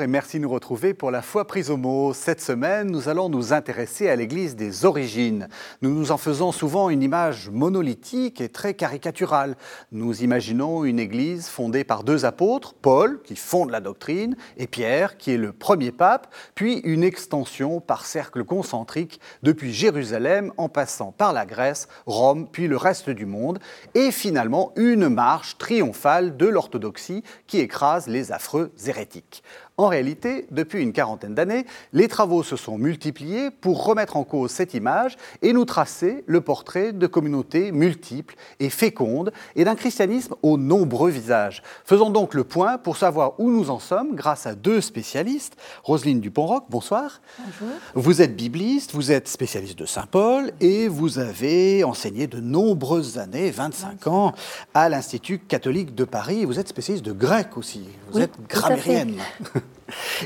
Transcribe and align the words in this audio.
Et 0.00 0.06
merci 0.06 0.36
de 0.38 0.42
nous 0.42 0.50
retrouver 0.50 0.94
pour 0.94 1.10
la 1.10 1.22
foi 1.22 1.46
prise 1.46 1.70
au 1.70 1.76
mot. 1.76 2.12
Cette 2.12 2.40
semaine, 2.40 2.90
nous 2.90 3.08
allons 3.08 3.28
nous 3.28 3.52
intéresser 3.52 4.08
à 4.08 4.16
l'Église 4.16 4.54
des 4.54 4.84
origines. 4.84 5.48
Nous 5.80 5.90
nous 5.90 6.12
en 6.12 6.18
faisons 6.18 6.52
souvent 6.52 6.90
une 6.90 7.02
image 7.02 7.48
monolithique 7.50 8.40
et 8.40 8.48
très 8.48 8.74
caricaturale. 8.74 9.56
Nous 9.92 10.22
imaginons 10.22 10.84
une 10.84 10.98
Église 10.98 11.48
fondée 11.48 11.84
par 11.84 12.04
deux 12.04 12.24
apôtres, 12.24 12.74
Paul, 12.74 13.22
qui 13.22 13.36
fonde 13.36 13.70
la 13.70 13.80
doctrine, 13.80 14.36
et 14.58 14.66
Pierre, 14.66 15.16
qui 15.16 15.30
est 15.30 15.38
le 15.38 15.52
premier 15.52 15.92
pape, 15.92 16.34
puis 16.54 16.78
une 16.84 17.04
extension 17.04 17.80
par 17.80 18.04
cercle 18.04 18.44
concentrique 18.44 19.20
depuis 19.42 19.72
Jérusalem 19.72 20.52
en 20.56 20.68
passant 20.68 21.12
par 21.12 21.32
la 21.32 21.46
Grèce, 21.46 21.88
Rome, 22.06 22.48
puis 22.50 22.68
le 22.68 22.76
reste 22.76 23.08
du 23.08 23.24
monde, 23.24 23.60
et 23.94 24.10
finalement 24.10 24.72
une 24.76 25.08
marche 25.08 25.56
triomphale 25.58 26.36
de 26.36 26.46
l'orthodoxie 26.46 27.22
qui 27.46 27.60
écrase 27.60 28.08
les 28.08 28.32
affreux 28.32 28.72
hérétiques. 28.86 29.42
En 29.78 29.88
réalité, 29.88 30.46
depuis 30.50 30.82
une 30.82 30.94
quarantaine 30.94 31.34
d'années, 31.34 31.66
les 31.92 32.08
travaux 32.08 32.42
se 32.42 32.56
sont 32.56 32.78
multipliés 32.78 33.50
pour 33.50 33.84
remettre 33.84 34.16
en 34.16 34.24
cause 34.24 34.50
cette 34.50 34.72
image 34.72 35.18
et 35.42 35.52
nous 35.52 35.66
tracer 35.66 36.24
le 36.26 36.40
portrait 36.40 36.94
de 36.94 37.06
communautés 37.06 37.72
multiples 37.72 38.36
et 38.58 38.70
fécondes 38.70 39.32
et 39.54 39.64
d'un 39.64 39.74
christianisme 39.74 40.34
aux 40.42 40.56
nombreux 40.56 41.10
visages. 41.10 41.62
Faisons 41.84 42.08
donc 42.08 42.32
le 42.32 42.44
point 42.44 42.78
pour 42.78 42.96
savoir 42.96 43.38
où 43.38 43.50
nous 43.50 43.68
en 43.68 43.78
sommes 43.78 44.14
grâce 44.14 44.46
à 44.46 44.54
deux 44.54 44.80
spécialistes. 44.80 45.56
Roselyne 45.84 46.20
Dupont-Roc, 46.20 46.64
bonsoir. 46.70 47.20
Bonjour. 47.38 47.74
Vous 47.94 48.22
êtes 48.22 48.34
bibliste, 48.34 48.94
vous 48.94 49.12
êtes 49.12 49.28
spécialiste 49.28 49.78
de 49.78 49.84
Saint 49.84 50.06
Paul 50.10 50.52
et 50.60 50.88
vous 50.88 51.18
avez 51.18 51.84
enseigné 51.84 52.26
de 52.26 52.40
nombreuses 52.40 53.18
années, 53.18 53.50
25 53.50 54.06
ans, 54.06 54.32
à 54.72 54.88
l'Institut 54.88 55.38
catholique 55.38 55.94
de 55.94 56.04
Paris. 56.04 56.46
Vous 56.46 56.58
êtes 56.58 56.68
spécialiste 56.68 57.04
de 57.04 57.12
grec 57.12 57.58
aussi. 57.58 57.84
Vous 58.10 58.18
Oui, 58.18 58.24
êtes 58.24 58.38
grammairienne. 58.48 59.16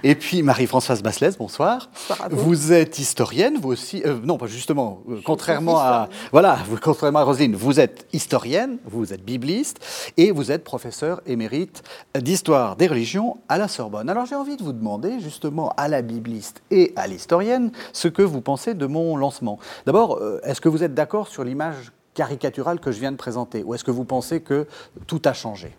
Et 0.02 0.14
puis 0.14 0.42
Marie-Françoise 0.42 1.02
Basselès, 1.02 1.36
bonsoir. 1.36 1.90
Vous. 2.30 2.50
Vous 2.50 2.72
êtes 2.72 2.98
historienne, 2.98 3.58
vous 3.60 3.70
aussi. 3.70 4.02
euh, 4.06 4.18
non, 4.22 4.38
pas 4.38 4.46
justement. 4.46 5.02
euh, 5.08 5.20
contrairement 5.24 5.78
à 5.78 6.08
voilà, 6.32 6.58
vous, 6.66 6.76
contrairement 6.76 7.20
à 7.20 7.22
Roselyne, 7.24 7.54
vous 7.54 7.80
êtes 7.80 8.06
historienne, 8.12 8.78
vous 8.84 9.12
êtes 9.12 9.24
bibliste 9.24 9.78
et 10.16 10.30
vous 10.30 10.50
êtes 10.50 10.64
professeur 10.64 11.20
émérite 11.26 11.82
d'histoire 12.18 12.76
des 12.76 12.86
religions 12.86 13.38
à 13.48 13.58
la 13.58 13.68
Sorbonne. 13.68 14.08
Alors 14.08 14.26
j'ai 14.26 14.34
envie 14.34 14.56
de 14.56 14.62
vous 14.62 14.72
demander 14.72 15.20
justement 15.20 15.72
à 15.76 15.88
la 15.88 16.02
bibliste 16.02 16.62
et 16.70 16.92
à 16.96 17.06
l'historienne 17.06 17.72
ce 17.92 18.08
que 18.08 18.22
vous 18.22 18.40
pensez 18.40 18.74
de 18.74 18.86
mon 18.86 19.16
lancement. 19.16 19.58
D'abord, 19.86 20.18
euh, 20.18 20.40
est-ce 20.44 20.60
que 20.60 20.68
vous 20.68 20.82
êtes 20.82 20.94
d'accord 20.94 21.28
sur 21.28 21.44
l'image 21.44 21.92
caricaturale 22.14 22.80
que 22.80 22.90
je 22.92 22.98
viens 23.00 23.12
de 23.12 23.16
présenter 23.16 23.62
ou 23.62 23.74
est-ce 23.74 23.84
que 23.84 23.90
vous 23.90 24.04
pensez 24.04 24.40
que 24.40 24.66
tout 25.06 25.22
a 25.24 25.32
changé? 25.32 25.76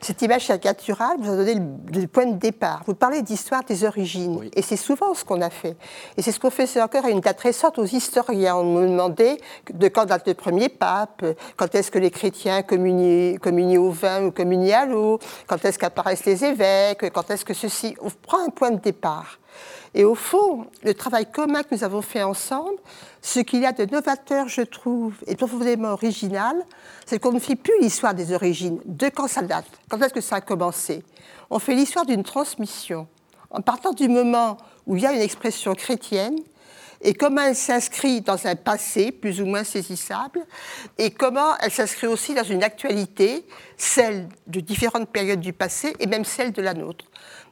Cette 0.00 0.22
image 0.22 0.46
caricaturale 0.46 1.16
vous 1.18 1.32
a 1.32 1.36
donné 1.36 1.54
le, 1.54 2.00
le 2.00 2.06
point 2.06 2.26
de 2.26 2.36
départ. 2.36 2.82
Vous 2.86 2.94
parlez 2.94 3.22
d'histoire 3.22 3.64
des 3.64 3.84
origines. 3.84 4.36
Oui. 4.38 4.50
Et 4.54 4.62
c'est 4.62 4.76
souvent 4.76 5.14
ce 5.14 5.24
qu'on 5.24 5.40
a 5.40 5.50
fait. 5.50 5.76
Et 6.16 6.22
c'est 6.22 6.32
ce 6.32 6.38
qu'on 6.38 6.50
faisait 6.50 6.80
encore 6.80 7.04
à 7.04 7.10
une 7.10 7.20
date 7.20 7.40
récente 7.40 7.78
aux 7.78 7.84
historiens. 7.84 8.56
On 8.56 8.64
nous 8.64 8.88
demandait 8.88 9.38
de 9.72 9.88
quand 9.88 10.04
date 10.04 10.28
le 10.28 10.34
premier 10.34 10.68
pape, 10.68 11.24
quand 11.56 11.74
est-ce 11.74 11.90
que 11.90 11.98
les 11.98 12.10
chrétiens 12.10 12.62
communiaient, 12.62 13.38
communiaient 13.38 13.78
au 13.78 13.90
vin 13.90 14.24
ou 14.26 14.30
communiaient 14.30 14.74
à 14.74 14.86
l'eau, 14.86 15.18
quand 15.46 15.64
est-ce 15.64 15.78
qu'apparaissent 15.78 16.24
les 16.26 16.44
évêques, 16.44 17.10
quand 17.12 17.30
est-ce 17.30 17.44
que 17.44 17.54
ceci. 17.54 17.96
On 18.00 18.10
prend 18.10 18.44
un 18.44 18.50
point 18.50 18.70
de 18.70 18.80
départ. 18.80 19.38
Et 19.94 20.04
au 20.04 20.14
fond, 20.14 20.66
le 20.82 20.94
travail 20.94 21.26
commun 21.30 21.62
que 21.62 21.74
nous 21.74 21.84
avons 21.84 22.02
fait 22.02 22.22
ensemble, 22.22 22.76
ce 23.22 23.40
qu'il 23.40 23.60
y 23.60 23.66
a 23.66 23.72
de 23.72 23.84
novateur, 23.90 24.48
je 24.48 24.62
trouve, 24.62 25.14
et 25.26 25.36
profondément 25.36 25.92
original, 25.92 26.56
c'est 27.06 27.18
qu'on 27.18 27.32
ne 27.32 27.38
fait 27.38 27.56
plus 27.56 27.80
l'histoire 27.80 28.14
des 28.14 28.32
origines, 28.32 28.80
de 28.84 29.08
quand 29.08 29.28
ça 29.28 29.42
date, 29.42 29.66
quand 29.88 30.00
est-ce 30.02 30.14
que 30.14 30.20
ça 30.20 30.36
a 30.36 30.40
commencé. 30.40 31.02
On 31.50 31.58
fait 31.58 31.74
l'histoire 31.74 32.06
d'une 32.06 32.22
transmission, 32.22 33.08
en 33.50 33.60
partant 33.60 33.92
du 33.92 34.08
moment 34.08 34.58
où 34.86 34.96
il 34.96 35.02
y 35.02 35.06
a 35.06 35.12
une 35.12 35.22
expression 35.22 35.74
chrétienne, 35.74 36.38
et 37.00 37.14
comment 37.14 37.42
elle 37.42 37.54
s'inscrit 37.54 38.22
dans 38.22 38.46
un 38.46 38.56
passé 38.56 39.12
plus 39.12 39.40
ou 39.40 39.46
moins 39.46 39.64
saisissable, 39.64 40.44
et 40.98 41.10
comment 41.10 41.56
elle 41.60 41.70
s'inscrit 41.70 42.08
aussi 42.08 42.34
dans 42.34 42.42
une 42.42 42.64
actualité, 42.64 43.46
celle 43.76 44.28
de 44.48 44.60
différentes 44.60 45.08
périodes 45.08 45.40
du 45.40 45.52
passé, 45.52 45.94
et 46.00 46.06
même 46.06 46.24
celle 46.24 46.52
de 46.52 46.60
la 46.60 46.74
nôtre. 46.74 47.04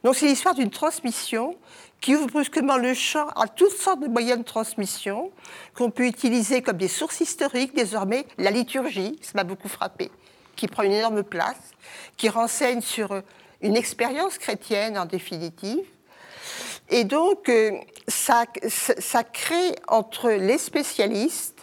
Donc 0.03 0.15
c'est 0.15 0.27
l'histoire 0.27 0.53
d'une 0.53 0.69
transmission 0.69 1.55
qui 2.01 2.15
ouvre 2.15 2.27
brusquement 2.27 2.77
le 2.77 2.93
champ 2.93 3.27
à 3.29 3.47
toutes 3.47 3.75
sortes 3.75 3.99
de 3.99 4.07
moyens 4.07 4.39
de 4.39 4.43
transmission 4.43 5.31
qu'on 5.75 5.89
peut 5.89 6.05
utiliser 6.05 6.61
comme 6.61 6.77
des 6.77 6.87
sources 6.87 7.21
historiques 7.21 7.75
désormais. 7.75 8.25
La 8.37 8.51
liturgie, 8.51 9.17
ça 9.21 9.31
m'a 9.35 9.43
beaucoup 9.43 9.67
frappé, 9.67 10.11
qui 10.55 10.67
prend 10.67 10.83
une 10.83 10.93
énorme 10.93 11.23
place, 11.23 11.73
qui 12.17 12.29
renseigne 12.29 12.81
sur 12.81 13.21
une 13.61 13.75
expérience 13.75 14.37
chrétienne 14.37 14.97
en 14.97 15.05
définitive. 15.05 15.85
Et 16.89 17.03
donc, 17.03 17.49
euh, 17.49 17.71
ça 18.07 18.45
crée 19.23 19.75
entre 19.87 20.29
les 20.29 20.57
spécialistes 20.57 21.57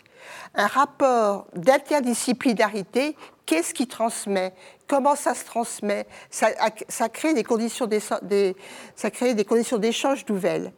un 0.55 0.67
rapport 0.67 1.47
d'interdisciplinarité. 1.55 3.17
Qu'est-ce 3.47 3.75
qui 3.75 3.87
transmet 3.87 4.53
Comment 4.87 5.17
ça 5.17 5.35
se 5.35 5.45
transmet 5.45 6.07
ça, 6.31 6.49
ça 6.89 7.09
crée 7.09 7.35
des 7.35 7.45
conditions 7.45 7.87
des- 7.87 8.57
ça 8.97 9.11
crée 9.11 9.35
des 9.35 9.45
conditions 9.45 9.79
d'échange 9.79 10.25
nouvelles. 10.29 10.73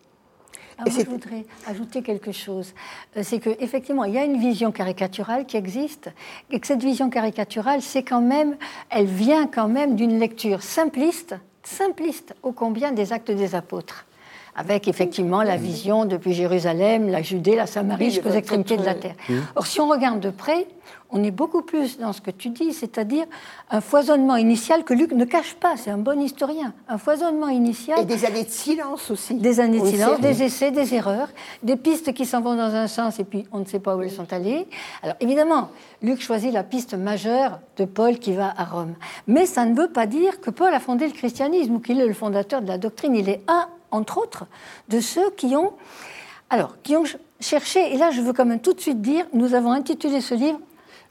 Ah, 0.79 0.83
moi, 0.91 0.93
je 1.05 1.09
voudrais 1.09 1.47
ajouter 1.67 2.03
quelque 2.03 2.33
chose. 2.33 2.75
Euh, 3.17 3.23
C'est 3.25 3.39
qu'effectivement, 3.41 4.05
il 4.05 4.13
y 4.13 4.19
a 4.19 4.25
une 4.25 4.39
vision 4.39 4.73
caricaturale 4.73 5.47
qui 5.47 5.57
existe, 5.57 6.11
et 6.51 6.61
que 6.61 6.67
cette 6.67 6.83
vision 6.83 7.09
caricaturale, 7.09 7.81
c'est 7.81 8.03
quand 8.03 8.21
même, 8.21 8.59
elle 8.91 9.07
vient 9.07 9.47
quand 9.47 9.69
même 9.69 9.97
d'une 9.97 10.19
lecture 10.19 10.63
simpliste, 10.63 11.35
simpliste 11.63 12.35
ô 12.43 12.53
combien 12.53 12.93
des 12.93 13.15
actes 13.15 13.31
des 13.31 13.55
apôtres. 13.55 14.05
Avec 14.57 14.89
effectivement 14.89 15.43
la 15.43 15.57
vision 15.57 16.07
depuis 16.07 16.33
Jérusalem, 16.33 17.09
la 17.11 17.23
Judée, 17.23 17.57
la 17.57 17.67
Samarie 17.67 18.11
jusqu'aux 18.11 18.31
extrémités 18.31 18.77
de 18.77 18.85
la 18.85 18.95
terre. 18.95 19.15
Or, 19.55 19.67
si 19.67 19.81
on 19.81 19.89
regarde 19.89 20.21
de 20.21 20.31
près, 20.31 20.67
on 21.11 21.23
est 21.23 21.31
beaucoup 21.31 21.63
plus 21.63 21.99
dans 21.99 22.13
ce 22.13 22.21
que 22.21 22.31
tu 22.31 22.51
dis, 22.51 22.73
c'est-à-dire 22.73 23.27
un 23.71 23.81
foisonnement 23.81 24.37
initial 24.37 24.85
que 24.85 24.95
Luc 24.95 25.13
ne 25.13 25.25
cache 25.25 25.55
pas, 25.55 25.77
c'est 25.77 25.91
un 25.91 25.99
bon 25.99 26.21
historien, 26.21 26.73
un 26.89 26.99
foisonnement 26.99 27.49
initial 27.49 28.01
Et 28.01 28.05
des 28.05 28.25
années 28.25 28.45
de 28.45 28.51
silence 28.51 29.11
aussi. 29.11 29.35
des 29.35 29.61
années 29.61 29.79
de 29.79 29.85
le 29.85 29.91
silence, 29.91 30.21
des 30.21 30.43
essais, 30.43 30.71
des 30.71 30.95
erreurs, 30.95 31.29
des 31.63 31.77
pistes 31.77 32.13
qui 32.13 32.27
s'en 32.27 32.41
vont 32.41 32.57
dans 32.57 32.75
un 32.75 32.87
sens 32.89 33.21
et 33.21 33.25
puis 33.25 33.47
on 33.53 33.61
ne 33.61 33.65
sait 33.65 33.79
pas 33.79 33.97
où 33.97 34.03
elles 34.03 34.11
sont 34.11 34.33
allées. 34.33 34.67
Alors 35.03 35.17
évidemment, 35.21 35.71
Luc 36.03 36.21
choisit 36.21 36.53
la 36.53 36.65
piste 36.65 36.95
majeure 36.95 37.61
de 37.77 37.85
Paul 37.85 38.19
qui 38.19 38.33
va 38.33 38.53
à 38.57 38.65
Rome. 38.65 38.95
Mais 39.27 39.47
ça 39.47 39.65
ne 39.65 39.77
veut 39.77 39.89
pas 39.89 40.07
dire 40.07 40.41
que 40.41 40.51
Paul 40.51 40.73
a 40.75 40.81
fondé 40.81 41.07
le 41.07 41.13
christianisme 41.13 41.77
ou 41.77 41.79
qu'il 41.79 42.01
est 42.01 42.07
le 42.07 42.15
fondateur 42.15 42.63
de 42.63 42.69
la 42.69 42.79
doctrine. 42.79 43.15
Il 43.15 43.29
est 43.29 43.43
un, 43.49 43.67
entre 43.91 44.19
autres, 44.19 44.47
de 44.89 45.01
ceux 45.01 45.31
qui 45.31 45.57
ont, 45.57 45.73
cherché, 47.41 47.95
et 47.95 47.97
là 47.97 48.11
je 48.11 48.21
veux 48.21 48.33
quand 48.33 48.47
même 48.47 48.61
tout 48.61 48.73
de 48.73 48.81
suite 48.81 49.01
dire, 49.01 49.27
nous 49.33 49.55
avons 49.55 49.73
intitulé 49.73 50.21
ce 50.21 50.35
livre 50.35 50.61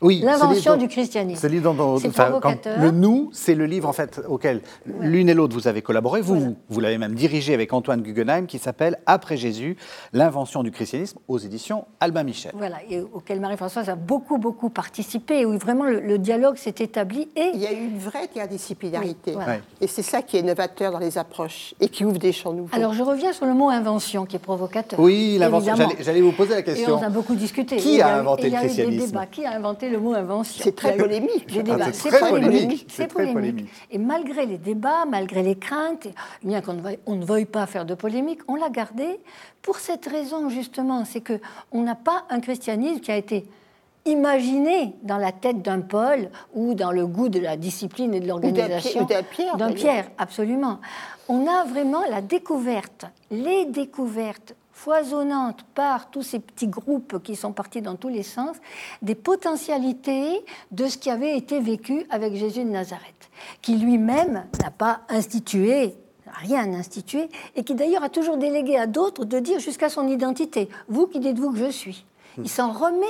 Oui, 0.01 0.19
L'invention 0.23 0.75
du 0.77 0.87
christianisme. 0.87 1.41
Ce 1.41 1.47
livre 1.47 1.73
dont, 1.73 1.97
C'est 1.97 2.07
enfin, 2.09 2.39
le 2.79 2.91
nous, 2.91 3.29
c'est 3.33 3.55
le 3.55 3.65
livre 3.65 3.87
en 3.87 3.93
fait 3.93 4.21
auquel 4.27 4.61
l'une 4.99 5.29
et 5.29 5.33
l'autre 5.33 5.53
vous 5.55 5.67
avez 5.67 5.81
collaboré. 5.81 6.21
Vous, 6.21 6.35
Voilà. 6.35 6.51
vous 6.69 6.79
l'avez 6.79 6.97
même 6.97 7.15
dirigé 7.15 7.53
avec 7.53 7.71
Antoine 7.73 8.01
Guggenheim, 8.01 8.45
qui 8.45 8.59
s'appelle 8.59 8.99
Après 9.05 9.37
Jésus, 9.37 9.77
l'invention 10.13 10.63
du 10.63 10.71
christianisme 10.71 11.19
aux 11.27 11.37
éditions 11.37 11.85
Albin 11.99 12.23
Michel. 12.23 12.51
Voilà, 12.55 12.77
et 12.89 12.99
auquel 13.01 13.39
Marie-Françoise 13.39 13.89
a 13.89 13.95
beaucoup, 13.95 14.37
beaucoup 14.37 14.69
participé, 14.69 15.39
et 15.41 15.45
où 15.45 15.57
vraiment 15.57 15.85
le, 15.85 15.99
le 15.99 16.17
dialogue 16.17 16.57
s'est 16.57 16.75
établi. 16.79 17.29
Et 17.35 17.51
Il 17.53 17.59
y 17.61 17.67
a 17.67 17.71
eu 17.71 17.85
une 17.85 17.97
vraie 17.99 18.23
interdisciplinarité. 18.23 19.31
Oui, 19.31 19.33
voilà. 19.33 19.51
Ouais. 19.53 19.61
Et 19.81 19.87
c'est 19.87 20.01
ça 20.03 20.21
qui 20.21 20.37
est 20.37 20.41
novateur 20.41 20.91
dans 20.91 20.99
les 20.99 21.17
approches 21.17 21.73
et 21.79 21.87
qui 21.89 22.05
ouvre 22.05 22.17
des 22.19 22.31
champs 22.31 22.53
nouveaux. 22.53 22.75
Alors, 22.75 22.93
je 22.93 23.03
reviens 23.03 23.33
sur 23.33 23.45
le 23.45 23.53
mot 23.53 23.69
invention 23.69 24.25
qui 24.25 24.35
est 24.35 24.39
provocateur. 24.39 24.99
Oui, 24.99 25.37
l'invention. 25.39 25.75
J'allais 25.99 26.21
vous 26.21 26.31
poser 26.31 26.53
la 26.53 26.59
Et 26.59 26.63
question. 26.63 26.95
on 26.99 27.03
a 27.03 27.09
beaucoup 27.09 27.35
discuté. 27.35 27.77
Qui 27.77 28.01
a 28.01 28.17
inventé 28.17 28.47
et 28.47 28.49
le 28.51 28.57
christianisme? 28.57 29.19
Qui 29.31 29.45
a 29.45 29.51
inventé 29.55 29.84
le 29.89 29.99
mot 29.99 30.13
invention 30.13 30.63
C'est 30.63 30.75
très 30.75 30.95
polémique. 30.95 31.45
Ah, 31.49 31.61
débats. 31.61 31.93
c'est 31.93 32.09
très 32.09 32.29
polémique. 32.29 32.51
polémique. 32.51 32.85
C'est 32.89 33.07
polémique. 33.07 33.33
polémique. 33.33 33.69
Et 33.91 33.97
malgré 33.97 34.45
les 34.45 34.57
débats, 34.57 35.05
malgré 35.05 35.43
les 35.43 35.55
craintes, 35.55 36.07
bien 36.43 36.61
qu'on 36.61 36.73
ne 36.73 37.15
ne 37.15 37.25
veuille 37.25 37.45
pas 37.45 37.65
faire 37.65 37.85
de 37.85 37.95
polémique, 37.95 38.39
on 38.47 38.55
l'a 38.55 38.69
gardé 38.69 39.19
pour 39.61 39.77
cette 39.77 40.05
raison 40.05 40.49
justement, 40.49 41.05
c'est 41.05 41.21
que 41.21 41.39
on 41.71 41.81
n'a 41.81 41.95
pas 41.95 42.25
un 42.29 42.39
christianisme 42.39 42.99
qui 42.99 43.11
a 43.11 43.17
été 43.17 43.45
imaginé 44.05 44.93
dans 45.01 45.17
la 45.17 45.31
tête 45.31 45.61
d'un 45.61 45.81
Paul 45.81 46.29
ou 46.53 46.75
dans 46.75 46.91
le 46.91 47.07
goût 47.07 47.29
de 47.29 47.39
la 47.39 47.57
discipline 47.57 48.13
et 48.13 48.19
de 48.19 48.27
l'organisation 48.27 49.05
d'un 49.05 49.23
Pierre. 49.23 49.55
Pierre, 49.73 50.05
absolument. 50.17 50.79
On 51.27 51.47
a 51.47 51.63
vraiment 51.65 52.03
la 52.09 52.21
découverte, 52.21 53.05
les 53.31 53.65
découvertes 53.65 54.53
foisonnantes 54.75 55.63
par 55.73 56.11
tous 56.11 56.21
ces 56.21 56.39
petits 56.39 56.67
groupes 56.67 57.23
qui 57.23 57.37
sont 57.37 57.53
partis 57.53 57.81
dans 57.81 57.95
tous 57.95 58.09
les 58.09 58.23
sens, 58.23 58.57
des 59.01 59.15
potentialités 59.15 60.43
de 60.71 60.87
ce 60.87 60.97
qui 60.97 61.09
avait 61.09 61.37
été 61.37 61.61
vécu 61.61 62.05
avec 62.09 62.35
Jésus 62.35 62.65
de 62.65 62.69
Nazareth, 62.69 63.29
qui 63.61 63.77
lui-même 63.77 64.45
n'a 64.61 64.71
pas 64.71 65.01
institué 65.09 65.95
rien 66.41 66.73
institué, 66.73 67.29
et 67.55 67.63
qui 67.63 67.75
d'ailleurs 67.75 68.03
a 68.03 68.09
toujours 68.09 68.35
délégué 68.35 68.77
à 68.77 68.87
d'autres 68.87 69.23
de 69.23 69.39
dire 69.39 69.59
jusqu'à 69.59 69.87
son 69.87 70.05
identité, 70.09 70.67
vous 70.89 71.07
qui 71.07 71.21
dites-vous 71.21 71.53
que 71.53 71.59
je 71.59 71.71
suis. 71.71 72.03
Il 72.37 72.49
s'en 72.49 72.73
remet 72.73 73.05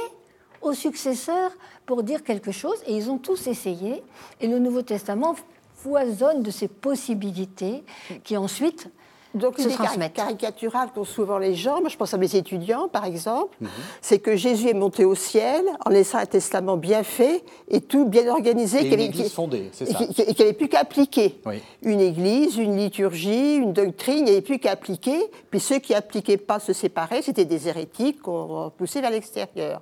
aux 0.62 0.74
successeurs 0.74 1.52
pour 1.88 2.04
dire 2.04 2.24
quelque 2.24 2.52
chose, 2.52 2.78
et 2.86 2.96
ils 2.96 3.10
ont 3.10 3.18
tous 3.18 3.48
essayé, 3.48 4.04
et 4.42 4.48
le 4.48 4.60
Nouveau 4.60 4.84
Testament 4.84 5.36
foisonne 5.74 6.44
de 6.44 6.52
ces 6.52 6.68
possibilités 6.68 7.84
qui 8.24 8.38
ensuite 8.38 8.90
donc, 9.36 9.60
se 9.60 9.68
l'idée 9.68 10.10
caricaturale 10.14 10.90
qu'ont 10.94 11.04
souvent 11.04 11.38
les 11.38 11.56
gens, 11.56 11.82
moi 11.82 11.90
je 11.90 11.98
pense 11.98 12.14
à 12.14 12.18
mes 12.18 12.36
étudiants 12.36 12.88
par 12.88 13.06
exemple, 13.06 13.56
mhm. 13.62 13.70
c'est 14.02 14.20
que 14.20 14.36
Jésus 14.36 14.70
est 14.70 14.74
monté 14.74 15.06
au 15.06 15.16
ciel 15.16 15.64
en 15.86 15.90
laissant 15.90 16.18
un 16.20 16.26
testament 16.26 16.78
bien 16.78 17.04
fait 17.04 17.44
et 17.70 17.82
tout 17.82 18.06
bien 18.06 18.28
organisé. 18.28 18.86
Et 18.86 18.94
une 18.94 19.00
église 19.00 19.34
fondée, 19.34 19.70
c'est 19.74 19.86
ça. 19.86 20.00
Et 20.02 20.08
qu'il 20.14 20.36
n'y 20.38 20.42
avait 20.42 20.54
plus 20.54 20.70
qu'à 20.70 20.80
appliquer. 20.80 21.40
Une 21.82 22.00
église, 22.00 22.58
une 22.58 22.78
liturgie, 22.78 23.56
une 23.58 23.74
doctrine, 23.74 24.20
il 24.20 24.24
n'y 24.24 24.32
avait 24.32 24.42
plus 24.42 24.60
qu'à 24.60 24.72
appliquer. 24.72 25.20
Puis 25.52 25.60
ceux 25.60 25.80
qui 25.80 25.94
n'appliquaient 25.94 26.38
pas 26.38 26.60
se 26.60 26.74
séparaient, 26.74 27.22
c'était 27.22 27.46
des 27.46 27.68
hérétiques 27.68 28.22
qu'on 28.22 28.72
poussait 28.78 29.02
vers 29.02 29.12
l'extérieur. 29.12 29.82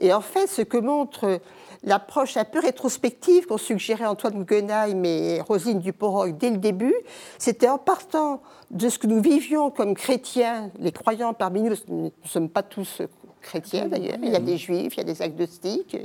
Et 0.00 0.12
en 0.12 0.20
fait, 0.20 0.46
ce 0.46 0.62
que 0.62 0.78
montre 0.78 1.40
l'approche 1.82 2.36
un 2.36 2.44
peu 2.44 2.60
rétrospective 2.60 3.46
qu'ont 3.46 3.58
suggéré 3.58 4.04
Antoine 4.06 4.44
Guggenheim 4.44 5.04
et 5.04 5.40
Rosine 5.40 5.80
Dupont 5.80 6.26
dès 6.28 6.50
le 6.50 6.58
début, 6.58 6.94
c'était 7.38 7.68
en 7.68 7.78
partant 7.78 8.42
de 8.70 8.88
ce 8.88 8.98
que 8.98 9.06
nous 9.06 9.22
vivions 9.22 9.70
comme 9.70 9.94
chrétiens, 9.94 10.70
les 10.78 10.92
croyants 10.92 11.34
parmi 11.34 11.62
nous, 11.62 11.74
nous 11.88 12.04
ne 12.04 12.28
sommes 12.28 12.48
pas 12.48 12.62
tous 12.62 13.02
chrétiens 13.40 13.88
d'ailleurs, 13.88 14.18
il 14.22 14.30
y 14.30 14.36
a 14.36 14.40
des 14.40 14.58
juifs, 14.58 14.94
il 14.94 14.98
y 14.98 15.00
a 15.00 15.04
des 15.04 15.22
agnostiques. 15.22 15.96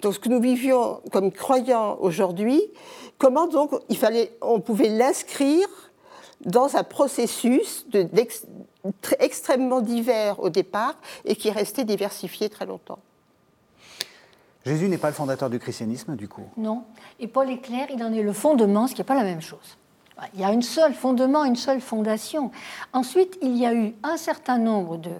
Donc 0.00 0.14
ce 0.14 0.18
que 0.18 0.28
nous 0.28 0.40
vivions 0.40 1.00
comme 1.12 1.32
croyants 1.32 1.98
aujourd'hui, 2.00 2.62
comment 3.18 3.48
donc 3.48 3.72
il 3.88 3.96
fallait, 3.96 4.36
on 4.40 4.60
pouvait 4.60 4.88
l'inscrire 4.88 5.66
dans 6.44 6.76
un 6.76 6.84
processus 6.84 7.84
de, 7.88 8.08
extrêmement 9.18 9.80
divers 9.80 10.38
au 10.40 10.50
départ 10.50 10.94
et 11.24 11.34
qui 11.34 11.50
restait 11.50 11.84
diversifié 11.84 12.48
très 12.48 12.64
longtemps. 12.64 13.00
Jésus 14.66 14.88
n'est 14.88 14.98
pas 14.98 15.08
le 15.08 15.14
fondateur 15.14 15.50
du 15.50 15.58
christianisme, 15.58 16.16
du 16.16 16.28
coup 16.28 16.46
Non. 16.56 16.84
Et 17.20 17.26
Paul 17.26 17.48
est 17.50 17.58
clair, 17.58 17.86
il 17.94 18.02
en 18.02 18.12
est 18.12 18.22
le 18.22 18.32
fondement, 18.32 18.86
ce 18.86 18.94
qui 18.94 19.00
n'est 19.00 19.06
pas 19.06 19.14
la 19.14 19.22
même 19.22 19.40
chose. 19.40 19.78
Il 20.34 20.40
y 20.40 20.44
a 20.44 20.48
un 20.48 20.60
seul 20.60 20.94
fondement, 20.94 21.44
une 21.44 21.56
seule 21.56 21.80
fondation. 21.80 22.50
Ensuite, 22.92 23.38
il 23.40 23.56
y 23.56 23.64
a 23.64 23.72
eu 23.72 23.94
un 24.02 24.16
certain 24.16 24.58
nombre 24.58 24.96
de, 24.96 25.10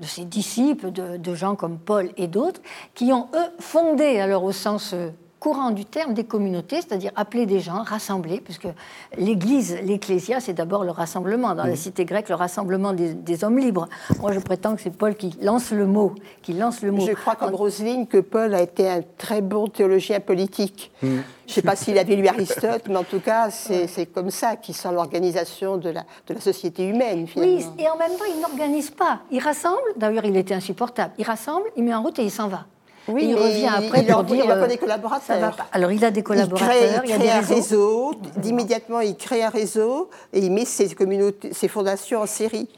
de 0.00 0.04
ses 0.04 0.24
disciples, 0.24 0.90
de, 0.90 1.16
de, 1.16 1.34
gens 1.34 1.54
comme 1.54 1.78
Paul 1.78 2.10
et 2.16 2.26
d'autres, 2.26 2.60
qui 2.94 3.12
ont, 3.12 3.28
eux, 3.34 3.50
fondé, 3.60 4.18
alors 4.18 4.42
au 4.42 4.50
sens 4.50 4.94
euh, 4.94 5.10
courant 5.40 5.70
du 5.70 5.84
terme 5.84 6.14
des 6.14 6.24
communautés, 6.24 6.76
c'est-à-dire 6.76 7.12
appeler 7.16 7.46
des 7.46 7.60
gens, 7.60 7.82
rassembler, 7.82 8.40
puisque 8.40 8.68
l'Église, 9.16 9.78
l'Ecclésia, 9.84 10.40
c'est 10.40 10.52
d'abord 10.52 10.84
le 10.84 10.90
rassemblement. 10.90 11.54
Dans 11.54 11.64
la 11.64 11.76
cité 11.76 12.04
grecque, 12.04 12.28
le 12.28 12.34
rassemblement 12.34 12.92
des, 12.92 13.44
hommes 13.44 13.58
libres. 13.58 13.88
Moi, 14.20 14.32
je 14.32 14.40
prétends 14.40 14.74
que 14.74 14.82
c'est 14.82 14.96
Paul 14.96 15.14
qui 15.14 15.34
lance 15.40 15.70
le 15.70 15.86
mot, 15.86 16.14
qui 16.42 16.52
lance 16.54 16.82
le 16.82 16.90
mot. 16.90 17.06
Je 17.06 17.12
crois 17.12 17.36
comme 17.36 17.54
Roselyne 17.54 18.06
que 18.06 18.18
Paul 18.18 18.54
a 18.54 18.62
été 18.62 18.88
un 18.88 19.02
très 19.16 19.40
bon 19.40 19.68
théologien 19.68 20.18
politique. 20.18 20.90
Mm. 21.02 21.18
Je 21.46 21.52
ne 21.52 21.54
sais 21.54 21.62
pas 21.62 21.76
s'il 21.76 21.96
avait 21.96 22.16
lu 22.16 22.26
Aristote, 22.26 22.82
mais 22.88 22.96
en 22.96 23.04
tout 23.04 23.20
cas, 23.20 23.50
c'est 23.50 24.06
comme 24.06 24.30
ça 24.30 24.56
qu'il 24.56 24.74
sent 24.74 24.92
l'organisation 24.92 25.76
de 25.76 25.90
la, 25.90 26.02
de 26.26 26.34
la 26.34 26.40
société 26.40 26.86
humaine, 26.86 27.26
finalement. 27.26 27.56
Oui, 27.56 27.64
et 27.78 27.88
en 27.88 27.96
même 27.96 28.12
temps, 28.18 28.24
il 28.28 28.40
n'organise 28.40 28.90
pas. 28.90 29.20
Il 29.30 29.40
rassemble, 29.40 29.78
d'ailleurs, 29.96 30.24
il 30.24 30.36
était 30.36 30.54
insupportable. 30.54 31.14
Il 31.16 31.24
rassemble, 31.24 31.64
il 31.76 31.84
met 31.84 31.94
en 31.94 32.02
route 32.02 32.18
et 32.18 32.24
il 32.24 32.30
s'en 32.30 32.48
va. 32.48 32.66
Oui, 33.08 33.26
il 33.28 33.34
revient 33.34 33.66
après 33.66 34.04
pour 34.04 34.24
dire. 34.24 34.44
Il 34.44 34.48
pas 34.48 34.56
euh, 34.56 34.66
des 34.66 34.76
collaborateurs. 34.76 35.56
Alors 35.72 35.92
il 35.92 36.04
a 36.04 36.10
des 36.10 36.22
collaborateurs. 36.22 37.02
Il 37.04 37.12
crée, 37.12 37.30
un 37.30 37.40
réseau. 37.40 38.14
D'immédiatement, 38.36 39.00
il 39.00 39.16
crée 39.16 39.42
un 39.42 39.48
réseau 39.48 40.10
et 40.32 40.40
il 40.40 40.52
met 40.52 40.64
ses 40.64 40.88
communautés, 40.94 41.52
ses 41.52 41.68
fondations 41.68 42.20
en 42.22 42.26
série 42.26 42.68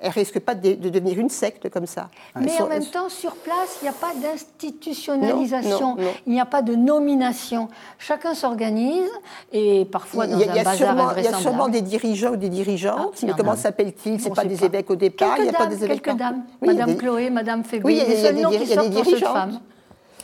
elle 0.00 0.10
risque 0.10 0.40
pas 0.40 0.54
de, 0.54 0.74
devenir 0.74 1.18
une 1.18 1.28
secte 1.28 1.68
comme 1.68 1.86
ça. 1.86 2.08
Mais 2.38 2.60
en 2.60 2.66
même 2.66 2.84
temps, 2.84 3.08
sur 3.08 3.34
place, 3.36 3.78
il 3.80 3.84
n'y 3.84 3.88
a 3.90 3.92
pas 3.92 4.12
d'institutionnalisation, 4.14 5.96
il 6.26 6.32
n'y 6.32 6.40
a 6.40 6.46
pas 6.46 6.62
de 6.62 6.74
nomination. 6.74 7.68
Chacun 7.98 8.34
s'organise 8.34 9.10
et 9.52 9.84
parfois 9.84 10.26
dans 10.26 10.38
il 10.38 10.46
y 10.46 10.48
a, 10.48 10.52
un 10.52 10.64
bazar 10.64 10.76
sûrement, 10.76 11.10
Il 11.16 11.24
y 11.24 11.28
a 11.28 11.34
sûrement 11.34 11.68
des 11.68 11.82
dirigeants 11.82 12.32
ou 12.32 12.36
des 12.36 12.48
dirigeantes. 12.48 13.14
Ah, 13.22 13.26
mais 13.26 13.32
comment 13.36 13.56
s'appellent-ils? 13.56 14.20
Ce 14.20 14.30
pas 14.30 14.44
des 14.44 14.64
évêques 14.64 14.90
au 14.90 14.96
départ. 14.96 15.36
Quelques 15.36 15.40
il 15.40 15.46
y 15.46 15.48
a 15.48 15.52
dames, 15.52 15.68
pas 15.68 15.74
des 15.74 15.84
évêques. 15.84 16.02
Quelques 16.02 16.18
dames. 16.18 16.44
Madame 16.62 16.96
Chloé, 16.96 17.30
Madame 17.30 17.64
Phébé. 17.64 17.84
Oui, 17.84 17.94
il 17.94 17.98
y 17.98 18.00
a 18.00 18.04
des, 18.06 18.16
seuls 18.16 18.36
noms 18.36 18.50
qui 18.50 18.66
sortent 18.66 18.92
pour 18.92 19.04
cette 19.04 19.18
femme. 19.18 19.60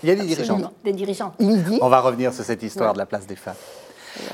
Il 0.02 0.08
y 0.08 0.12
a 0.12 0.14
des 0.14 0.24
dirigeants. 0.24 0.72
Des 0.84 0.92
dirigeants. 0.92 1.32
On 1.80 1.88
va 1.88 2.00
revenir 2.00 2.32
sur 2.32 2.44
cette 2.44 2.62
histoire 2.62 2.94
de 2.94 2.98
la 2.98 3.06
place 3.06 3.26
des 3.26 3.36
femmes. 3.36 3.54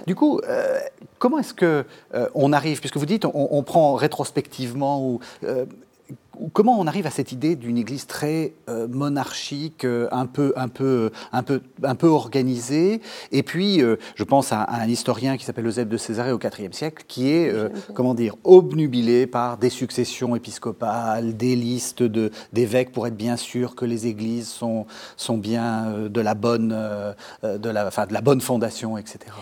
Du 0.06 0.14
coup, 0.14 0.40
euh, 0.49 0.79
comment 1.19 1.38
est-ce 1.38 1.55
que 1.55 1.84
euh, 2.14 2.29
on 2.34 2.52
arrive, 2.52 2.81
puisque 2.81 2.96
vous 2.96 3.06
dites, 3.06 3.25
on, 3.25 3.62
prend 3.62 3.94
rétrospectivement 3.94 5.06
ou 5.06 5.20
euh, 5.44 5.64
comment 6.52 6.79
on 6.79 6.87
arrive 6.87 7.06
à 7.06 7.11
cette 7.11 7.32
idée 7.32 7.56
d'une 7.56 7.79
Église 7.79 8.06
très 8.06 8.52
euh, 8.69 8.88
monarchique, 8.88 9.84
euh, 9.84 10.08
un 10.11 10.26
peu, 10.26 10.52
un 10.56 10.69
peu, 10.69 11.11
un 11.32 11.43
peu, 11.43 11.61
un 11.82 11.94
peu 11.94 12.08
organisée? 12.08 13.00
Et 13.31 13.43
puis, 13.43 13.82
euh, 13.82 13.96
je 14.14 14.25
pense 14.25 14.52
à, 14.52 14.64
un 14.69 14.88
historien 14.88 15.37
qui 15.37 15.44
s'appelle 15.44 15.67
Eusèbe 15.67 15.88
de 15.88 15.96
Césarée 15.96 16.32
au 16.32 16.38
IVe 16.38 16.73
siècle, 16.73 17.05
qui 17.06 17.31
est, 17.31 17.52
comment 17.94 18.14
dire, 18.14 18.35
obnubilé 18.44 19.26
par 19.26 19.58
des 19.58 19.70
successions 19.70 20.35
épiscopales, 20.37 21.37
des 21.37 21.56
listes 21.56 22.02
de, 22.02 22.31
d'évêques 22.52 22.93
pour 22.93 23.06
être 23.06 23.17
bien 23.17 23.37
sûr 23.37 23.75
que 23.75 23.85
les 23.85 24.06
églises 24.06 24.49
sont, 24.49 24.87
sont 25.17 25.38
bien 25.38 26.08
de 26.08 26.20
la 26.20 26.35
bonne, 26.35 26.76
de 27.43 27.69
la, 27.69 27.87
enfin, 27.87 28.06
de 28.06 28.12
la 28.12 28.20
bonne 28.20 28.40
fondation, 28.40 28.99
etc 28.99 29.32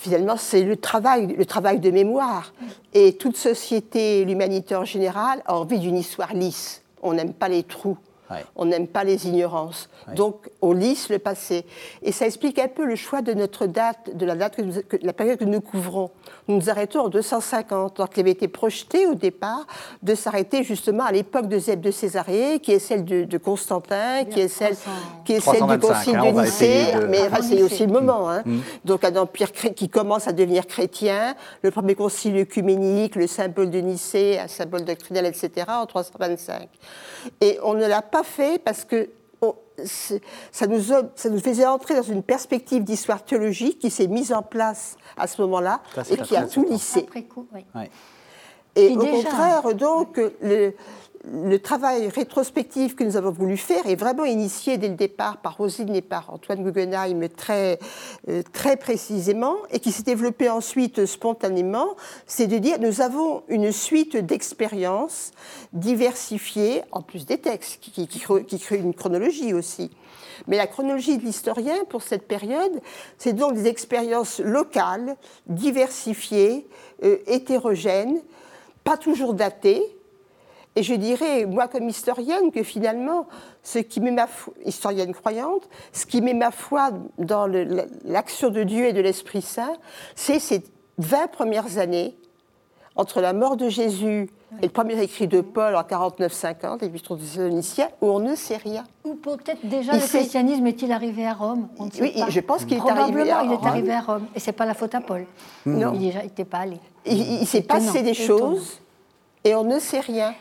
finalement, 0.00 0.36
c'est 0.36 0.62
le 0.62 0.76
travail, 0.76 1.34
le 1.36 1.46
travail 1.46 1.80
de 1.80 1.90
mémoire. 1.90 2.52
Et 2.94 3.14
toute 3.14 3.36
société, 3.36 4.24
l'humanité 4.24 4.76
en 4.76 4.84
général, 4.84 5.42
a 5.46 5.56
envie 5.56 5.78
d'une 5.78 5.96
histoire 5.96 6.34
lisse. 6.34 6.82
On 7.02 7.14
n'aime 7.14 7.32
pas 7.32 7.48
les 7.48 7.62
trous. 7.62 7.98
On 8.56 8.64
n'aime 8.64 8.88
pas 8.88 9.04
les 9.04 9.28
ignorances. 9.28 9.88
Donc, 10.14 10.50
on 10.60 10.72
lisse 10.72 11.10
le 11.10 11.18
passé. 11.18 11.64
Et 12.02 12.12
ça 12.12 12.26
explique 12.26 12.58
un 12.58 12.68
peu 12.68 12.84
le 12.84 12.96
choix 12.96 13.22
de 13.22 13.32
notre 13.32 13.66
date, 13.66 14.16
de 14.16 14.26
la 14.26 14.34
date 14.34 14.56
que, 14.56 14.96
la 15.00 15.12
période 15.12 15.38
que 15.38 15.44
nous 15.44 15.60
couvrons. 15.60 16.10
Nous 16.48 16.56
nous 16.56 16.70
arrêtons 16.70 17.00
en 17.00 17.08
250, 17.08 17.98
alors 17.98 18.10
qu'il 18.10 18.20
avait 18.20 18.30
été 18.30 18.48
projeté 18.48 19.06
au 19.06 19.14
départ 19.14 19.66
de 20.02 20.14
s'arrêter 20.14 20.62
justement 20.62 21.04
à 21.04 21.12
l'époque 21.12 21.48
de 21.48 21.58
Zeb 21.58 21.80
de 21.80 21.90
Césarée, 21.90 22.60
qui 22.60 22.72
est 22.72 22.78
celle 22.78 23.04
de, 23.04 23.38
Constantin, 23.38 24.24
qui 24.24 24.40
est 24.40 24.48
celle, 24.48 24.76
qui 25.24 25.34
est 25.34 25.40
celle 25.40 25.66
du 25.66 25.78
concile 25.78 26.16
hein, 26.16 26.32
de 26.32 26.40
Nicée, 26.40 26.94
mais 27.08 27.28
c'est 27.42 27.62
aussi 27.62 27.86
le 27.86 27.92
moment. 27.92 28.30
Hein. 28.30 28.42
Mm. 28.44 28.58
Donc, 28.84 29.04
un 29.04 29.16
empire 29.16 29.52
qui 29.52 29.88
commence 29.88 30.28
à 30.28 30.32
devenir 30.32 30.66
chrétien, 30.66 31.34
le 31.62 31.70
premier 31.70 31.94
concile 31.94 32.36
œcuménique, 32.38 33.16
le 33.16 33.26
symbole 33.26 33.70
de 33.70 33.80
Nicée, 33.80 34.38
un 34.38 34.48
symbole 34.48 34.84
doctrinal, 34.84 35.26
etc., 35.26 35.66
en 35.68 35.86
325. 35.86 36.68
Et 37.40 37.58
on 37.62 37.74
ne 37.74 37.86
l'a 37.86 38.02
pas 38.02 38.22
fait 38.22 38.60
parce 38.62 38.84
que 38.84 39.08
ça, 39.84 40.66
nous, 40.66 40.82
ça 41.14 41.28
nous 41.28 41.40
faisait 41.40 41.66
entrer 41.66 41.94
dans 41.94 42.02
une 42.02 42.22
perspective 42.22 42.84
d'histoire 42.84 43.24
théologique 43.24 43.78
qui 43.78 43.90
s'est 43.90 44.06
mise 44.06 44.32
en 44.32 44.42
place 44.42 44.96
à 45.16 45.26
ce 45.26 45.40
moment-là 45.42 45.80
et 46.10 46.16
qui 46.18 46.36
a 46.36 46.46
tout 46.46 46.64
lissé. 46.64 47.06
Et, 48.74 48.94
au 48.94 48.98
contraire, 49.00 49.74
donc, 49.74 50.20
le, 50.42 50.74
le 51.32 51.58
travail 51.58 52.08
rétrospectif 52.08 52.94
que 52.94 53.02
nous 53.02 53.16
avons 53.16 53.30
voulu 53.30 53.56
faire 53.56 53.86
est 53.86 53.96
vraiment 53.96 54.24
initié 54.24 54.78
dès 54.78 54.88
le 54.88 54.94
départ 54.94 55.38
par 55.38 55.56
Rosine 55.56 55.94
et 55.94 56.02
par 56.02 56.32
Antoine 56.32 56.62
Guggenheim 56.62 57.28
très, 57.28 57.78
euh, 58.28 58.42
très 58.52 58.76
précisément 58.76 59.56
et 59.70 59.80
qui 59.80 59.90
s'est 59.90 60.04
développé 60.04 60.48
ensuite 60.48 61.04
spontanément, 61.06 61.96
c'est 62.26 62.46
de 62.46 62.58
dire 62.58 62.78
nous 62.80 63.00
avons 63.00 63.42
une 63.48 63.72
suite 63.72 64.16
d'expériences 64.16 65.32
diversifiées, 65.72 66.82
en 66.92 67.02
plus 67.02 67.26
des 67.26 67.38
textes, 67.38 67.80
qui, 67.80 68.06
créent 68.06 68.78
une 68.78 68.94
chronologie 68.94 69.52
aussi. 69.52 69.90
Mais 70.46 70.56
la 70.56 70.66
chronologie 70.66 71.18
de 71.18 71.24
l'historien 71.24 71.84
pour 71.88 72.02
cette 72.02 72.28
période, 72.28 72.80
c'est 73.18 73.32
donc 73.32 73.54
des 73.54 73.66
expériences 73.66 74.38
locales, 74.38 75.16
diversifiées, 75.46 76.68
euh, 77.02 77.16
hétérogènes, 77.26 78.20
pas 78.84 78.96
toujours 78.96 79.34
datées, 79.34 79.82
et 80.76 80.82
je 80.82 80.94
dirais, 80.94 81.46
moi 81.46 81.68
comme 81.68 81.88
historienne, 81.88 82.52
que 82.52 82.62
finalement, 82.62 83.26
ce 83.62 83.78
qui 83.78 84.00
met 84.00 84.10
ma 84.10 84.26
foi, 84.26 84.52
historienne 84.64 85.14
croyante, 85.14 85.68
ce 85.92 86.04
qui 86.04 86.20
met 86.20 86.34
ma 86.34 86.50
foi 86.50 86.90
dans 87.18 87.46
l'action 88.04 88.50
de 88.50 88.62
Dieu 88.62 88.84
et 88.84 88.92
de 88.92 89.00
l'Esprit 89.00 89.40
Saint, 89.40 89.76
c'est 90.14 90.38
ces 90.38 90.62
20 90.98 91.28
premières 91.28 91.78
années 91.78 92.14
entre 92.94 93.20
la 93.20 93.32
mort 93.32 93.56
de 93.56 93.68
Jésus 93.68 94.30
et 94.62 94.66
le 94.66 94.72
premier 94.72 95.00
écrit 95.02 95.28
de 95.28 95.40
Paul 95.40 95.74
en 95.74 95.82
49-50, 95.82 96.84
et 96.84 96.88
puis 96.88 97.02
des 97.02 97.16
Thessaloniciens, 97.16 97.88
où 98.00 98.06
on 98.06 98.20
ne 98.20 98.34
sait 98.34 98.56
rien. 98.56 98.84
Ou 99.04 99.14
peut-être 99.14 99.66
déjà 99.66 99.92
le 99.92 99.98
christianisme 99.98 100.66
est-il 100.66 100.92
arrivé 100.92 101.26
à 101.26 101.34
Rome? 101.34 101.68
On 101.78 101.86
ne 101.86 101.90
sait 101.90 102.02
Oui, 102.02 102.14
je 102.28 102.40
pense 102.40 102.64
qu'il 102.64 102.78
est 102.78 102.90
arrivé 102.90 103.30
à 103.30 103.40
Rome. 103.40 103.50
il 103.50 103.52
est 103.52 103.66
arrivé 103.66 103.92
à 103.92 104.00
Rome. 104.00 104.26
Et 104.34 104.40
ce 104.40 104.46
n'est 104.46 104.52
pas 104.52 104.66
la 104.66 104.74
faute 104.74 104.94
à 104.94 105.00
Paul. 105.00 105.26
Non. 105.66 105.92
Il 105.94 106.14
n'était 106.14 106.44
pas 106.44 106.58
allé. 106.58 106.78
Il, 107.04 107.46
s'est 107.46 107.62
passé 107.62 108.02
des 108.02 108.14
choses 108.14 108.80
et 109.44 109.54
on 109.54 109.64
ne 109.64 109.78
sait 109.78 110.00
rien. 110.00 110.34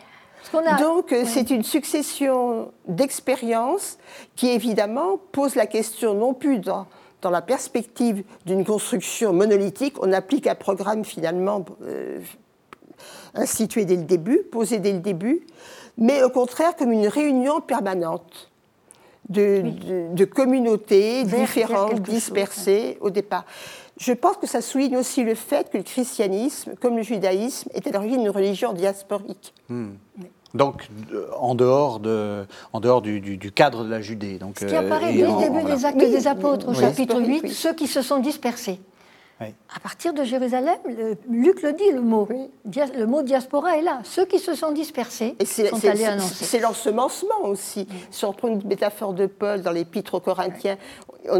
Donc, 0.53 1.11
euh, 1.11 1.23
c'est 1.25 1.49
une 1.49 1.63
succession 1.63 2.71
d'expériences 2.87 3.97
qui, 4.35 4.49
évidemment, 4.49 5.19
pose 5.31 5.55
la 5.55 5.65
question 5.65 6.13
non 6.13 6.33
plus 6.33 6.59
dans, 6.59 6.87
la 7.23 7.41
perspective 7.41 8.23
d'une 8.45 8.63
construction 8.63 9.33
monolithique, 9.33 9.95
on 9.99 10.13
applique 10.13 10.45
un 10.45 10.53
programme 10.53 11.03
finalement 11.03 11.65
euh, 11.81 12.19
institué 13.33 13.83
dès 13.85 13.95
le 13.95 14.03
début, 14.03 14.43
posé 14.43 14.77
dès 14.77 14.93
le 14.93 14.99
début, 14.99 15.41
mais 15.97 16.21
au 16.21 16.29
contraire 16.29 16.75
comme 16.75 16.91
une 16.91 17.07
réunion 17.07 17.61
permanente 17.61 18.51
de, 19.29 20.25
communautés 20.25 21.23
différentes, 21.23 22.01
dispersées 22.01 22.97
au 23.01 23.09
départ. 23.09 23.45
Je 23.97 24.11
pense 24.11 24.37
que 24.37 24.47
ça 24.47 24.61
souligne 24.61 24.97
aussi 24.97 25.23
le 25.23 25.35
fait 25.35 25.69
que 25.69 25.77
le 25.77 25.83
christianisme, 25.83 26.73
comme 26.81 26.97
le 26.97 27.03
judaïsme, 27.03 27.69
était 27.73 27.89
à 27.89 27.93
l'origine 27.93 28.21
d'une 28.21 28.29
religion 28.29 28.73
diasporique. 28.73 29.53
Hmm. 29.69 29.91
Donc, 30.53 30.87
euh, 31.13 31.27
en 31.37 31.53
dehors, 31.53 31.99
de, 31.99 32.45
en 32.71 32.79
dehors 32.79 33.01
du, 33.01 33.51
cadre 33.53 33.83
de 33.83 33.89
la 33.89 34.01
Judée. 34.01 34.37
Donc, 34.37 34.57
Ce 34.59 34.65
qui 34.65 34.75
apparaît 34.75 35.13
dès 35.13 35.27
le 35.27 35.39
début 35.39 35.63
des 35.63 35.85
Actes 35.85 35.97
des 35.97 36.27
Apôtres, 36.27 36.69
au 36.69 36.73
chapitre 36.73 37.21
8, 37.21 37.49
ceux 37.49 37.73
qui 37.73 37.87
se 37.87 38.01
sont 38.01 38.19
dispersés. 38.19 38.79
À 39.41 39.79
partir 39.81 40.13
de 40.13 40.23
Jérusalem, 40.23 40.77
Luc 41.29 41.61
le 41.61 41.73
dit, 41.73 41.91
le 41.91 41.99
mot. 41.99 42.27
Le 42.65 43.05
mot 43.05 43.21
diaspora 43.21 43.77
est 43.77 43.81
là. 43.81 43.99
Ceux 44.03 44.25
qui 44.25 44.39
se 44.39 44.55
sont 44.55 44.71
dispersés 44.71 45.35
sont 45.45 45.85
allés 45.85 46.05
annoncer. 46.05 46.45
C'est 46.45 46.59
l'ensemencement 46.59 47.43
aussi. 47.43 47.85
Si 48.11 48.23
on 48.23 48.31
prend 48.31 48.47
une 48.47 48.65
métaphore 48.65 49.13
de 49.13 49.25
Paul 49.25 49.61
dans 49.61 49.71
l'Épître 49.71 50.13
aux 50.13 50.19
Corinthiens, 50.21 50.77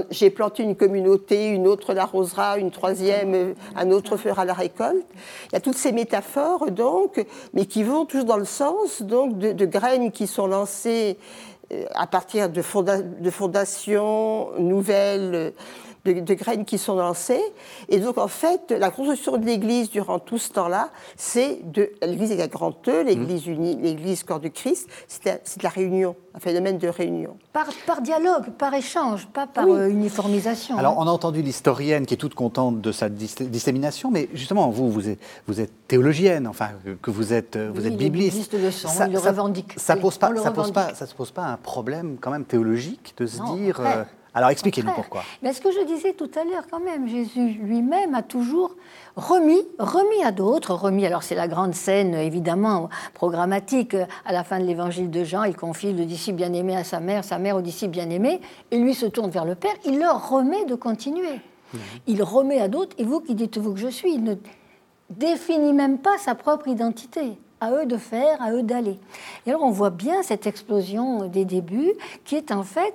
j'ai 0.09 0.29
planté 0.29 0.63
une 0.63 0.75
communauté, 0.75 1.47
une 1.47 1.67
autre 1.67 1.93
l'arrosera, 1.93 2.57
une 2.57 2.71
troisième, 2.71 3.55
un 3.75 3.91
autre 3.91 4.17
fera 4.17 4.43
la 4.43 4.53
récolte. 4.53 5.05
Il 5.47 5.53
y 5.53 5.55
a 5.55 5.61
toutes 5.61 5.77
ces 5.77 5.93
métaphores, 5.93 6.71
donc, 6.71 7.25
mais 7.53 7.65
qui 7.65 7.83
vont 7.83 8.05
toujours 8.05 8.25
dans 8.25 8.37
le 8.37 8.45
sens 8.45 9.03
donc, 9.03 9.37
de, 9.37 9.65
graines 9.65 10.11
qui 10.11 10.27
sont 10.27 10.47
lancées 10.47 11.17
euh, 11.71 11.85
à 11.95 12.07
partir 12.07 12.49
de, 12.49 12.61
de 13.21 13.29
fondations 13.31 14.51
nouvelles 14.59 15.53
de, 16.13 16.33
graines 16.33 16.65
qui 16.65 16.77
sont 16.77 16.95
lancées. 16.95 17.41
Et 17.89 17.99
donc, 17.99 18.17
en 18.17 18.27
fait, 18.27 18.71
la 18.71 18.91
construction 18.91 19.37
de 19.37 19.45
l'Église 19.45 19.89
durant 19.89 20.19
tout 20.19 20.37
ce 20.37 20.51
temps-là, 20.51 20.89
c'est 21.17 21.59
de 21.63 21.91
l'Église 22.01 22.31
avec 22.31 22.45
un 22.45 22.47
grand 22.47 22.87
E, 22.87 23.03
l'Église 23.03 23.47
unie, 23.47 23.75
l'Église 23.75 24.23
corps 24.23 24.39
du 24.39 24.51
Christ, 24.51 24.87
c'est 25.07 25.57
de 25.57 25.63
la 25.63 25.69
réunion, 25.69 26.15
un 26.33 26.39
phénomène 26.39 26.77
de 26.77 26.87
réunion. 26.87 27.37
Par, 27.53 27.67
par 27.85 28.01
dialogue, 28.01 28.51
par 28.57 28.73
échange, 28.73 29.27
pas 29.27 29.47
par 29.47 29.67
euh, 29.67 29.87
uniformisation. 29.87 30.77
Alors, 30.77 30.93
hein. 30.93 30.97
on 30.99 31.07
a 31.07 31.11
entendu 31.11 31.41
l'historienne 31.41 32.05
qui 32.05 32.13
est 32.13 32.17
toute 32.17 32.35
contente 32.35 32.81
de 32.81 32.91
sa 32.91 33.09
dissémination, 33.09 34.11
mais 34.11 34.29
justement, 34.33 34.69
vous, 34.69 34.89
vous 34.91 35.09
êtes, 35.09 35.19
vous 35.47 35.59
êtes 35.59 35.87
théologienne, 35.87 36.47
enfin, 36.47 36.69
que 37.01 37.11
vous 37.11 37.33
êtes, 37.33 37.57
vous 37.57 37.87
êtes 37.87 37.97
bibliste. 37.97 38.53
Le 38.53 38.71
son, 38.71 38.87
ça, 38.87 39.07
le 39.07 39.19
revendique. 39.19 39.73
Ça 39.77 39.95
ne 39.95 40.01
pose, 40.01 40.17
pas, 40.17 40.35
ça 40.35 40.51
pose, 40.51 40.71
pas, 40.71 40.93
ça 40.93 41.05
pose 41.07 41.31
pas 41.31 41.45
un 41.45 41.57
problème 41.57 42.17
quand 42.19 42.31
même 42.31 42.45
théologique 42.45 43.13
de 43.17 43.25
se 43.25 43.41
dire... 43.55 43.81
Alors 44.35 44.49
expliquez-nous 44.49 44.91
pourquoi. 44.91 45.23
Mais 45.41 45.53
ce 45.53 45.61
que 45.61 45.71
je 45.71 45.85
disais 45.85 46.11
tout 46.11 46.29
à 46.35 46.43
l'heure, 46.43 46.65
quand 46.69 46.81
même, 46.81 47.07
Jésus 47.07 47.53
lui-même 47.53 48.13
a 48.13 48.21
toujours 48.21 48.75
remis, 49.15 49.65
remis 49.79 50.23
à 50.25 50.33
d'autres, 50.33 50.73
remis. 50.73 51.05
Alors 51.05 51.23
c'est 51.23 51.35
la 51.35 51.47
grande 51.47 51.73
scène, 51.73 52.13
évidemment, 52.13 52.89
programmatique. 53.13 53.95
À 54.25 54.33
la 54.33 54.43
fin 54.43 54.59
de 54.59 54.65
l'évangile 54.65 55.09
de 55.09 55.23
Jean, 55.23 55.45
il 55.45 55.55
confie 55.55 55.93
le 55.93 56.03
disciple 56.03 56.35
bien-aimé 56.35 56.75
à 56.75 56.83
sa 56.83 56.99
mère, 56.99 57.23
sa 57.23 57.39
mère 57.39 57.55
au 57.55 57.61
disciple 57.61 57.91
bien-aimé, 57.91 58.41
et 58.71 58.77
lui 58.77 58.93
se 58.93 59.05
tourne 59.05 59.29
vers 59.29 59.45
le 59.45 59.55
Père. 59.55 59.73
Il 59.85 59.99
leur 59.99 60.29
remet 60.29 60.65
de 60.65 60.75
continuer. 60.75 61.39
Mhm. 61.73 61.79
Il 62.07 62.21
remet 62.21 62.59
à 62.59 62.67
d'autres, 62.67 62.95
et 62.97 63.05
vous 63.05 63.21
qui 63.21 63.35
dites-vous 63.35 63.73
que 63.73 63.79
je 63.79 63.87
suis, 63.87 64.15
il 64.15 64.23
ne 64.23 64.35
définit 65.09 65.71
même 65.71 65.97
pas 65.97 66.17
sa 66.17 66.35
propre 66.35 66.67
identité 66.67 67.37
à 67.61 67.71
eux 67.71 67.85
de 67.85 67.97
faire, 67.97 68.41
à 68.41 68.51
eux 68.51 68.63
d'aller. 68.63 68.99
Et 69.45 69.49
alors 69.49 69.63
on 69.63 69.71
voit 69.71 69.89
bien 69.89 70.23
cette 70.23 70.45
explosion 70.45 71.27
des 71.27 71.45
débuts 71.45 71.93
qui 72.25 72.35
est 72.35 72.51
en 72.51 72.63
fait 72.63 72.93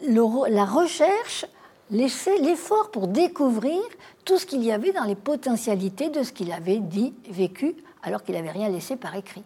la 0.00 0.64
recherche, 0.64 1.46
l'effort 1.90 2.90
pour 2.90 3.08
découvrir 3.08 3.80
tout 4.24 4.38
ce 4.38 4.46
qu'il 4.46 4.64
y 4.64 4.72
avait 4.72 4.92
dans 4.92 5.04
les 5.04 5.14
potentialités 5.14 6.08
de 6.08 6.22
ce 6.22 6.32
qu'il 6.32 6.52
avait 6.52 6.78
dit, 6.78 7.14
vécu, 7.28 7.76
alors 8.02 8.22
qu'il 8.22 8.34
n'avait 8.34 8.50
rien 8.50 8.68
laissé 8.68 8.96
par 8.96 9.14
écrit. 9.16 9.44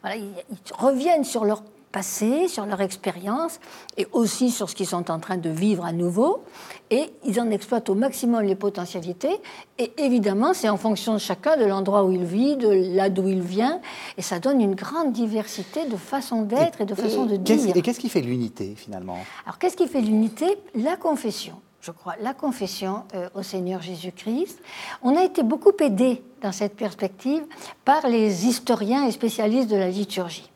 Voilà, 0.00 0.16
ils, 0.16 0.32
reviennent 0.74 1.24
sur 1.24 1.44
leur 1.44 1.62
passé, 1.92 2.48
sur 2.48 2.66
leur 2.66 2.80
expérience 2.80 3.60
et 3.96 4.06
aussi 4.12 4.50
sur 4.50 4.68
ce 4.68 4.74
qu'ils 4.74 4.86
sont 4.86 5.10
en 5.10 5.20
train 5.20 5.36
de 5.36 5.50
vivre 5.50 5.84
à 5.84 5.92
nouveau. 5.92 6.42
Et 6.90 7.04
ils 7.24 7.40
en 7.40 7.50
exploitent 7.50 7.90
au 7.90 7.94
maximum 7.94 8.42
les 8.42 8.56
potentialités. 8.56 9.36
Et 9.78 9.92
évidemment, 9.98 10.54
c'est 10.54 10.68
en 10.68 10.76
fonction 10.76 11.12
de 11.12 11.18
chacun, 11.18 11.56
de 11.56 11.64
l'endroit 11.64 12.04
où 12.04 12.10
il 12.10 12.24
vit, 12.24 12.56
de 12.56 12.96
là 12.96 13.10
d'où 13.10 13.28
il 13.28 13.42
vient. 13.42 13.80
Et 14.16 14.22
ça 14.22 14.40
donne 14.40 14.60
une 14.60 14.74
grande 14.74 15.12
diversité 15.12 15.86
de 15.86 15.96
façons 15.96 16.42
d'être 16.42 16.80
et, 16.80 16.86
de 16.86 16.94
façons 16.94 17.26
de 17.26 17.36
dire. 17.36 17.76
Et 17.76 17.82
qu'est-ce 17.82 18.00
qui 18.00 18.08
fait 18.08 18.22
l'unité 18.22 18.74
finalement? 18.76 19.18
Alors 19.44 19.58
qu'est-ce 19.58 19.76
qui 19.76 19.86
fait 19.86 20.00
l'unité? 20.00 20.46
La 20.74 20.96
confession 20.96 21.54
je 21.82 21.90
crois, 21.90 22.14
la 22.22 22.32
confession 22.32 23.02
euh, 23.14 23.28
au 23.34 23.42
Seigneur 23.42 23.82
Jésus-Christ. 23.82 24.56
On 25.02 25.16
a 25.16 25.24
été 25.24 25.42
beaucoup 25.42 25.72
aidé 25.80 26.22
dans 26.40 26.52
cette 26.52 26.76
perspective 26.76 27.42
par 27.84 28.06
les 28.06 28.46
historiens 28.46 29.04
et 29.08 29.10
spécialistes 29.10 29.68
de 29.68 29.74
la 29.74 29.88
liturgie 29.88 30.51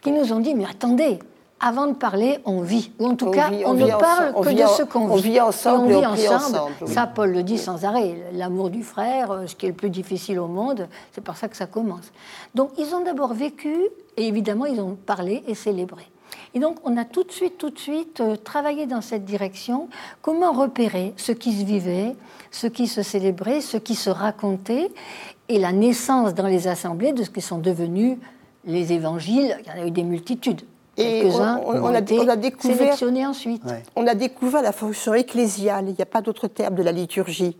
qui 0.00 0.12
nous 0.12 0.32
ont 0.32 0.40
dit, 0.40 0.54
mais 0.54 0.64
attendez, 0.64 1.18
avant 1.60 1.86
de 1.86 1.94
parler, 1.94 2.38
on 2.44 2.60
vit. 2.60 2.92
Ou 2.98 3.06
en 3.06 3.16
tout 3.16 3.30
cas, 3.30 3.50
on, 3.66 3.74
ne 3.74 3.86
parle 3.88 4.32
que 4.34 4.50
de 4.50 4.66
ce 4.68 4.84
qu'on 4.84 5.06
vit. 5.06 5.12
On 5.12 5.16
vit 5.16 5.40
ensemble. 5.40 5.92
on 5.92 6.14
vit 6.14 6.28
ensemble. 6.28 6.72
Ça, 6.86 7.06
Paul 7.06 7.32
le 7.32 7.42
dit 7.42 7.58
sans 7.58 7.84
arrêt. 7.84 8.16
L'amour 8.32 8.70
du 8.70 8.82
frère, 8.82 9.32
euh, 9.32 9.46
ce 9.46 9.56
qui 9.56 9.66
est 9.66 9.70
le 9.70 9.74
plus 9.74 9.90
difficile 9.90 10.38
au 10.38 10.46
monde, 10.46 10.88
c'est 11.12 11.20
par 11.20 11.36
ça 11.36 11.48
que 11.48 11.56
ça 11.56 11.66
commence. 11.66 12.12
Donc, 12.54 12.70
ils 12.78 12.94
ont 12.94 13.02
d'abord 13.02 13.34
vécu, 13.34 13.74
et 14.16 14.28
évidemment, 14.28 14.66
ils 14.66 14.80
ont 14.80 14.94
parlé 14.94 15.42
et 15.48 15.54
célébré. 15.54 16.04
Et 16.54 16.60
donc, 16.60 16.76
on 16.84 16.96
a 16.96 17.04
tout 17.04 17.24
de 17.24 17.32
suite, 17.32 17.58
tout 17.58 17.70
de 17.70 17.78
suite 17.78 18.20
euh, 18.20 18.36
travaillé 18.36 18.86
dans 18.86 19.00
cette 19.00 19.24
direction. 19.24 19.88
Comment 20.22 20.52
repérer 20.52 21.12
ce 21.16 21.32
qui 21.32 21.52
se 21.52 21.64
vivait, 21.64 22.14
ce 22.50 22.68
qui 22.68 22.86
se 22.86 23.02
célébrait, 23.02 23.60
ce 23.60 23.76
qui 23.78 23.96
se 23.96 24.10
racontait, 24.10 24.90
et 25.48 25.58
la 25.58 25.72
naissance 25.72 26.34
dans 26.34 26.46
les 26.46 26.68
assemblées 26.68 27.12
de 27.12 27.24
ce 27.24 27.30
qui 27.30 27.40
sont 27.40 27.58
devenus 27.58 28.18
les 28.64 28.92
évangiles, 28.92 29.56
il 29.60 29.66
y 29.66 29.70
en 29.70 29.82
a 29.82 29.86
eu 29.86 29.90
des 29.90 30.04
multitudes. 30.04 30.62
Et 30.98 31.22
on, 31.24 31.28
on, 31.28 31.42
a, 31.42 31.60
on, 31.62 31.94
a, 31.94 32.00
découvert, 32.36 32.96
ensuite. 33.28 33.62
On 33.94 34.06
a 34.06 34.14
découvert 34.16 34.62
la 34.62 34.72
fonction 34.72 35.14
ecclésiale, 35.14 35.84
il 35.88 35.94
n'y 35.94 36.02
a 36.02 36.06
pas 36.06 36.22
d'autre 36.22 36.48
terme 36.48 36.74
de 36.74 36.82
la 36.82 36.90
liturgie, 36.90 37.56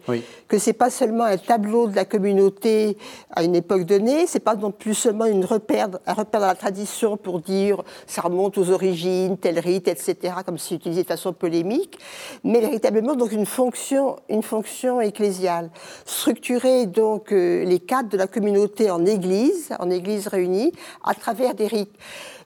que 0.49 0.59
c'est 0.59 0.73
pas 0.73 0.91
seulement 0.91 1.25
un 1.25 1.37
tableau 1.37 1.87
de 1.87 1.95
la 1.95 2.05
communauté 2.05 2.99
à 3.31 3.45
une 3.45 3.55
époque 3.55 3.85
donnée, 3.85 4.27
c'est 4.27 4.41
pas 4.41 4.57
non 4.57 4.73
plus 4.73 4.95
seulement 4.95 5.27
une 5.27 5.45
repère, 5.45 5.89
un 6.07 6.13
repère 6.15 6.41
dans 6.41 6.49
la 6.49 6.57
tradition 6.57 7.17
pour 7.17 7.41
dire 7.41 7.83
ça 8.09 8.23
remonte 8.23 8.59
aux 8.59 8.71
origines, 8.71 9.39
tel 9.39 9.61
rite, 9.61 9.87
etc., 9.87 10.35
comme 10.45 10.59
c'est 10.59 10.75
utilisé 10.75 11.05
de 11.05 11.09
façon 11.09 11.33
polémique, 11.33 11.99
mais 12.43 12.61
véritablement 12.61 13.15
donc 13.15 13.31
une 13.31 13.47
fonction, 13.47 14.17
une 14.29 14.43
fonction 14.43 15.01
ecclésiale, 15.01 15.71
structurer 16.05 16.87
donc 16.87 17.33
euh, 17.33 17.65
les 17.65 17.79
cadres 17.79 18.09
de 18.09 18.17
la 18.17 18.27
communauté 18.27 18.91
en 18.91 19.07
église, 19.07 19.73
en 19.79 19.91
église 19.91 20.27
réunie, 20.27 20.73
à 21.05 21.15
travers 21.15 21.55
des 21.55 21.69
rites 21.69 21.95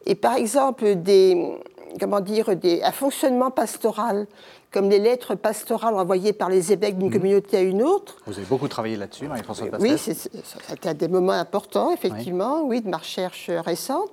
et 0.07 0.15
par 0.15 0.35
exemple 0.35 0.97
des, 0.97 1.59
comment 1.99 2.21
dire, 2.21 2.57
des, 2.57 2.83
un 2.83 2.93
fonctionnement 2.93 3.51
pastoral, 3.51 4.27
comme 4.73 4.89
les 4.89 4.99
lettres 4.99 5.35
pastorales 5.35 5.95
envoyées 5.95 6.33
par 6.33 6.49
les 6.49 6.73
évêques 6.73 6.97
d'une 6.97 7.09
mhm. 7.09 7.15
communauté 7.15 7.59
à 7.59 7.61
une 7.61 7.83
autre. 7.83 8.17
Vous 8.27 8.33
avez 8.33 8.47
beaucoup 8.47 8.69
travaillé 8.69 8.97
là-dessus, 8.97 9.29
Marie-Françoise 9.29 9.71
Oui, 9.79 9.99
c'était 9.99 10.89
un 10.89 10.95
des 10.95 11.09
moments 11.09 11.33
importants, 11.33 11.93
effectivement, 11.93 12.63
oui. 12.63 12.81
de 12.81 12.89
ma 12.89 12.97
recherche 12.97 13.51
récente. 13.51 14.11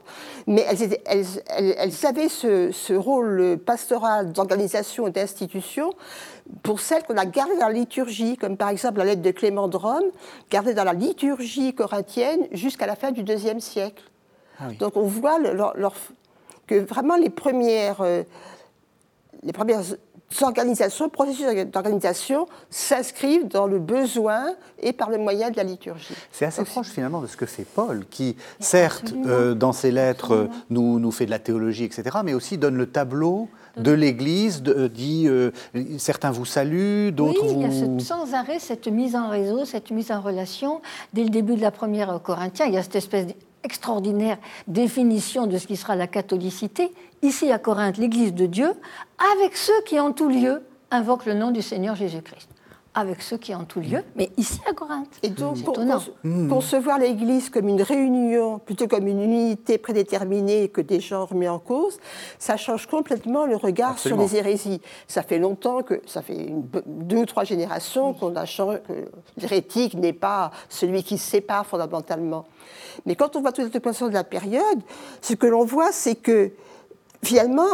Mais 0.47 0.65
elles, 0.67 0.97
elles, 1.05 1.25
elles, 1.47 2.05
avaient 2.05 2.27
ce, 2.27 2.71
ce, 2.71 2.93
rôle 2.93 3.57
pastoral 3.65 4.33
d'organisation 4.33 5.07
et 5.07 5.11
d'institution 5.11 5.93
pour 6.63 6.81
celles 6.81 7.03
qu'on 7.03 7.17
a 7.17 7.25
gardées 7.25 7.57
dans 7.59 7.67
la 7.67 7.73
liturgie, 7.73 8.35
comme 8.35 8.57
par 8.57 8.69
exemple 8.69 8.97
la 8.97 9.05
lettre 9.05 9.21
de 9.21 9.31
Clément 9.31 9.67
de 9.67 9.77
Rome, 9.77 10.03
gardée 10.49 10.73
dans 10.73 10.83
la 10.83 10.93
liturgie 10.93 11.73
corinthienne 11.73 12.47
jusqu'à 12.51 12.87
la 12.87 12.95
fin 12.95 13.11
du 13.11 13.21
IIe 13.21 13.61
siècle. 13.61 14.03
Ah 14.59 14.65
Donc 14.79 14.97
on 14.97 15.03
voit 15.03 15.37
que 16.67 16.75
vraiment 16.75 17.15
les 17.15 17.29
premières, 17.29 18.01
euh, 18.01 18.23
les 19.43 19.53
premières 19.53 19.83
organisations, 20.41 21.09
processus 21.09 21.45
d'organisation 21.65 22.47
s'inscrivent 22.69 23.47
dans 23.47 23.65
le 23.65 23.79
besoin 23.79 24.53
et 24.79 24.93
par 24.93 25.09
le 25.09 25.17
moyen 25.17 25.49
de 25.49 25.57
la 25.57 25.63
liturgie. 25.63 26.13
C'est 26.31 26.45
assez 26.45 26.63
proche 26.63 26.89
finalement 26.89 27.21
de 27.21 27.27
ce 27.27 27.35
que 27.35 27.47
fait 27.47 27.65
Paul, 27.65 28.05
qui 28.09 28.35
certes 28.59 29.13
euh, 29.25 29.55
dans 29.55 29.73
ses 29.73 29.91
lettres 29.91 30.49
nous, 30.69 30.99
nous 30.99 31.11
fait 31.11 31.25
de 31.25 31.31
la 31.31 31.39
théologie, 31.39 31.85
etc., 31.85 32.17
mais 32.23 32.33
aussi 32.33 32.57
donne 32.57 32.75
le 32.75 32.85
tableau 32.85 33.49
de 33.77 33.91
l'Église, 33.91 34.61
dit 34.61 35.27
euh, 35.27 35.51
certains 35.97 36.31
vous 36.31 36.45
saluent, 36.45 37.11
d'autres 37.11 37.45
oui, 37.45 37.53
vous... 37.53 37.61
il 37.61 37.97
y 37.97 38.01
a 38.01 38.05
sans 38.05 38.33
arrêt 38.33 38.59
cette 38.59 38.87
mise 38.87 39.15
en 39.15 39.29
réseau, 39.29 39.65
cette 39.65 39.89
mise 39.91 40.11
en 40.11 40.21
relation. 40.21 40.81
Dès 41.13 41.23
le 41.23 41.29
début 41.29 41.55
de 41.55 41.61
la 41.61 41.71
première 41.71 42.21
Corinthiens, 42.21 42.65
il 42.65 42.73
y 42.73 42.77
a 42.77 42.83
cette 42.83 42.97
espèce 42.97 43.25
extraordinaire 43.69 44.39
définition 44.67 45.45
de 45.45 45.59
ce 45.59 45.67
qui 45.67 45.77
sera 45.77 45.95
la 45.95 46.07
catholicité, 46.07 46.91
ici 47.21 47.51
à 47.51 47.59
Corinthe, 47.59 47.97
l'Église 47.97 48.33
de 48.33 48.47
Dieu, 48.47 48.71
avec 49.35 49.55
ceux 49.55 49.79
qui 49.85 49.99
en 49.99 50.11
tout 50.11 50.27
lieu 50.27 50.63
invoquent 50.89 51.27
le 51.27 51.35
nom 51.35 51.51
du 51.51 51.61
Seigneur 51.61 51.95
Jésus-Christ. 51.95 52.48
Avec 52.95 53.21
ceux 53.21 53.37
qui 53.37 53.53
en 53.53 53.65
tout 53.65 53.79
lieu, 53.79 54.03
mais 54.15 54.31
ici 54.35 54.59
à 54.67 54.73
Corinthe. 54.73 55.07
Et 55.21 55.29
donc, 55.29 55.63
pour, 55.63 55.77
concevoir 56.49 56.97
l'Église 56.97 57.51
comme 57.51 57.67
une 57.67 57.83
réunion, 57.83 58.57
plutôt 58.57 58.87
comme 58.87 59.07
une 59.07 59.21
unité 59.21 59.77
prédéterminée 59.77 60.69
que 60.69 60.81
des 60.81 60.99
gens 60.99 61.25
remis 61.25 61.47
en 61.47 61.59
cause, 61.59 61.99
ça 62.39 62.57
change 62.57 62.87
complètement 62.87 63.45
le 63.45 63.55
regard 63.55 63.99
sur 63.99 64.17
les 64.17 64.35
hérésies. 64.35 64.81
Ça 65.07 65.21
fait 65.21 65.37
longtemps 65.37 65.83
que, 65.83 66.01
ça 66.07 66.23
fait 66.23 66.51
deux 66.87 67.17
ou 67.17 67.25
trois 67.25 67.43
générations 67.43 68.13
qu'on 68.13 68.35
a 68.35 68.45
changé, 68.45 68.79
que 68.87 68.93
l'hérétique 69.39 69.93
n'est 69.93 70.11
pas 70.11 70.49
celui 70.67 71.03
qui 71.03 71.19
se 71.19 71.29
sépare 71.29 71.67
fondamentalement. 71.67 72.45
Mais 73.05 73.15
quand 73.15 73.35
on 73.35 73.41
voit 73.41 73.51
toutes 73.51 73.69
les 73.69 73.77
opérations 73.77 74.07
de 74.07 74.13
la 74.13 74.23
période, 74.23 74.79
ce 75.21 75.35
que 75.35 75.47
l'on 75.47 75.63
voit, 75.63 75.91
c'est 75.91 76.15
que 76.15 76.51
finalement, 77.23 77.69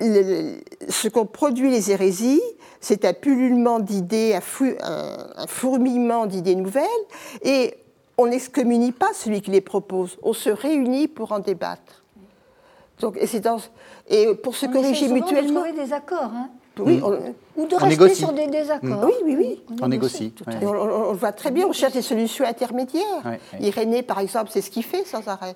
ce 0.00 1.08
qu'ont 1.08 1.26
produit 1.26 1.70
les 1.70 1.90
hérésies, 1.90 2.42
c'est 2.80 3.04
un 3.04 3.12
pullulement 3.12 3.78
d'idées, 3.78 4.34
un, 4.34 5.46
fourmillement 5.46 6.26
d'idées 6.26 6.56
nouvelles, 6.56 6.86
et 7.42 7.74
on 8.18 8.26
n'excommunie 8.26 8.92
pas 8.92 9.12
celui 9.14 9.40
qui 9.40 9.50
les 9.50 9.60
propose, 9.60 10.18
on 10.22 10.32
se 10.32 10.50
réunit 10.50 11.08
pour 11.08 11.32
en 11.32 11.38
débattre. 11.38 12.02
Donc, 13.00 13.16
et, 13.20 13.40
dans, 13.40 13.58
et 14.08 14.34
pour 14.34 14.54
se 14.54 14.66
corriger 14.66 15.08
mutuellement. 15.08 15.60
On 15.60 15.64
trouver 15.64 15.84
des 15.84 15.92
accords. 15.92 16.30
Hein. 16.34 16.50
Oui, 16.78 17.02
Ou 17.56 17.66
de 17.66 17.74
rester 17.74 18.14
sur 18.14 18.32
des 18.32 18.46
désaccords. 18.46 19.04
Oui, 19.04 19.12
oui, 19.24 19.36
oui. 19.36 19.62
On, 19.82 19.88
négocie. 19.88 20.32
On, 20.62 20.72
le 20.72 21.16
voit 21.16 21.32
très 21.32 21.50
bien, 21.50 21.66
on 21.66 21.72
cherche 21.72 21.92
des 21.92 22.02
solutions 22.02 22.46
intermédiaires. 22.46 23.38
Irénée, 23.60 24.02
par 24.02 24.20
exemple, 24.20 24.50
c'est 24.50 24.62
ce 24.62 24.70
qu'il 24.70 24.84
fait 24.84 25.04
sans 25.04 25.26
arrêt. 25.28 25.54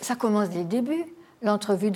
ça 0.00 0.14
commence 0.14 0.50
dès 0.50 0.60
le 0.60 0.64
début. 0.64 1.04
L'entrevue 1.42 1.90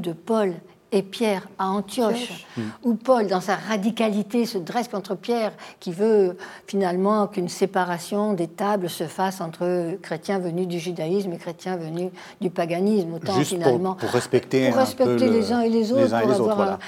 de 0.00 0.12
Paul 0.12 0.54
et 0.94 1.02
Pierre 1.02 1.48
à 1.58 1.70
Antioche, 1.70 2.46
où 2.84 2.94
Paul, 2.94 3.26
dans 3.26 3.40
sa 3.40 3.56
radicalité, 3.56 4.46
se 4.46 4.58
dresse 4.58 4.86
contre 4.86 5.16
Pierre, 5.16 5.52
qui 5.80 5.92
veut 5.92 6.38
finalement 6.68 7.26
qu'une 7.26 7.48
séparation 7.48 8.32
des 8.32 8.46
tables 8.46 8.88
se 8.88 9.04
fasse 9.04 9.40
entre 9.40 9.98
chrétiens 10.02 10.38
venus 10.38 10.68
du 10.68 10.78
judaïsme 10.78 11.32
et 11.32 11.36
chrétiens 11.36 11.76
venus 11.76 12.12
du 12.40 12.48
paganisme. 12.48 13.14
Autant 13.14 13.40
finalement 13.40 13.94
pour, 13.94 14.10
respecter, 14.10 14.68
pour 14.68 14.78
respecter 14.78 15.28
les 15.28 15.52
uns 15.52 15.62
et 15.62 15.68
les 15.68 15.92
autres. 15.92 16.78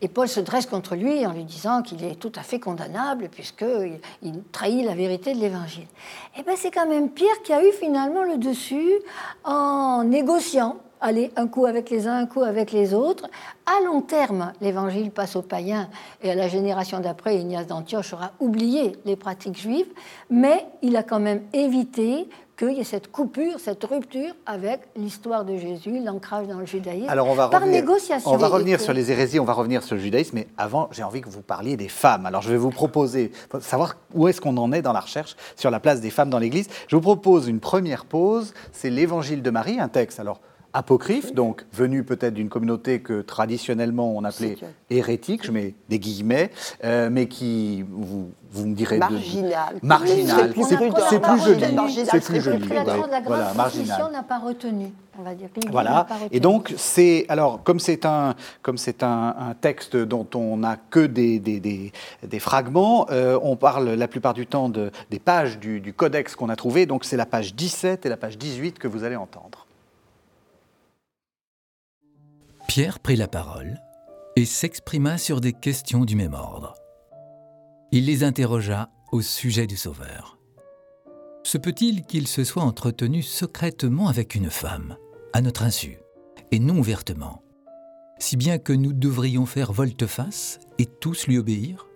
et, 0.00 0.08
Paul 0.08 0.28
se 0.28 0.38
dresse 0.38 0.66
contre 0.66 0.94
lui 0.94 1.26
en 1.26 1.32
lui 1.32 1.44
disant 1.44 1.82
qu'il 1.82 2.04
est 2.04 2.14
tout 2.14 2.32
à 2.36 2.42
fait 2.42 2.60
condamnable 2.60 3.28
puisqu'il 3.28 3.98
il 4.22 4.42
trahit 4.52 4.86
la 4.86 4.94
vérité 4.94 5.34
de 5.34 5.40
l'Évangile. 5.40 5.82
Et 6.36 6.40
eh 6.40 6.42
bien 6.44 6.54
c'est 6.56 6.70
quand 6.70 6.88
même 6.88 7.10
Pierre 7.10 7.42
qui 7.42 7.52
a 7.52 7.64
eu 7.64 7.72
finalement 7.72 8.22
le 8.22 8.38
dessus 8.38 8.92
en 9.42 10.04
négociant 10.04 10.76
aller 11.00 11.30
un 11.36 11.46
coup 11.46 11.66
avec 11.66 11.90
les 11.90 12.06
uns, 12.06 12.16
un 12.16 12.26
coup 12.26 12.42
avec 12.42 12.72
les 12.72 12.94
autres. 12.94 13.28
À 13.66 13.84
long 13.84 14.00
terme, 14.00 14.52
l'évangile 14.60 15.10
passe 15.10 15.36
aux 15.36 15.42
païens 15.42 15.88
et 16.22 16.30
à 16.30 16.34
la 16.34 16.48
génération 16.48 17.00
d'après, 17.00 17.38
Ignace 17.38 17.66
d'Antioche 17.66 18.12
aura 18.12 18.32
oublié 18.40 18.96
les 19.04 19.16
pratiques 19.16 19.58
juives, 19.58 19.92
mais 20.30 20.66
il 20.82 20.96
a 20.96 21.02
quand 21.02 21.20
même 21.20 21.42
évité 21.52 22.28
qu'il 22.56 22.72
y 22.72 22.80
ait 22.80 22.84
cette 22.84 23.12
coupure, 23.12 23.60
cette 23.60 23.84
rupture 23.84 24.34
avec 24.46 24.80
l'histoire 24.96 25.44
de 25.44 25.56
Jésus, 25.58 26.00
l'ancrage 26.02 26.46
dans 26.46 26.58
le 26.58 26.64
judaïsme, 26.64 27.08
Alors 27.08 27.28
on 27.28 27.34
va 27.34 27.48
par 27.48 27.60
revenir, 27.60 27.82
négociation. 27.82 28.30
On 28.30 28.36
va 28.36 28.48
revenir 28.48 28.80
sur 28.80 28.94
les 28.94 29.12
hérésies, 29.12 29.38
on 29.38 29.44
va 29.44 29.52
revenir 29.52 29.82
sur 29.82 29.94
le 29.94 30.00
judaïsme, 30.00 30.36
mais 30.36 30.48
avant, 30.56 30.88
j'ai 30.90 31.02
envie 31.02 31.20
que 31.20 31.28
vous 31.28 31.42
parliez 31.42 31.76
des 31.76 31.88
femmes. 31.88 32.24
Alors 32.24 32.40
je 32.40 32.50
vais 32.50 32.56
vous 32.56 32.70
proposer, 32.70 33.30
savoir 33.60 33.96
où 34.14 34.26
est-ce 34.26 34.40
qu'on 34.40 34.56
en 34.56 34.72
est 34.72 34.80
dans 34.80 34.94
la 34.94 35.00
recherche 35.00 35.36
sur 35.54 35.70
la 35.70 35.80
place 35.80 36.00
des 36.00 36.10
femmes 36.10 36.30
dans 36.30 36.38
l'Église. 36.38 36.68
Je 36.88 36.96
vous 36.96 37.02
propose 37.02 37.46
une 37.46 37.60
première 37.60 38.06
pause, 38.06 38.54
c'est 38.72 38.90
l'Évangile 38.90 39.42
de 39.42 39.50
Marie, 39.50 39.78
un 39.78 39.88
texte. 39.88 40.18
Alors 40.18 40.40
apocryphe, 40.76 41.32
donc 41.32 41.64
venu 41.72 42.04
peut-être 42.04 42.34
d'une 42.34 42.50
communauté 42.50 43.00
que 43.00 43.22
traditionnellement 43.22 44.14
on 44.14 44.24
appelait 44.24 44.56
hérétique, 44.90 45.44
je 45.46 45.50
mets 45.50 45.74
des 45.88 45.98
guillemets, 45.98 46.50
euh, 46.84 47.08
mais 47.10 47.28
qui, 47.28 47.82
vous, 47.90 48.30
vous 48.50 48.66
me 48.66 48.74
direz... 48.74 48.98
Marginal. 48.98 49.76
Marginal. 49.82 50.52
C'est 50.68 50.76
plus, 50.76 51.40
joli. 51.40 52.04
C'est 52.04 52.20
plus 52.20 52.40
joli. 52.42 52.68
La 52.68 53.20
voilà, 53.22 53.54
marginal. 53.54 54.12
n'a 54.12 54.22
pas 54.22 54.38
retenu. 54.38 54.92
On 55.18 55.22
va 55.22 55.34
dire 55.34 55.48
voilà. 55.70 56.06
Et 56.30 56.40
donc, 56.40 56.74
c'est 56.76 57.24
alors 57.30 57.62
comme 57.62 57.80
c'est 57.80 58.04
un 58.04 58.34
comme 58.60 58.76
c'est 58.76 59.02
un, 59.02 59.34
un, 59.38 59.54
texte 59.54 59.96
dont 59.96 60.26
on 60.34 60.58
n'a 60.58 60.76
que 60.76 61.06
des, 61.06 61.38
des, 61.38 61.58
des, 61.58 61.90
des 62.22 62.38
fragments, 62.38 63.06
euh, 63.10 63.38
on 63.42 63.56
parle 63.56 63.88
la 63.88 64.08
plupart 64.08 64.34
du 64.34 64.46
temps 64.46 64.68
de, 64.68 64.90
des 65.10 65.18
pages 65.18 65.58
du, 65.58 65.80
du 65.80 65.94
codex 65.94 66.36
qu'on 66.36 66.50
a 66.50 66.56
trouvé. 66.56 66.84
Donc, 66.84 67.06
c'est 67.06 67.16
la 67.16 67.24
page 67.24 67.54
17 67.54 68.04
et 68.04 68.10
la 68.10 68.18
page 68.18 68.36
18 68.36 68.78
que 68.78 68.88
vous 68.88 69.04
allez 69.04 69.16
entendre. 69.16 69.65
Pierre 72.76 73.00
prit 73.00 73.16
la 73.16 73.26
parole 73.26 73.80
et 74.36 74.44
s'exprima 74.44 75.16
sur 75.16 75.40
des 75.40 75.54
questions 75.54 76.04
du 76.04 76.14
même 76.14 76.34
ordre. 76.34 76.74
Il 77.90 78.04
les 78.04 78.22
interrogea 78.22 78.90
au 79.12 79.22
sujet 79.22 79.66
du 79.66 79.78
Sauveur. 79.78 80.38
Se 81.42 81.56
peut-il 81.56 82.04
qu'il 82.04 82.28
se 82.28 82.44
soit 82.44 82.64
entretenu 82.64 83.22
secrètement 83.22 84.08
avec 84.08 84.34
une 84.34 84.50
femme, 84.50 84.98
à 85.32 85.40
notre 85.40 85.62
insu, 85.62 86.00
et 86.50 86.58
non 86.58 86.76
ouvertement, 86.76 87.42
si 88.18 88.36
bien 88.36 88.58
que 88.58 88.74
nous 88.74 88.92
devrions 88.92 89.46
faire 89.46 89.72
volte-face 89.72 90.58
et 90.78 90.84
tous 90.84 91.28
lui 91.28 91.38
obéir? 91.38 91.86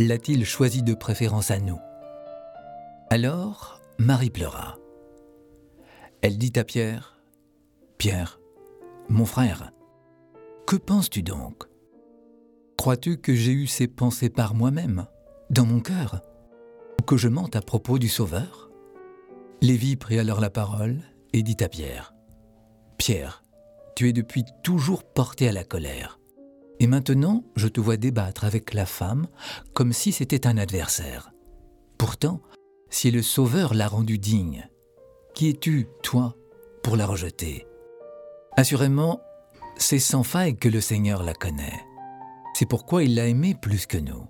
L'a-t-il 0.00 0.44
choisi 0.44 0.82
de 0.82 0.94
préférence 0.94 1.52
à 1.52 1.60
nous? 1.60 1.78
Alors, 3.08 3.80
Marie 3.98 4.30
pleura. 4.30 4.78
Elle 6.22 6.38
dit 6.38 6.58
à 6.58 6.64
Pierre, 6.64 7.22
Pierre, 7.98 8.40
mon 9.08 9.26
frère, 9.26 9.70
que 10.66 10.76
penses-tu 10.76 11.22
donc? 11.22 11.64
Crois-tu 12.76 13.18
que 13.18 13.34
j'ai 13.34 13.52
eu 13.52 13.66
ces 13.66 13.88
pensées 13.88 14.30
par 14.30 14.54
moi-même, 14.54 15.06
dans 15.50 15.66
mon 15.66 15.80
cœur? 15.80 16.20
Ou 17.00 17.04
que 17.04 17.16
je 17.16 17.28
mente 17.28 17.56
à 17.56 17.60
propos 17.60 17.98
du 17.98 18.08
Sauveur? 18.08 18.70
Lévi 19.60 19.96
prit 19.96 20.18
alors 20.18 20.40
la 20.40 20.50
parole 20.50 20.98
et 21.32 21.42
dit 21.42 21.56
à 21.60 21.68
Pierre 21.68 22.14
Pierre, 22.98 23.42
tu 23.94 24.08
es 24.08 24.12
depuis 24.12 24.44
toujours 24.62 25.04
porté 25.04 25.48
à 25.48 25.52
la 25.52 25.64
colère. 25.64 26.18
Et 26.80 26.86
maintenant, 26.86 27.44
je 27.56 27.68
te 27.68 27.80
vois 27.80 27.96
débattre 27.96 28.44
avec 28.44 28.74
la 28.74 28.86
femme 28.86 29.28
comme 29.74 29.92
si 29.92 30.10
c'était 30.10 30.46
un 30.46 30.58
adversaire. 30.58 31.32
Pourtant, 31.98 32.40
si 32.90 33.10
le 33.10 33.22
Sauveur 33.22 33.74
l'a 33.74 33.86
rendue 33.86 34.18
digne, 34.18 34.68
qui 35.34 35.48
es-tu, 35.48 35.88
toi, 36.02 36.36
pour 36.82 36.96
la 36.96 37.06
rejeter? 37.06 37.66
Assurément, 38.56 39.20
c'est 39.82 39.98
sans 39.98 40.22
faille 40.22 40.56
que 40.56 40.68
le 40.68 40.80
Seigneur 40.80 41.22
la 41.22 41.34
connaît. 41.34 41.84
C'est 42.54 42.66
pourquoi 42.66 43.02
il 43.02 43.16
l'a 43.16 43.26
aimée 43.26 43.54
plus 43.60 43.86
que 43.86 43.98
nous. 43.98 44.26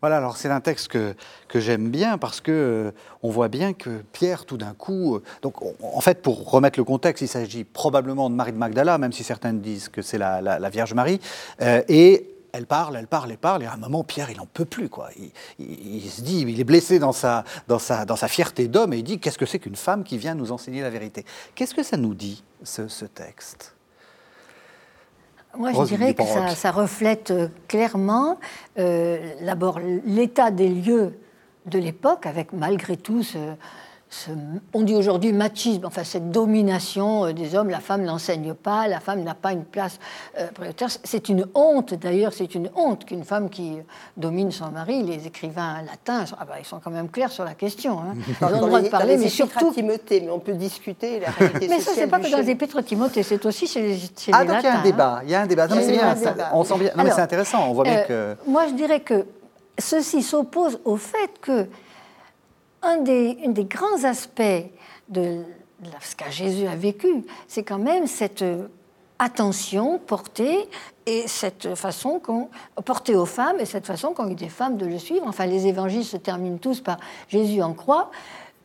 Voilà, 0.00 0.18
alors 0.18 0.36
c'est 0.36 0.48
un 0.48 0.60
texte 0.60 0.86
que, 0.88 1.14
que 1.48 1.58
j'aime 1.58 1.88
bien 1.90 2.18
parce 2.18 2.40
que 2.40 2.52
euh, 2.52 2.90
on 3.24 3.30
voit 3.30 3.48
bien 3.48 3.72
que 3.72 4.02
Pierre, 4.12 4.44
tout 4.44 4.56
d'un 4.56 4.72
coup, 4.72 5.16
euh, 5.16 5.22
donc 5.42 5.56
en 5.60 6.00
fait, 6.00 6.22
pour 6.22 6.48
remettre 6.48 6.78
le 6.78 6.84
contexte, 6.84 7.20
il 7.22 7.26
s'agit 7.28 7.64
probablement 7.64 8.30
de 8.30 8.36
Marie 8.36 8.52
de 8.52 8.58
Magdala, 8.58 8.96
même 8.98 9.12
si 9.12 9.24
certains 9.24 9.52
disent 9.52 9.88
que 9.88 10.00
c'est 10.00 10.18
la, 10.18 10.70
Vierge 10.70 10.94
Marie, 10.94 11.18
euh, 11.60 11.82
et 11.88 12.37
elle 12.58 12.66
parle, 12.66 12.96
elle 12.96 13.06
parle, 13.06 13.30
elle 13.30 13.38
parle, 13.38 13.62
et 13.62 13.66
à 13.66 13.72
un 13.72 13.76
moment, 13.76 14.02
Pierre, 14.02 14.30
il 14.30 14.36
n'en 14.36 14.46
peut 14.46 14.64
plus. 14.64 14.88
Quoi. 14.88 15.10
Il, 15.58 16.10
se 16.10 16.20
dit, 16.20 16.40
il 16.40 16.60
est 16.60 16.64
blessé 16.64 16.98
dans 16.98 17.12
sa, 17.12 17.44
dans 17.68 17.78
sa, 17.78 18.04
dans 18.04 18.16
sa 18.16 18.26
fierté 18.26 18.66
d'homme, 18.66 18.92
et 18.92 18.98
il 18.98 19.04
dit, 19.04 19.20
qu'est-ce 19.20 19.38
que 19.38 19.46
c'est 19.46 19.60
qu'une 19.60 19.76
femme 19.76 20.02
qui 20.02 20.18
vient 20.18 20.34
nous 20.34 20.50
enseigner 20.50 20.82
la 20.82 20.90
vérité? 20.90 21.24
Qu'est-ce 21.54 21.74
que 21.74 21.84
ça 21.84 21.96
nous 21.96 22.14
dit, 22.14 22.42
ce, 22.64 23.04
texte? 23.04 23.74
Moi, 25.56 25.72
je 25.72 25.82
dirais 25.84 26.14
que 26.14 26.24
ça, 26.24 26.70
reflète 26.72 27.30
euh, 27.30 27.48
clairement, 27.68 28.38
euh, 28.78 29.34
d'abord, 29.40 29.78
l'état 30.04 30.50
des 30.50 30.68
lieux 30.68 31.18
de 31.66 31.78
l'époque, 31.78 32.26
avec 32.26 32.52
malgré 32.52 32.96
tout 32.96 33.22
ce, 33.22 33.38
on 34.72 34.82
dit 34.82 34.94
aujourd'hui 34.94 35.32
machisme, 35.32 35.84
enfin 35.84 36.04
cette 36.04 36.30
domination 36.30 37.26
euh, 37.26 37.32
des 37.32 37.54
hommes, 37.54 37.68
la 37.68 37.80
femme 37.80 38.02
n'enseigne 38.02 38.54
pas, 38.54 38.88
la 38.88 39.00
femme 39.00 39.22
n'a 39.22 39.34
pas 39.34 39.52
une 39.52 39.64
place 39.64 39.98
euh, 40.38 40.46
prioritaire. 40.48 40.88
C'est 41.04 41.28
une 41.28 41.46
honte 41.54 41.94
d'ailleurs, 41.94 42.32
c'est 42.32 42.54
une 42.54 42.70
honte 42.74 43.04
qu'une 43.04 43.24
femme 43.24 43.50
qui 43.50 43.76
domine 44.16 44.50
son 44.50 44.70
mari, 44.70 45.02
les 45.02 45.26
écrivains 45.26 45.82
latins, 45.82 46.24
ah 46.38 46.44
bah, 46.44 46.54
ils 46.58 46.64
sont 46.64 46.80
quand 46.80 46.90
même 46.90 47.08
clairs 47.08 47.30
sur 47.30 47.44
la 47.44 47.54
question. 47.54 47.98
Hein. 48.00 48.14
Ils 48.40 48.44
ont 48.44 48.50
le 48.50 48.66
droit 48.66 48.80
de 48.80 48.88
parler, 48.88 49.16
mais 49.16 49.28
surtout. 49.28 49.72
Timothée, 49.72 50.20
mais 50.20 50.30
on 50.30 50.38
peut 50.38 50.54
discuter 50.54 51.20
la 51.20 51.30
réalité 51.30 51.68
Mais 51.68 51.80
ça, 51.80 51.92
c'est 51.94 52.06
pas 52.06 52.18
que 52.18 52.30
dans 52.30 52.38
les 52.38 52.50
Épîtres 52.50 52.82
Timothée, 52.82 53.22
c'est 53.22 53.44
aussi 53.44 53.66
chez 53.66 53.82
les, 53.82 53.98
chez 53.98 54.32
ah, 54.32 54.44
donc 54.44 54.56
il 54.60 54.64
y 54.64 54.66
a 54.66 54.78
un 54.78 54.82
débat, 54.82 55.16
hein. 55.16 55.22
il 55.24 55.30
y 55.30 55.34
a 55.34 55.42
un 55.42 55.46
débat. 55.46 55.68
c'est 55.68 55.92
bien, 55.92 56.16
on 56.52 56.64
sent 56.64 56.78
bien. 56.78 56.90
Non, 56.96 57.04
mais 57.04 57.10
c'est 57.10 57.20
intéressant, 57.20 57.68
on 57.68 57.74
voit 57.74 57.84
bien 57.84 58.04
euh, 58.10 58.34
que. 58.34 58.50
Moi, 58.50 58.68
je 58.68 58.74
dirais 58.74 59.00
que 59.00 59.26
ceci 59.78 60.22
s'oppose 60.22 60.80
au 60.84 60.96
fait 60.96 61.30
que 61.40 61.66
un 62.82 62.98
des, 62.98 63.36
grands 63.64 64.04
aspects 64.04 64.42
de 65.08 65.42
ce 66.00 66.16
qu'a 66.16 66.30
Jésus 66.30 66.66
a 66.66 66.76
vécu, 66.76 67.24
c'est 67.46 67.62
quand 67.62 67.78
même 67.78 68.06
cette 68.06 68.44
attention 69.18 69.98
portée 69.98 70.68
et 71.06 71.26
cette 71.26 71.74
façon 71.74 72.20
qu'on 72.20 72.48
portée 72.84 73.16
aux 73.16 73.26
femmes 73.26 73.58
et 73.58 73.64
cette 73.64 73.86
façon 73.86 74.12
qu'ont 74.12 74.28
eu 74.28 74.34
des 74.34 74.48
femmes 74.48 74.76
de 74.76 74.86
le 74.86 74.98
suivre. 74.98 75.26
Enfin, 75.26 75.46
les 75.46 75.66
évangiles 75.66 76.04
se 76.04 76.16
terminent 76.16 76.58
tous 76.58 76.80
par 76.80 76.98
Jésus 77.28 77.62
en 77.62 77.74
croix. 77.74 78.10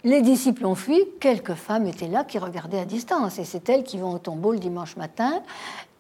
Les 0.06 0.22
disciples 0.22 0.66
ont 0.66 0.76
fui, 0.76 1.02
quelques 1.22 1.54
femmes 1.54 1.88
étaient 1.88 2.10
là 2.10 2.26
qui 2.26 2.38
regardaient 2.38 2.80
à 2.80 2.84
distance, 2.84 3.40
et 3.40 3.46
c'est 3.46 3.70
elles 3.70 3.86
qui 3.86 3.98
vont 3.98 4.16
au 4.16 4.18
tombeau 4.18 4.52
le 4.52 4.60
dimanche 4.60 4.98
matin. 4.98 5.42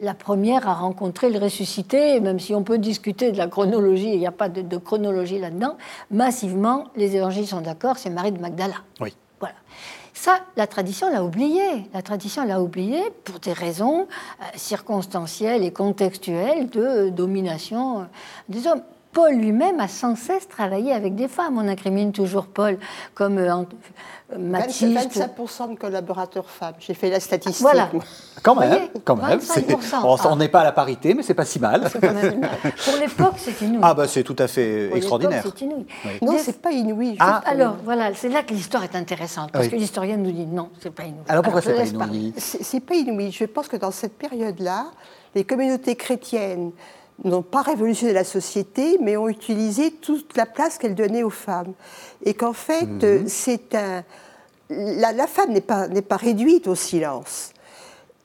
La 0.02 0.14
première 0.14 0.68
a 0.68 0.74
rencontré 0.74 1.30
le 1.30 1.40
ressuscité, 1.40 2.20
même 2.20 2.38
si 2.38 2.54
on 2.54 2.64
peut 2.64 2.78
discuter 2.78 3.32
de 3.32 3.38
la 3.38 3.48
chronologie, 3.48 4.10
il 4.10 4.20
n'y 4.20 4.28
a 4.28 4.34
pas 4.34 4.50
de, 4.50 4.78
chronologie 4.78 5.40
là-dedans, 5.40 5.78
massivement, 6.12 6.90
les 6.98 7.16
évangiles 7.16 7.48
sont 7.48 7.62
d'accord, 7.62 7.98
c'est 7.98 8.10
Marie 8.10 8.34
de 8.34 8.40
Magdala. 8.40 8.76
Oui. 9.00 9.16
Voilà. 9.40 9.56
Ça, 10.14 10.40
la 10.58 10.68
tradition 10.68 11.10
l'a 11.10 11.24
oublié. 11.24 11.64
La 11.94 12.02
tradition 12.02 12.46
l'a 12.46 12.62
oublié 12.62 13.02
pour 13.24 13.40
des 13.40 13.54
raisons 13.54 14.02
euh, 14.02 14.46
circonstancielles 14.56 15.64
et 15.64 15.72
contextuelles 15.72 16.70
de 16.70 17.10
domination 17.10 18.02
euh, 18.02 18.04
des 18.50 18.68
hommes 18.68 18.84
Paul 19.14 19.36
lui-même 19.36 19.80
a 19.80 19.88
sans 19.88 20.16
cesse 20.16 20.48
travaillé 20.48 20.92
avec 20.92 21.16
des 21.16 21.28
femmes. 21.28 21.58
On 21.58 21.68
incrimine 21.68 22.12
toujours 22.12 22.48
Paul 22.48 22.80
comme 23.14 23.38
euh, 23.38 23.64
euh, 24.34 24.38
Mathilde. 24.40 24.98
25% 24.98 25.74
de 25.74 25.78
collaborateurs 25.78 26.50
femmes. 26.50 26.74
J'ai 26.80 26.96
fait 26.96 27.12
la 27.12 27.20
statistique. 27.20 27.62
Voilà. 27.62 27.90
Quand 28.42 28.56
même, 28.56 28.90
quand 29.06 29.16
même. 29.16 29.40
On 30.04 30.36
n'est 30.36 30.50
pas 30.50 30.62
à 30.62 30.64
la 30.64 30.72
parité, 30.72 31.14
mais 31.14 31.22
c'est 31.22 31.36
pas 31.36 31.46
si 31.46 31.60
mal. 31.60 31.90
Pour 31.92 32.98
l'époque, 33.00 33.36
c'est 33.38 33.62
inouï. 33.62 33.80
Ah 33.84 33.94
bah 33.94 34.08
c'est 34.08 34.24
tout 34.24 34.36
à 34.40 34.48
fait 34.48 34.90
extraordinaire. 34.96 35.44
C'est 35.46 35.62
inouï. 35.62 35.86
Non, 36.22 36.36
c'est 36.40 36.60
pas 36.60 36.72
inouï. 36.72 37.16
Ah. 37.20 37.42
Alors 37.46 37.76
voilà, 37.86 38.14
c'est 38.16 38.30
là 38.30 38.42
que 38.42 38.54
l'histoire 38.54 38.84
est 38.84 38.96
intéressante 38.96 39.52
parce 39.52 39.68
que 39.68 39.76
l'historienne 39.76 40.24
nous 40.24 40.32
dit 40.32 40.46
non, 40.46 40.70
c'est 40.82 40.94
pas 40.94 41.04
inouï. 41.04 41.22
Alors 41.28 41.44
pourquoi 41.44 41.62
c'est 41.62 41.74
pas 41.74 42.06
inouï 42.06 42.34
C'est 42.38 42.80
pas 42.80 42.96
inouï. 42.96 43.32
Je 43.32 43.46
pense 43.46 43.68
que 43.68 43.78
dans 43.78 43.92
cette 43.92 44.18
période-là, 44.18 44.88
les 45.36 45.44
communautés 45.44 45.96
chrétiennes 45.96 46.72
n'ont 47.24 47.42
pas 47.42 47.62
révolutionné 47.62 48.14
la 48.14 48.24
société, 48.24 48.98
mais 49.02 49.18
ont 49.18 49.30
utilisé 49.30 49.92
toute 49.92 50.36
la 50.36 50.46
place 50.46 50.78
qu'elles 50.78 50.96
donnaient 50.96 51.24
aux 51.24 51.30
femmes. 51.30 51.74
Et 52.26 52.34
qu'en 52.34 52.54
fait, 52.54 52.86
mhm. 52.86 53.28
c'est 53.28 53.76
un... 53.76 54.04
La, 54.70 55.12
la 55.12 55.28
femme 55.28 55.52
n'est 55.52 55.62
pas, 55.62 55.88
pas 55.88 56.18
réduite 56.18 56.68
au 56.68 56.76
silence 56.76 57.53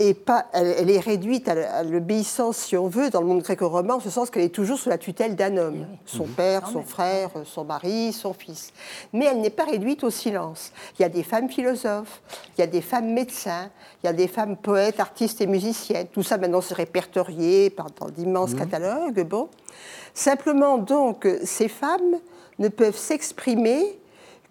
et 0.00 0.14
pas, 0.14 0.46
elle, 0.52 0.90
est 0.90 1.00
réduite 1.00 1.48
à 1.48 1.82
l'obéissance, 1.82 2.56
si 2.58 2.76
on 2.76 2.86
veut, 2.86 3.10
dans 3.10 3.20
le 3.20 3.26
monde 3.26 3.42
gréco-romain, 3.42 3.94
en 3.94 4.00
ce 4.00 4.10
sens 4.10 4.30
qu'elle 4.30 4.44
est 4.44 4.54
toujours 4.54 4.78
sous 4.78 4.88
la 4.88 4.98
tutelle 4.98 5.34
d'un 5.34 5.56
homme, 5.56 5.86
eh 5.92 5.96
son 6.06 6.26
mhm. 6.26 6.34
père, 6.34 6.68
son 6.68 6.82
frère, 6.82 7.30
son 7.44 7.64
mari, 7.64 8.12
son 8.12 8.32
fils. 8.32 8.72
Mais 9.12 9.24
elle 9.24 9.40
n'est 9.40 9.50
pas 9.50 9.64
réduite 9.64 10.04
au 10.04 10.10
silence. 10.10 10.72
Il 10.98 11.02
y 11.02 11.04
a 11.04 11.08
des 11.08 11.24
femmes 11.24 11.50
philosophes, 11.50 12.22
il 12.56 12.60
y 12.60 12.64
a 12.64 12.68
des 12.68 12.80
femmes 12.80 13.12
médecins, 13.12 13.70
il 14.02 14.06
y 14.06 14.08
a 14.08 14.12
des 14.12 14.28
femmes 14.28 14.56
poètes, 14.56 15.00
artistes 15.00 15.40
et 15.40 15.48
musiciennes. 15.48 16.06
Tout 16.12 16.22
ça 16.22 16.38
maintenant 16.38 16.60
c'est 16.60 16.74
répertorié 16.74 17.70
par, 17.70 17.86
dans 17.98 18.08
d'immenses 18.08 18.52
mhm. 18.52 18.58
catalogues. 18.58 19.22
Bon. 19.24 19.48
Simplement, 20.14 20.78
donc, 20.78 21.28
ces 21.44 21.68
femmes 21.68 22.18
ne 22.60 22.68
peuvent 22.68 22.96
s'exprimer 22.96 23.98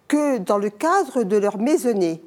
que 0.08 0.38
dans 0.38 0.58
le 0.58 0.70
cadre 0.70 1.22
de 1.22 1.36
leur 1.36 1.58
maisonnée. 1.58 2.22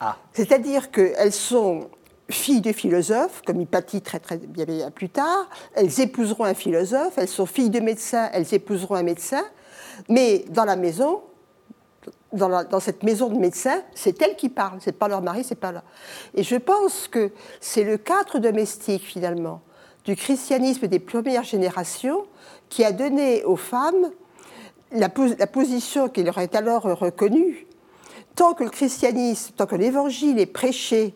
Ah. 0.00 0.16
C'est-à-dire 0.32 0.90
qu'elles 0.90 1.32
sont 1.32 1.88
filles 2.32 2.60
de 2.60 2.72
philosophes, 2.72 3.42
comme 3.46 3.60
Hypatie 3.60 4.00
très 4.00 4.18
très 4.18 4.38
bien 4.38 4.90
plus 4.90 5.08
tard, 5.08 5.48
elles 5.74 6.00
épouseront 6.00 6.44
un 6.44 6.54
philosophe, 6.54 7.14
elles 7.16 7.28
sont 7.28 7.46
filles 7.46 7.70
de 7.70 7.80
médecins, 7.80 8.28
elles 8.32 8.52
épouseront 8.54 8.96
un 8.96 9.02
médecin, 9.02 9.42
mais 10.08 10.44
dans 10.48 10.64
la 10.64 10.76
maison, 10.76 11.22
dans, 12.32 12.80
cette 12.80 13.02
maison 13.02 13.28
de 13.28 13.38
médecins, 13.38 13.82
c'est 13.94 14.20
elles 14.22 14.36
qui 14.36 14.48
parlent, 14.48 14.78
c'est 14.80 14.98
pas 14.98 15.08
leur 15.08 15.22
mari, 15.22 15.44
c'est 15.44 15.54
pas 15.54 15.72
là. 15.72 15.84
Et 16.34 16.42
je 16.42 16.56
pense 16.56 17.08
que 17.08 17.30
c'est 17.60 17.84
le 17.84 17.98
cadre 17.98 18.38
domestique 18.38 19.04
finalement 19.04 19.60
du 20.04 20.16
christianisme 20.16 20.88
des 20.88 20.98
premières 20.98 21.44
générations 21.44 22.26
qui 22.68 22.84
a 22.84 22.92
donné 22.92 23.44
aux 23.44 23.56
femmes 23.56 24.10
la, 24.90 25.08
la 25.38 25.46
position 25.46 26.08
qui 26.08 26.22
leur 26.22 26.38
est 26.38 26.54
alors 26.54 26.82
reconnue. 26.82 27.66
Tant 28.34 28.54
que 28.54 28.64
le 28.64 28.70
christianisme, 28.70 29.52
tant 29.56 29.66
que 29.66 29.76
l'évangile 29.76 30.38
est 30.38 30.46
prêché 30.46 31.14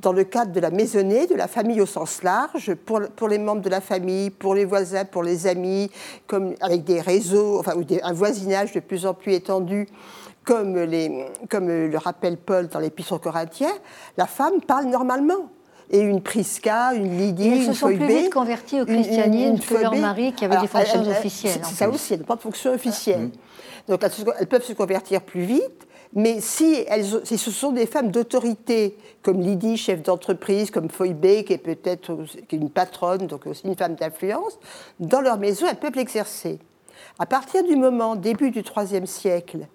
dans 0.00 0.12
le 0.12 0.24
cadre 0.24 0.52
de 0.52 0.60
la 0.60 0.70
maisonnée, 0.70 1.26
de 1.26 1.34
la 1.34 1.48
famille 1.48 1.80
au 1.80 1.86
sens 1.86 2.22
large, 2.22 2.74
pour, 2.74 3.00
pour 3.16 3.28
les 3.28 3.38
membres 3.38 3.62
de 3.62 3.68
la 3.68 3.80
famille, 3.80 4.30
pour 4.30 4.54
les 4.54 4.64
voisins, 4.64 5.04
pour 5.04 5.22
les 5.22 5.46
amis, 5.46 5.90
comme, 6.26 6.54
avec 6.60 6.84
des 6.84 7.00
réseaux, 7.00 7.58
enfin, 7.58 7.74
ou 7.76 7.84
un 8.02 8.12
voisinage 8.12 8.72
de 8.72 8.80
plus 8.80 9.06
en 9.06 9.14
plus 9.14 9.34
étendu, 9.34 9.86
comme, 10.44 10.78
les, 10.78 11.26
comme 11.48 11.68
le 11.68 11.98
rappelle 11.98 12.36
Paul 12.36 12.68
dans 12.68 12.80
l'Épître 12.80 13.12
aux 13.12 13.18
Corinthiens, 13.18 13.72
la 14.16 14.26
femme 14.26 14.60
parle 14.66 14.86
normalement 14.86 15.50
et 15.90 15.98
une 15.98 16.22
Prisca, 16.22 16.94
une 16.94 17.18
Lydie, 17.18 17.48
une 17.48 17.66
se 17.66 17.72
sont 17.72 17.88
plus 17.88 18.06
vite 18.06 18.32
converties 18.32 18.80
au 18.80 18.86
christianisme 18.86 19.58
que 19.58 19.74
leur 19.74 19.94
mari 19.96 20.32
qui 20.32 20.44
avait 20.44 20.60
des 20.60 20.68
fonctions 20.68 21.02
officielles. 21.02 21.60
C'est 21.64 21.74
ça 21.74 21.88
aussi, 21.88 22.14
elles 22.14 22.20
n'ont 22.20 22.26
pas 22.26 22.36
de 22.36 22.40
fonction 22.40 22.72
officielle. 22.72 23.22
Mm. 23.22 23.30
Donc 23.88 24.04
elles, 24.38 24.46
peuvent 24.46 24.64
se 24.64 24.72
convertir 24.72 25.20
plus 25.20 25.42
vite, 25.42 25.88
mais 26.12 26.40
si, 26.40 26.84
elles, 26.88 27.04
si 27.24 27.38
ce 27.38 27.50
sont 27.50 27.70
des 27.70 27.86
femmes 27.86 28.10
d'autorité, 28.10 28.96
comme 29.22 29.40
Lydie, 29.40 29.76
chef 29.76 30.02
d'entreprise, 30.02 30.70
comme 30.70 30.90
Foybe, 30.90 31.44
qui 31.44 31.52
est 31.52 31.58
peut-être 31.58 32.16
une 32.50 32.70
patronne, 32.70 33.26
donc 33.26 33.46
aussi 33.46 33.66
une 33.66 33.76
femme 33.76 33.94
d'influence, 33.94 34.58
dans 34.98 35.20
leur 35.20 35.38
maison, 35.38 35.66
elles 35.70 35.78
peuvent 35.78 35.94
l'exercer. 35.94 36.58
À 37.18 37.26
partir 37.26 37.62
du 37.64 37.76
moment, 37.76 38.16
début 38.16 38.50
du 38.50 38.62
IIIe 38.76 39.06
siècle, 39.06 39.66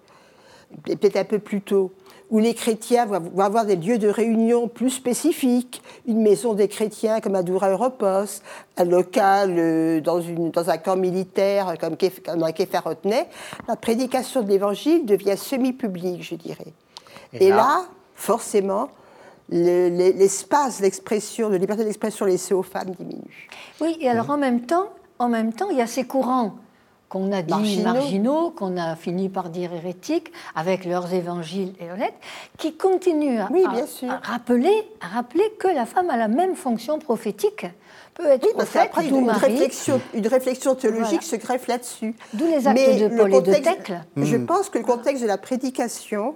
peut-être 0.84 1.16
un 1.16 1.24
peu 1.24 1.38
plus 1.38 1.62
tôt, 1.62 1.92
où 2.30 2.38
les 2.38 2.54
chrétiens 2.54 3.06
vont 3.06 3.44
avoir 3.44 3.64
des 3.66 3.76
lieux 3.76 3.98
de 3.98 4.08
réunion 4.08 4.68
plus 4.68 4.90
spécifiques, 4.90 5.82
une 6.06 6.22
maison 6.22 6.54
des 6.54 6.68
chrétiens 6.68 7.20
comme 7.20 7.34
à 7.34 7.42
Doura 7.42 7.70
Europos, 7.70 8.42
un 8.76 8.84
local 8.84 9.54
euh, 9.58 10.00
dans, 10.00 10.20
une, 10.20 10.50
dans 10.50 10.68
un 10.68 10.78
camp 10.78 10.96
militaire 10.96 11.74
comme, 11.78 11.96
comme 12.24 12.42
un 12.42 12.52
Kéfarotenay, 12.52 13.28
la 13.68 13.76
prédication 13.76 14.42
de 14.42 14.48
l'évangile 14.48 15.06
devient 15.06 15.36
semi-publique, 15.36 16.22
je 16.22 16.34
dirais. 16.34 16.72
Et, 17.32 17.50
là, 17.50 17.84
forcément, 18.14 18.88
l'espace 19.48 20.80
d'expression, 20.80 21.50
de 21.50 21.56
liberté 21.56 21.84
d'expression 21.84 22.24
laissé 22.24 22.54
aux 22.54 22.62
femmes 22.62 22.90
diminue. 22.90 23.48
Oui, 23.80 23.96
et 24.00 24.08
alors 24.08 24.30
en 24.30 24.38
même 24.38 24.62
temps, 24.62 24.88
en 25.18 25.28
même 25.28 25.52
temps, 25.52 25.70
il 25.70 25.78
y 25.78 25.82
a 25.82 25.86
ces 25.86 26.04
courants 26.04 26.54
qu'on 27.08 27.32
a 27.32 27.42
dit 27.42 27.82
marginaux, 27.82 28.50
qu'on 28.50 28.76
a 28.76 28.96
fini 28.96 29.28
par 29.28 29.50
dire 29.50 29.72
hérétiques, 29.72 30.32
avec 30.54 30.84
leurs 30.84 31.12
évangiles 31.12 31.72
et 31.80 31.90
honnêtes, 31.90 32.14
qui 32.58 32.74
continuent 32.74 33.38
à, 33.38 33.48
rappeler, 34.22 34.88
à 35.00 35.06
rappeler 35.08 35.52
que 35.58 35.68
la 35.68 35.86
femme 35.86 36.10
a 36.10 36.16
la 36.16 36.28
même 36.28 36.56
fonction 36.56 36.98
prophétique 36.98 37.66
peut 38.14 38.26
être 38.26 38.50
prophète, 38.54 38.90
une, 39.10 39.30
réflexion, 39.30 40.00
une 40.14 40.26
réflexion 40.26 40.74
théologique 40.74 41.22
se 41.22 41.36
greffe 41.36 41.66
là-dessus. 41.66 42.14
D'où 42.32 42.46
les 42.46 42.66
actes 42.66 42.78
de 42.78 43.16
Paul 43.16 43.34
et 43.34 43.40
de 43.42 43.52
Thècle. 43.52 44.00
Je 44.16 44.36
mm. 44.36 44.46
pense 44.46 44.70
que 44.70 44.78
le 44.78 44.84
contexte 44.84 45.22
de 45.22 45.28
la 45.28 45.38
prédication, 45.38 46.34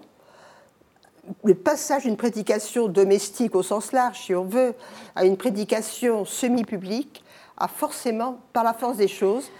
le 1.42 1.54
passage 1.54 2.02
d'une 2.02 2.16
prédication 2.16 2.88
domestique 2.88 3.54
au 3.54 3.62
sens 3.62 3.92
large, 3.92 4.20
si 4.20 4.35
on 4.35 4.44
veut, 4.44 4.74
à 5.16 5.24
une 5.24 5.37
prédication 5.37 6.24
semi-publique, 6.24 7.24
a 7.56 7.68
forcément, 7.68 8.38
par 8.52 8.64
la 8.64 8.74
force 8.74 8.96
des 8.96 9.09
choses, 9.09 9.50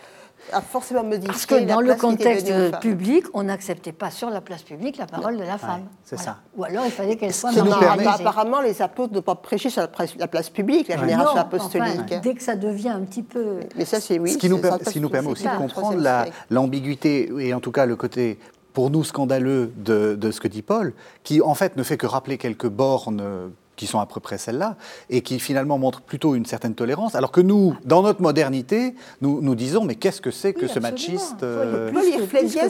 a 0.53 0.61
forcément 0.61 1.05
modifié 1.05 1.29
Parce 1.29 1.46
que 1.46 1.64
dans 1.64 1.81
le 1.81 1.94
contexte 1.94 2.53
public, 2.81 3.24
on 3.35 3.44
n'acceptait 3.44 3.92
pas 3.92 4.11
sur 4.11 4.31
la 4.31 4.40
place 4.40 4.62
publique 4.62 4.96
la 4.96 5.07
parole 5.07 5.37
de 5.37 5.44
la 5.44 5.59
femme. 5.59 5.85
c'est 6.05 6.18
ça. 6.18 6.38
Ou 6.57 6.64
alors 6.64 6.85
il 6.85 6.90
fallait 6.90 7.16
qu'elle 7.16 7.35
soit 7.35 7.53
marginalisée. 7.53 8.09
Apparemment, 8.09 8.61
les 8.61 8.83
apôtres 8.83 9.14
n'ont 9.14 9.22
pas 9.22 9.35
prêché 9.35 9.70
sur 9.70 9.83
la, 9.83 10.29
place 10.29 10.50
publique, 10.50 10.88
la 10.88 10.98
génération 10.98 11.40
apostolique. 11.40 12.20
dès 12.22 12.35
que 12.35 12.42
ça 12.42 12.57
devient 12.57 12.90
un 12.90 13.03
petit 13.03 13.22
peu... 13.22 13.61
Mais 13.76 13.85
ça, 13.85 14.00
c'est 14.00 14.18
oui. 14.18 14.33
Ce 14.33 14.38
qui 14.38 14.48
nous, 14.48 14.61
ce 14.85 14.90
qui 14.90 15.00
nous 15.00 15.09
permet 15.11 15.31
aussi 15.31 15.44
de 15.44 15.57
comprendre 15.57 16.03
l'ambiguïté, 16.50 17.31
et 17.38 17.55
en 17.55 17.61
tout 17.61 17.72
cas 17.72 17.87
le 17.87 17.96
côté 17.96 18.38
pour 18.72 18.90
nous 18.90 19.05
scandaleux 19.05 19.72
de, 19.76 20.14
de, 20.14 20.31
ce 20.31 20.40
que 20.40 20.48
dit 20.48 20.62
Paul, 20.62 20.92
qui 21.24 21.40
en 21.42 21.55
fait 21.55 21.76
ne 21.76 21.83
fait 21.83 21.96
que 21.96 22.07
rappeler 22.07 22.38
quelques 22.38 22.68
bornes 22.68 23.50
qui 23.81 23.87
sont 23.87 23.99
à 23.99 24.05
peu 24.05 24.21
près 24.21 24.37
celles-là, 24.37 24.77
et 25.09 25.23
qui 25.23 25.40
finalement 25.40 25.79
montrent 25.79 26.03
plutôt 26.03 26.35
une 26.35 26.45
certaine 26.45 26.75
tolérance, 26.75 27.14
alors 27.14 27.33
que 27.33 27.40
nous, 27.40 27.75
dans 27.87 28.03
notre 28.03 28.21
modernité, 28.21 28.95
nous, 29.23 29.40
nous 29.40 29.55
disons, 29.55 29.85
mais 29.85 29.95
qu'est-ce 29.95 30.21
que 30.21 30.31
c'est 30.31 30.53
que 30.53 30.66
ce 30.66 30.79
machiste 30.79 31.43
Il 31.43 32.29
fait 32.29 32.45
bien 32.45 32.69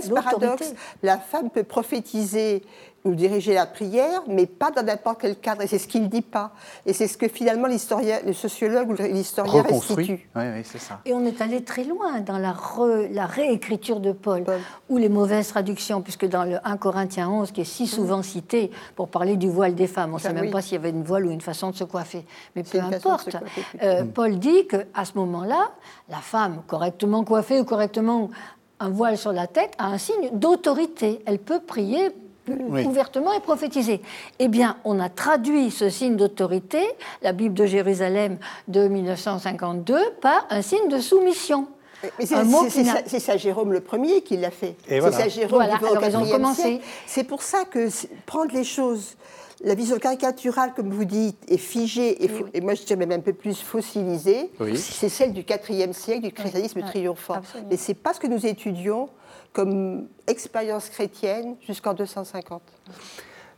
ce 0.00 0.08
paradoxe. 0.08 0.72
La 1.02 1.18
femme 1.18 1.50
peut 1.50 1.62
prophétiser 1.62 2.62
ou 3.04 3.14
diriger 3.14 3.52
la 3.52 3.66
prière, 3.66 4.22
mais 4.26 4.46
pas 4.46 4.70
dans 4.70 4.82
n'importe 4.82 5.20
quel 5.20 5.36
cadre. 5.36 5.60
Et 5.60 5.66
c'est 5.66 5.78
ce 5.78 5.86
qu'il 5.86 6.02
ne 6.04 6.08
dit 6.08 6.22
pas. 6.22 6.52
Et 6.86 6.94
c'est 6.94 7.06
ce 7.06 7.18
que 7.18 7.28
finalement 7.28 7.66
l'historien, 7.66 8.20
le 8.24 8.32
sociologue 8.32 8.90
ou 8.90 8.94
l'historien 8.94 9.62
restitue. 9.62 10.26
Oui, 10.34 10.42
oui, 10.54 10.62
c'est 10.64 10.78
ça. 10.78 11.00
Et 11.04 11.12
on 11.12 11.24
est 11.26 11.42
allé 11.42 11.62
très 11.62 11.84
loin 11.84 12.20
dans 12.20 12.38
la, 12.38 12.54
la 13.10 13.26
réécriture 13.26 14.00
de 14.00 14.12
Paul, 14.12 14.44
ou 14.88 14.96
les 14.96 15.10
mauvaises 15.10 15.48
traductions, 15.48 16.00
puisque 16.00 16.26
dans 16.26 16.44
le 16.44 16.56
1 16.64 16.76
Corinthiens 16.78 17.28
11, 17.28 17.52
qui 17.52 17.60
est 17.60 17.64
si 17.64 17.86
souvent 17.86 18.22
cité 18.22 18.70
pour 18.96 19.08
parler 19.08 19.36
du 19.36 19.50
voile 19.50 19.74
des 19.74 19.86
femmes, 19.86 20.12
on 20.12 20.16
ne 20.16 20.20
sait 20.20 20.32
même 20.32 20.50
pas 20.50 20.62
s'il 20.62 20.74
y 20.74 20.76
avait 20.76 20.90
une 20.90 21.04
voile 21.04 21.26
ou 21.26 21.30
une 21.30 21.42
façon 21.42 21.70
de 21.70 21.76
se 21.76 21.84
coiffer. 21.84 22.24
Mais 22.56 22.62
peu 22.62 22.80
importe. 22.80 23.36
Euh, 23.82 24.04
Paul 24.04 24.38
dit 24.38 24.66
qu'à 24.66 25.04
ce 25.04 25.12
moment-là, 25.16 25.72
la 26.08 26.18
femme, 26.18 26.62
correctement 26.66 27.22
coiffée 27.22 27.60
ou 27.60 27.64
correctement 27.64 28.30
un 28.80 28.88
voile 28.88 29.18
sur 29.18 29.32
la 29.32 29.46
tête, 29.46 29.72
a 29.78 29.88
un 29.88 29.98
signe 29.98 30.30
d'autorité. 30.32 31.22
Elle 31.26 31.38
peut 31.38 31.60
prier 31.60 32.10
ouvertement 32.48 33.32
et 33.32 33.40
prophétisé. 33.40 34.00
Eh 34.38 34.48
bien, 34.48 34.76
on 34.84 35.00
a 35.00 35.08
traduit 35.08 35.70
ce 35.70 35.90
signe 35.90 36.16
d'autorité, 36.16 36.82
la 37.22 37.32
Bible 37.32 37.54
de 37.54 37.66
Jérusalem 37.66 38.38
de 38.68 38.88
1952, 38.88 39.98
par 40.20 40.46
un 40.50 40.62
signe 40.62 40.88
de 40.88 40.98
soumission. 40.98 41.66
C'est 42.18 43.20
ça 43.20 43.36
Jérôme 43.36 43.72
le 43.72 43.80
premier 43.80 44.22
qui 44.22 44.36
l'a 44.36 44.50
fait. 44.50 44.76
C'est 44.88 45.00
ça 45.12 45.28
Jérôme 45.28 45.64
commencé. 46.30 46.80
C'est 47.06 47.24
pour 47.24 47.42
ça 47.42 47.64
que 47.64 47.88
prendre 48.26 48.52
les 48.52 48.64
choses, 48.64 49.16
la 49.62 49.74
vision 49.74 49.98
caricaturale, 49.98 50.72
comme 50.74 50.90
vous 50.90 51.04
dites, 51.04 51.38
est 51.48 51.56
figée, 51.56 52.24
et, 52.54 52.60
moi 52.60 52.74
je 52.74 52.82
dirais 52.82 52.96
même 52.96 53.12
un 53.12 53.20
peu 53.20 53.32
plus 53.32 53.60
fossilisée, 53.60 54.50
c'est 54.76 55.08
celle 55.08 55.32
du 55.32 55.44
IVe 55.70 55.92
siècle, 55.92 56.22
du 56.22 56.32
christianisme 56.32 56.82
triomphant. 56.82 57.40
Mais 57.70 57.76
ce 57.76 57.88
n'est 57.88 57.94
pas 57.94 58.12
ce 58.12 58.20
que 58.20 58.26
nous 58.26 58.44
étudions 58.46 59.08
comme 59.54 60.08
expérience 60.26 60.90
chrétienne 60.90 61.54
jusqu'en 61.66 61.94
250 61.94 62.60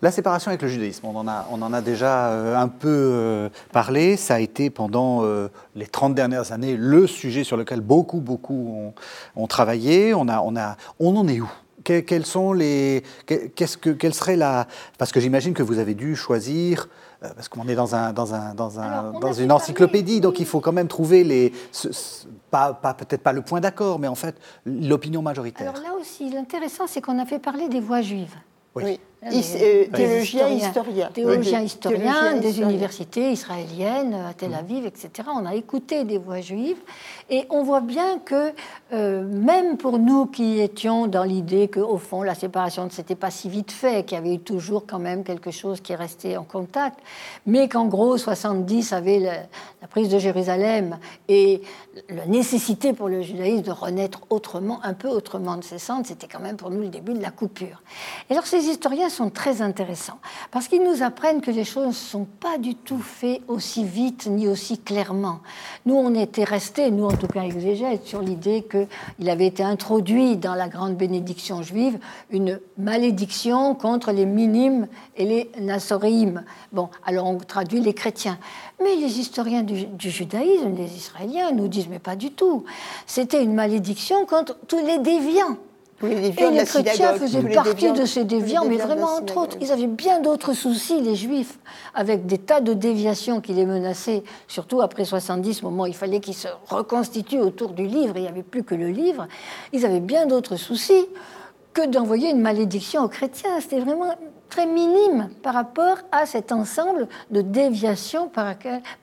La 0.03 0.13
séparation 0.13 0.51
avec 0.51 0.63
le 0.63 0.69
judaïsme, 0.69 1.07
on 1.07 1.17
en 1.17 1.27
a, 1.27 1.49
on 1.51 1.61
en 1.63 1.73
a 1.73 1.81
déjà 1.81 2.29
euh, 2.29 2.55
un 2.55 2.69
peu 2.69 2.89
euh, 2.89 3.49
parlé. 3.73 4.17
Ça 4.17 4.35
a 4.35 4.41
été 4.41 4.69
pendant 4.69 5.25
euh, 5.25 5.49
les 5.75 5.87
30 5.87 6.15
dernières 6.15 6.53
années 6.53 6.77
le 6.77 7.07
sujet 7.07 7.43
sur 7.43 7.57
lequel 7.57 7.81
beaucoup, 7.81 8.21
beaucoup 8.21 8.93
ont, 9.35 9.47
travaillé. 9.47 10.13
On, 10.13 10.29
a, 10.29 10.41
on, 10.43 10.55
a, 10.55 10.77
on 11.01 11.17
en 11.17 11.27
est 11.27 11.41
où? 11.41 11.51
Quels 11.83 12.27
sont 12.27 12.53
les, 12.53 13.05
qu'est-ce 13.27 13.79
que, 13.79 13.91
quelle 13.91 14.13
serait 14.13 14.35
la, 14.35 14.67
parce 14.99 15.13
que 15.13 15.21
j'imagine 15.21 15.55
que 15.55 15.63
vous 15.63 15.79
avez 15.79 15.95
dû 15.95 16.17
choisir, 16.17 16.89
parce 17.21 17.49
qu'on 17.49 17.67
est 17.69 17.75
dans 17.75 17.95
un, 17.95 18.13
dans 18.13 18.35
un, 18.35 18.55
dans 18.55 18.79
un, 18.79 19.13
dans 19.13 19.33
une 19.33 19.53
encyclopédie, 19.53 20.21
donc 20.21 20.39
il 20.41 20.47
faut 20.47 20.61
quand 20.61 20.73
même 20.73 20.89
trouver 20.89 21.25
les, 21.25 21.53
pas, 22.51 22.75
pas 22.75 22.95
peut-être 22.95 23.23
pas 23.23 23.33
le 23.33 23.43
point 23.43 23.61
d'accord, 23.61 23.99
mais 23.99 24.09
en 24.09 24.15
fait 24.15 24.37
l'opinion 24.65 25.23
majoritaire. 25.23 25.71
Alors 25.71 25.83
là 25.83 25.95
aussi, 26.01 26.31
l'intéressant, 26.31 26.87
c'est 26.87 27.01
qu'on 27.01 27.19
a 27.19 27.27
fait 27.27 27.39
parler 27.39 27.69
des 27.69 27.81
voix 27.81 28.03
juives. 28.03 28.35
Oui. 28.75 28.85
Euh, 28.85 28.97
théologien, 29.21 30.49
historien. 30.49 31.11
Théologien, 31.13 31.63
historien 31.63 32.37
des 32.37 32.61
universités 32.61 33.33
israéliennes 33.33 34.15
à 34.15 34.35
Tel 34.35 34.55
Aviv, 34.55 34.87
etc. 34.87 35.29
On 35.35 35.47
a 35.47 35.55
écouté 35.55 36.05
des 36.05 36.19
voix 36.19 36.41
juives 36.41 36.79
et 37.31 37.47
on 37.51 37.63
voit 37.63 37.81
bien 37.81 38.19
que 38.19 38.53
euh, 38.93 39.25
même 39.25 39.79
pour 39.79 39.99
nous 39.99 40.27
qui 40.27 40.61
étions 40.61 41.07
dans 41.07 41.25
l'idée 41.25 41.69
qu'au 41.69 41.99
fond 41.99 42.23
la 42.23 42.35
séparation 42.35 42.85
ne 42.85 42.91
s'était 42.91 43.15
pas 43.15 43.31
si 43.31 43.49
vite 43.49 43.73
fait, 43.73 44.05
qu'il 44.05 44.17
y 44.17 44.21
avait 44.21 44.35
eu 44.35 44.39
toujours 44.39 44.87
quand 44.87 44.99
même 44.99 45.25
quelque 45.25 45.51
chose 45.51 45.81
qui 45.81 45.95
restait 45.95 46.37
en 46.37 46.45
contact, 46.45 47.01
mais 47.47 47.69
qu'en 47.69 47.87
gros 47.87 48.17
70 48.19 48.93
avait 48.93 49.19
la, 49.19 49.89
prise 49.89 50.09
de 50.09 50.19
Jérusalem 50.19 50.99
et 51.29 51.63
la 52.09 52.27
nécessité 52.27 52.93
pour 52.93 53.09
le 53.09 53.23
judaïsme 53.23 53.63
de 53.63 53.71
renaître 53.71 54.21
autrement, 54.31 54.81
un 54.83 54.95
peu 54.95 55.09
autrement 55.09 55.57
de 55.57 55.63
ses 55.63 55.79
centres, 55.79 56.09
c'était 56.09 56.27
quand 56.27 56.41
même 56.41 56.57
pour 56.57 56.71
nous 56.71 56.81
le 56.81 56.89
début 56.89 57.15
de 57.15 57.23
la 57.23 57.31
coupure. 57.31 57.83
Et 58.29 58.33
alors 58.33 58.47
ces 58.47 58.67
historiens 58.67 59.06
sont 59.09 59.31
très 59.31 59.63
intéressants 59.63 60.19
parce 60.51 60.69
qu'ils 60.69 60.83
nous 60.83 61.03
apprennent 61.03 61.41
que 61.41 61.51
les 61.51 61.65
choses 61.65 61.87
ne 61.87 61.93
sont 61.93 62.27
pas 62.41 62.59
du 62.59 62.75
tout 62.75 62.99
faites 62.99 63.43
aussi 63.49 63.85
vite 63.85 64.27
ni 64.27 64.49
aussi 64.49 64.79
clairement. 64.79 65.41
Nous, 65.85 65.95
on 65.95 66.15
était 66.15 66.45
restés, 66.45 66.91
nous 66.91 67.07
en 67.07 67.17
tout 67.17 67.27
cas 67.27 67.43
exégètes, 67.43 68.07
sur 68.07 68.21
l'idée 68.21 68.67
qu'il 68.71 69.31
avait 69.31 69.47
été 69.47 69.63
introduit 69.63 70.37
dans 70.37 70.55
la 70.55 70.69
grande 70.69 70.97
bénédiction 70.97 71.63
juive 71.63 71.99
une 72.31 72.61
malédiction 72.79 73.75
contre 73.75 74.13
les 74.13 74.27
minimes 74.27 74.89
et 75.17 75.25
les 75.25 75.51
nassorim. 75.61 76.45
Bon, 76.73 76.89
alors 77.05 77.27
on 77.27 77.39
traduit 77.39 77.81
les 77.81 77.95
chrétiens. 77.95 78.39
Mais 78.83 78.95
les 78.97 79.19
historiens 79.19 79.63
du, 79.63 79.87
du 79.87 80.11
judaïsme, 80.11 80.75
les 80.77 80.95
Israéliens, 80.95 81.53
nous 81.53 81.69
disent 81.69 81.89
mais 81.89 81.99
pas 81.99 82.17
du 82.17 82.31
tout. 82.31 82.65
C'était 83.07 83.43
une 83.43 83.55
malédiction 83.55 84.27
contre 84.27 84.57
tous 84.67 84.85
les 84.85 84.99
déviants 84.99 85.57
et 86.03 86.51
les 86.51 86.65
chrétiens 86.65 87.15
faisaient 87.15 87.43
partie 87.43 87.93
de 87.93 88.05
ces 88.05 88.25
déviants, 88.25 88.65
mais 88.67 88.77
vraiment, 88.77 89.17
entre 89.17 89.39
autres, 89.39 89.57
ils 89.61 89.73
avaient 89.73 89.87
bien 89.87 90.21
d'autres 90.21 90.53
soucis, 90.53 91.01
les 91.01 91.15
juifs, 91.15 91.59
avec 91.95 92.27
des 92.27 92.39
tas 92.39 92.61
de 92.61 92.75
déviations 92.75 93.41
qui 93.41 93.53
les 93.53 93.65
menaçaient, 93.65 94.23
surtout 94.47 94.83
après 94.83 95.05
70, 95.05 95.63
au 95.63 95.71
moment 95.71 95.85
où 95.85 95.87
il 95.87 95.95
fallait 95.95 96.21
qu'ils 96.21 96.35
se 96.35 96.49
reconstituent 96.69 97.41
autour 97.41 97.71
du 97.71 97.87
livre, 97.87 98.15
il 98.17 98.23
n'y 98.23 98.29
avait 98.29 98.43
plus 98.43 98.63
que 98.63 98.75
le 98.75 98.89
livre. 98.89 99.27
Ils 99.73 99.87
avaient 99.87 100.01
bien 100.01 100.27
d'autres 100.27 100.57
soucis 100.57 101.07
que 101.73 101.87
d'envoyer 101.87 102.31
une 102.31 102.41
malédiction 102.41 103.03
aux 103.03 103.09
chrétiens. 103.09 103.61
C'était 103.61 103.81
vraiment 103.81 104.15
très 104.49 104.67
minime 104.67 105.31
par 105.43 105.55
rapport 105.55 105.99
à 106.13 106.27
cet 106.27 106.53
ensemble 106.53 107.09
de 107.31 107.41
déviations 107.41 108.29
par, 108.29 108.55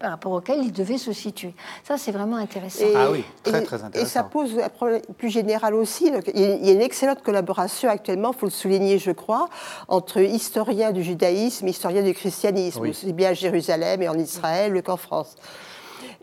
rapport 0.01 0.31
auxquelles 0.31 0.63
il 0.63 0.71
devait 0.71 0.97
se 0.97 1.13
situer. 1.13 1.53
Ça, 1.83 1.97
c'est 1.97 2.11
vraiment 2.11 2.37
intéressant. 2.37 2.85
ah 2.95 3.11
oui, 3.11 3.23
très, 3.43 3.61
très 3.61 3.83
intéressant. 3.83 4.05
Et 4.05 4.09
ça 4.09 4.23
pose 4.23 4.57
un 4.59 4.69
problème 4.69 5.01
plus 5.17 5.29
général 5.29 5.73
aussi. 5.73 6.11
il 6.33 6.65
y 6.65 6.69
a 6.69 6.73
une 6.73 6.81
excellente 6.81 7.21
collaboration 7.21 7.89
actuellement, 7.89 8.31
il 8.33 8.39
faut 8.39 8.45
le 8.45 8.51
souligner, 8.51 8.99
je 8.99 9.11
crois, 9.11 9.49
entre 9.87 10.19
historiens 10.19 10.91
du 10.91 11.03
judaïsme 11.03 11.67
et 11.67 11.71
historiens 11.71 12.03
du 12.03 12.13
christianisme, 12.13 12.81
aussi 12.81 13.13
bien 13.13 13.29
à 13.29 13.33
Jérusalem 13.33 14.01
et 14.01 14.09
en 14.09 14.17
Israël 14.17 14.81
qu'en 14.83 14.97
France. 14.97 15.35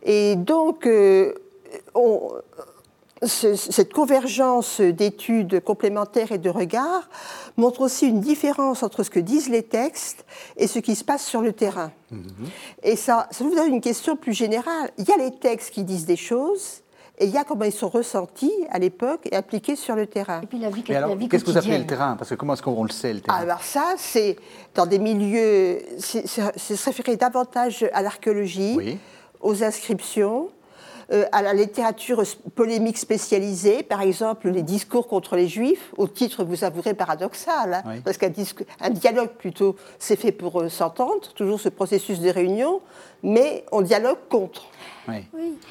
Et 0.02 0.36
donc, 0.36 0.86
euh, 0.86 1.34
on, 1.94 2.30
cette 3.22 3.92
convergence 3.92 4.80
d'études 4.80 5.60
complémentaires 5.60 6.32
et 6.32 6.38
de 6.38 6.48
regards 6.48 7.08
montre 7.56 7.82
aussi 7.82 8.06
une 8.08 8.20
différence 8.20 8.82
entre 8.82 9.02
ce 9.02 9.10
que 9.10 9.20
disent 9.20 9.50
les 9.50 9.62
textes 9.62 10.24
et 10.56 10.66
ce 10.66 10.78
qui 10.78 10.94
se 10.94 11.04
passe 11.04 11.24
sur 11.24 11.42
le 11.42 11.52
terrain. 11.52 11.92
Mhm. 12.10 12.48
Et 12.82 12.96
ça, 12.96 13.28
ça 13.30 13.44
vous 13.44 13.54
donne 13.54 13.74
une 13.74 13.80
question 13.80 14.16
plus 14.16 14.32
générale. 14.32 14.90
Il 14.96 15.06
y 15.06 15.12
a 15.12 15.18
les 15.18 15.32
textes 15.32 15.70
qui 15.70 15.84
disent 15.84 16.06
des 16.06 16.16
choses, 16.16 16.82
et 17.18 17.26
il 17.26 17.30
y 17.30 17.36
a 17.36 17.44
comment 17.44 17.66
ils 17.66 17.72
sont 17.72 17.90
ressentis 17.90 18.54
à 18.70 18.78
l'époque 18.78 19.28
et 19.30 19.36
appliqués 19.36 19.76
sur 19.76 19.94
le 19.94 20.06
terrain. 20.06 20.40
Et 20.40 20.46
puis 20.46 20.58
la 20.58 20.70
vie, 20.70 20.82
qu'est-ce 20.82 21.44
que 21.44 21.50
vous 21.50 21.58
appelez 21.58 21.76
le 21.76 21.86
terrain? 21.86 22.16
Parce 22.16 22.30
que 22.30 22.34
comment 22.34 22.54
est-ce 22.54 22.62
qu'on 22.62 22.82
le 22.82 22.88
sait, 22.88 23.12
le 23.12 23.20
terrain? 23.20 23.36
Alors 23.36 23.62
ça, 23.62 23.94
c'est 23.98 24.36
dans 24.74 24.86
des 24.86 24.98
milieux... 24.98 25.82
C'est 25.98 26.26
se 26.26 26.84
référer 26.86 27.16
davantage 27.18 27.86
à 27.92 28.00
l'archéologie, 28.00 28.98
aux 29.42 29.62
inscriptions, 29.62 30.48
à 31.32 31.42
la 31.42 31.54
littérature 31.54 32.22
polémique 32.54 32.98
spécialisée, 32.98 33.82
par 33.82 34.00
exemple 34.00 34.48
les 34.48 34.62
discours 34.62 35.08
contre 35.08 35.36
les 35.36 35.48
juifs, 35.48 35.92
au 35.96 36.06
titre, 36.06 36.44
vous 36.44 36.64
avouerez, 36.64 36.94
paradoxal, 36.94 37.82
hein, 37.84 38.00
parce 38.04 38.18
qu'un 38.18 38.30
dialogue 38.90 39.30
plutôt 39.30 39.76
s'est 39.98 40.16
fait 40.16 40.32
pour 40.32 40.60
euh, 40.60 40.68
s'entendre, 40.68 41.32
toujours 41.34 41.60
ce 41.60 41.68
processus 41.68 42.20
de 42.20 42.30
réunion, 42.30 42.80
mais 43.22 43.64
on 43.72 43.82
dialogue 43.82 44.18
contre. 44.28 44.66
Oui. 45.08 45.16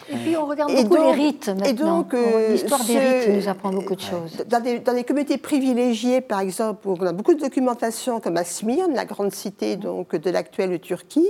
Et 0.10 0.16
puis 0.16 0.36
on 0.36 0.46
regarde 0.46 0.74
beaucoup 0.74 0.96
les 0.96 1.12
rites 1.12 1.48
maintenant. 1.48 1.66
Et 1.66 1.74
donc, 1.74 2.14
euh, 2.14 2.50
l'histoire 2.50 2.84
des 2.84 3.00
rites 3.00 3.30
nous 3.30 3.48
apprend 3.48 3.72
beaucoup 3.72 3.96
de 3.96 4.02
choses. 4.02 4.44
Dans 4.48 4.60
des, 4.60 4.80
dans 4.80 4.94
des, 4.94 5.04
communautés 5.04 5.38
privilégiées, 5.38 6.22
par 6.22 6.42
exemple, 6.42 6.88
où 6.88 6.98
on 7.00 7.06
a 7.06 7.14
beaucoup 7.14 7.34
de 7.34 7.40
documentation, 7.40 8.20
comme 8.20 8.38
à 8.38 8.44
Smyrne, 8.44 8.94
la 8.94 9.06
grande 9.06 9.34
cité 9.34 9.76
donc, 9.76 10.16
de 10.16 10.30
l'actuelle 10.30 10.80
Turquie, 10.80 11.30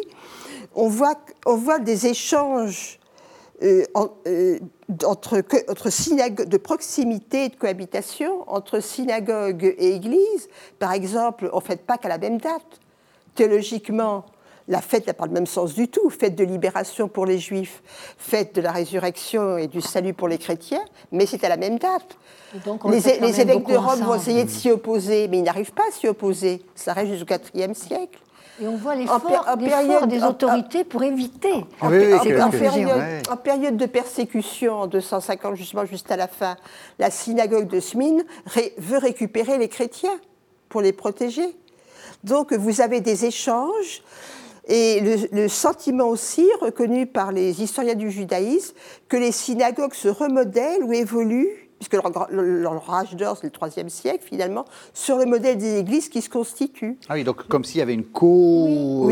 on 0.75 0.87
voit, 0.87 1.15
on 1.45 1.55
voit 1.55 1.79
des 1.79 2.07
échanges 2.07 2.98
euh, 3.61 3.83
euh, 4.27 4.59
entre, 5.05 5.43
entre 5.67 5.89
synagogue, 5.89 6.47
de 6.47 6.57
proximité 6.57 7.45
et 7.45 7.49
de 7.49 7.55
cohabitation 7.55 8.49
entre 8.49 8.79
synagogue 8.79 9.75
et 9.77 9.95
église. 9.95 10.47
Par 10.79 10.93
exemple, 10.93 11.49
on 11.51 11.57
ne 11.57 11.61
fête 11.61 11.85
pas 11.85 11.97
qu'à 11.97 12.09
la 12.09 12.17
même 12.17 12.39
date. 12.39 12.79
Théologiquement, 13.35 14.25
la 14.69 14.81
fête 14.81 15.07
n'a 15.07 15.13
pas 15.13 15.25
le 15.25 15.33
même 15.33 15.47
sens 15.47 15.73
du 15.73 15.89
tout. 15.89 16.09
Fête 16.09 16.35
de 16.35 16.43
libération 16.43 17.09
pour 17.09 17.25
les 17.25 17.39
juifs, 17.39 17.83
fête 18.17 18.55
de 18.55 18.61
la 18.61 18.71
résurrection 18.71 19.57
et 19.57 19.67
du 19.67 19.81
salut 19.81 20.13
pour 20.13 20.27
les 20.27 20.37
chrétiens, 20.37 20.85
mais 21.11 21.25
c'est 21.25 21.43
à 21.43 21.49
la 21.49 21.57
même 21.57 21.79
date. 21.79 22.17
les, 22.85 23.19
les 23.19 23.41
évêques 23.41 23.67
de 23.67 23.75
Rome 23.75 23.99
vont 24.01 24.15
essayer 24.15 24.45
de 24.45 24.49
s'y 24.49 24.71
opposer, 24.71 25.27
mais 25.27 25.39
ils 25.39 25.43
n'arrivent 25.43 25.73
pas 25.73 25.87
à 25.89 25.91
s'y 25.91 26.07
opposer. 26.07 26.61
Ça 26.75 26.93
reste 26.93 27.11
jusqu'au 27.13 27.35
IVe 27.55 27.73
siècle. 27.73 28.19
Et 28.61 28.67
on 28.67 28.75
voit 28.75 28.95
l'effort 28.95 30.07
des 30.07 30.23
autorités 30.23 30.83
pour 30.83 31.03
éviter. 31.03 31.65
En, 31.81 33.37
période, 33.37 33.77
de 33.77 33.85
persécution 33.85 34.81
en 34.81 34.87
250, 34.87 35.55
justement 35.55 35.85
juste 35.85 36.11
à 36.11 36.17
la 36.17 36.27
fin, 36.27 36.57
la 36.97 37.09
synagogue 37.09 37.67
de 37.67 37.79
Smine 37.79 38.23
veut 38.77 38.97
récupérer 38.97 39.57
les 39.57 39.69
chrétiens 39.69 40.19
pour 40.67 40.81
les 40.81 40.93
protéger. 40.93 41.55
Donc 42.23 42.53
vous 42.53 42.81
avez 42.81 42.99
des 42.99 43.25
échanges 43.25 44.03
et 44.67 45.01
le, 45.31 45.47
sentiment 45.47 46.07
aussi 46.07 46.47
reconnu 46.61 47.07
par 47.07 47.31
les 47.31 47.61
historiens 47.61 47.95
du 47.95 48.11
judaïsme 48.11 48.75
que 49.07 49.17
les 49.17 49.31
synagogues 49.31 49.93
se 49.93 50.09
remodèlent 50.09 50.83
ou 50.83 50.93
évoluent 50.93 51.68
puisque 51.79 51.93
leur, 51.93 52.85
rage 52.85 53.15
d'or, 53.15 53.37
c'est 53.39 53.47
le 53.47 53.53
IIIe 53.67 53.89
siècle 53.89 54.23
finalement, 54.23 54.65
sur 54.93 55.17
le 55.17 55.25
modèle 55.25 55.57
des 55.57 55.77
églises 55.77 56.09
qui 56.09 56.21
se 56.21 56.29
constituent. 56.29 56.97
Ah 57.07 57.13
oui, 57.15 57.23
donc 57.23 57.47
comme 57.47 57.63
s'il 57.63 57.79
y 57.79 57.81
avait 57.81 57.93
une 57.93 58.03
collaboration, 58.03 59.09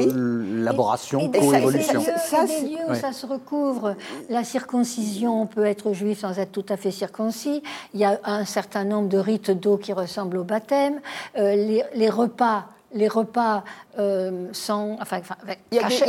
co-évolution. 1.31 2.01
Ça, 2.01 2.45
des 2.45 2.69
lieux 2.69 2.77
où 2.89 2.95
ça 2.95 3.13
se 3.13 3.25
recouvre. 3.25 3.95
La 4.29 4.43
circoncision, 4.43 5.47
peut 5.47 5.65
être 5.65 5.93
juif 5.93 6.19
sans 6.19 6.37
être 6.39 6.51
tout 6.51 6.65
à 6.69 6.75
fait 6.77 6.91
circoncis. 6.91 7.63
Il 7.93 7.99
y 7.99 8.05
a 8.05 8.19
un 8.23 8.45
certain 8.45 8.83
nombre 8.83 9.07
de 9.09 9.17
rites 9.17 9.51
d'eau 9.51 9.77
qui 9.77 9.93
ressemblent 9.93 10.37
au 10.37 10.43
baptême. 10.43 10.99
Euh, 11.37 11.55
les, 11.55 11.83
les 11.95 12.09
repas 12.09 12.65
les 12.93 13.07
repas 13.07 13.63
euh, 13.99 14.47
sans, 14.53 14.97
enfin, 15.01 15.19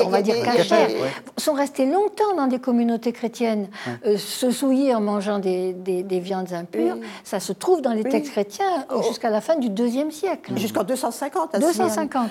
on 0.04 0.08
va 0.08 0.22
dire 0.22 0.42
cachés, 0.44 0.96
sont 1.36 1.52
restés 1.52 1.86
longtemps 1.86 2.34
dans 2.36 2.46
des 2.46 2.60
communautés 2.60 3.12
chrétiennes. 3.12 3.68
Euh, 4.06 4.16
se 4.16 4.50
souiller 4.50 4.94
en 4.94 5.00
mangeant 5.00 5.38
des, 5.38 5.74
viandes 6.22 6.52
impures, 6.52 6.96
ça 7.24 7.40
se 7.40 7.52
trouve 7.52 7.82
dans 7.82 7.92
les 7.92 8.04
textes 8.04 8.32
chrétiens 8.32 8.86
oh. 8.94 9.02
jusqu'à 9.02 9.30
la 9.30 9.40
fin 9.40 9.56
du 9.56 9.70
deuxième 9.70 10.10
siècle. 10.10 10.52
Jusqu'en 10.56 10.84
250. 10.84 11.54
À 11.54 11.58
250. 11.58 12.30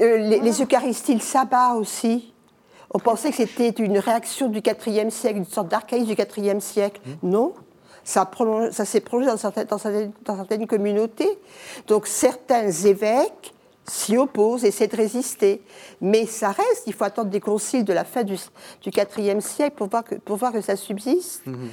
Euh, 0.00 0.16
les, 0.18 0.62
Eucharisties, 0.62 1.14
le 1.14 1.20
sabbat 1.20 1.74
aussi. 1.74 2.32
On 2.92 2.98
pensait 2.98 3.30
que 3.30 3.36
c'était 3.36 3.68
une 3.70 3.98
réaction 3.98 4.48
du 4.48 4.58
IVe 4.58 5.10
siècle, 5.10 5.38
une 5.38 5.44
sorte 5.44 5.68
d'archaïsme 5.68 6.14
du 6.14 6.40
IVe 6.40 6.60
siècle. 6.60 7.00
Mmh. 7.04 7.30
Non, 7.30 7.54
ça, 8.02 8.28
ça 8.72 8.84
s'est 8.84 9.00
prolongé 9.00 9.30
dans 9.30 9.36
certaines, 9.36 9.66
dans 10.24 10.36
certaines, 10.36 10.66
communautés. 10.66 11.38
Donc 11.86 12.06
certains 12.06 12.70
évêques 12.70 13.54
s'y 13.86 14.16
oppose, 14.16 14.64
essaie 14.64 14.86
de 14.86 14.96
résister. 14.96 15.62
Mais 16.00 16.26
ça 16.26 16.48
reste, 16.50 16.84
il 16.86 16.92
faut 16.92 17.04
attendre 17.04 17.30
des 17.30 17.40
conciles 17.40 17.84
de 17.84 17.92
la 17.92 18.04
fin 18.04 18.24
du, 18.24 18.36
IVe 18.86 19.40
siècle 19.40 19.76
pour 19.76 19.88
voir 19.88 20.04
que, 20.04 20.14
pour 20.16 20.36
voir 20.36 20.52
que 20.52 20.60
ça 20.60 20.76
subsiste. 20.76 21.46
Mhm. 21.46 21.68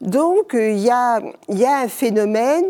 Donc 0.00 0.54
euh, 0.54 0.70
il 0.70 0.80
y, 0.80 0.90
a, 0.90 1.20
y, 1.48 1.64
a, 1.64 1.78
un 1.78 1.88
phénomène 1.88 2.68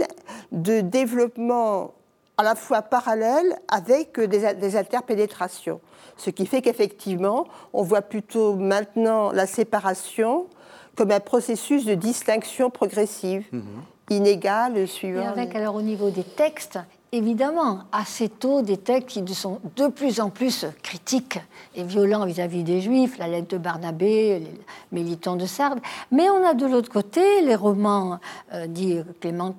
de 0.52 0.80
développement 0.80 1.94
à 2.36 2.42
la 2.42 2.54
fois 2.54 2.82
parallèles 2.82 3.56
avec 3.68 4.20
des, 4.20 4.54
des 4.54 4.76
interpénétrations. 4.76 5.80
Ce 6.16 6.30
qui 6.30 6.44
fait 6.44 6.60
qu'effectivement, 6.60 7.46
on 7.72 7.82
voit 7.82 8.02
plutôt 8.02 8.54
maintenant 8.54 9.32
la 9.32 9.46
séparation 9.46 10.46
comme 10.94 11.10
un 11.10 11.20
processus 11.20 11.84
de 11.84 11.94
distinction 11.94 12.70
progressive, 12.70 13.46
mhm. 13.52 13.62
inégale, 14.10 14.86
suivant. 14.86 15.22
Et 15.22 15.26
avec, 15.26 15.54
alors, 15.54 15.74
au 15.74 15.82
niveau 15.82 16.10
des 16.10 16.24
textes, 16.24 16.78
évidemment, 17.12 17.80
assez 17.92 18.30
tôt, 18.30 18.62
des 18.62 18.78
textes 18.78 19.22
qui 19.22 19.34
sont 19.34 19.60
de 19.76 19.88
plus 19.88 20.18
en 20.18 20.30
plus 20.30 20.64
critiques 20.82 21.38
et 21.74 21.84
violents 21.84 22.24
vis-à-vis 22.24 22.64
des 22.64 22.80
Juifs, 22.80 23.18
la 23.18 23.28
lettre 23.28 23.48
de 23.48 23.58
Barnabé, 23.58 24.38
les 24.40 24.48
militants 24.90 25.36
de 25.36 25.44
Sardes. 25.44 25.80
Mais 26.10 26.30
on 26.30 26.44
a 26.44 26.54
de 26.54 26.66
l'autre 26.66 26.90
côté 26.90 27.42
les 27.42 27.54
romans 27.54 28.18
euh, 28.54 28.66
dits 28.66 29.00
Clément, 29.20 29.54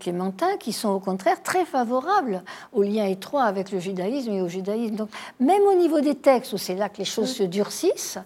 clémentins 0.00 0.56
qui 0.56 0.72
sont 0.72 0.88
au 0.88 0.98
contraire 0.98 1.42
très 1.42 1.66
favorables 1.66 2.42
au 2.72 2.82
lien 2.82 3.04
étroit 3.04 3.44
avec 3.44 3.70
le 3.70 3.80
judaïsme 3.80 4.32
et 4.32 4.40
au 4.40 4.48
judaïsme. 4.48 4.96
Donc, 4.96 5.10
même 5.40 5.62
au 5.62 5.74
niveau 5.74 6.00
des 6.00 6.14
textes, 6.14 6.54
où 6.54 6.58
c'est 6.58 6.74
là 6.74 6.88
que 6.88 6.98
les 6.98 7.04
choses 7.04 7.34
se 7.34 7.42
durcissent, 7.42 8.18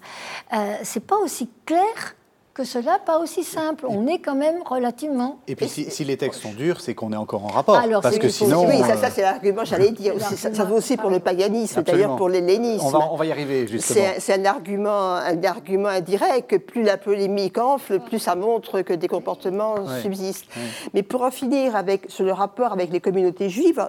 euh, 0.52 0.76
c'est 0.84 1.04
pas 1.04 1.16
aussi 1.16 1.48
clair 1.66 2.14
que 2.54 2.64
cela 2.64 2.98
pas 2.98 3.18
aussi 3.18 3.44
simple. 3.44 3.86
On 3.88 4.06
est 4.06 4.18
quand 4.18 4.34
même 4.34 4.62
relativement. 4.64 5.38
Et 5.48 5.56
puis 5.56 5.68
si, 5.68 6.04
les 6.04 6.16
textes 6.16 6.42
sont 6.42 6.52
durs, 6.52 6.80
c'est 6.80 6.94
qu'on 6.94 7.12
est 7.12 7.16
encore 7.16 7.44
en 7.44 7.48
rapport. 7.48 7.76
Alors, 7.76 8.02
parce 8.02 8.18
que 8.18 8.28
sinon. 8.28 8.66
Oui, 8.66 8.78
ça, 8.80 8.96
ça 8.96 9.10
c'est 9.10 9.22
l'argument, 9.22 9.64
j'allais 9.64 9.90
dire. 9.90 10.14
ça, 10.20 10.64
vaut 10.64 10.76
aussi 10.76 10.96
pour 10.96 11.10
le 11.10 11.20
paganisme, 11.20 11.82
d'ailleurs 11.82 12.16
pour 12.16 12.28
l'hellénisme. 12.28 12.84
On 12.84 12.90
va, 12.90 13.08
on 13.10 13.16
va 13.16 13.26
y 13.26 13.32
arriver, 13.32 13.66
justement. 13.66 14.06
C'est 14.18 14.34
un 14.34 14.44
argument, 14.44 15.14
un 15.14 15.42
argument 15.44 15.88
indirect 15.88 16.50
que 16.50 16.56
plus 16.56 16.82
la 16.82 16.98
polémique 16.98 17.58
enfle, 17.58 18.00
plus 18.00 18.18
ça 18.18 18.34
montre 18.34 18.82
que 18.82 18.92
des 18.92 19.08
comportements 19.08 19.76
subsistent. 20.02 20.46
Mais 20.94 21.02
pour 21.02 21.22
en 21.22 21.30
finir 21.30 21.74
avec, 21.76 22.06
sur 22.08 22.24
le 22.24 22.32
rapport 22.32 22.72
avec 22.72 22.90
les 22.92 23.00
communautés 23.00 23.48
juives, 23.48 23.88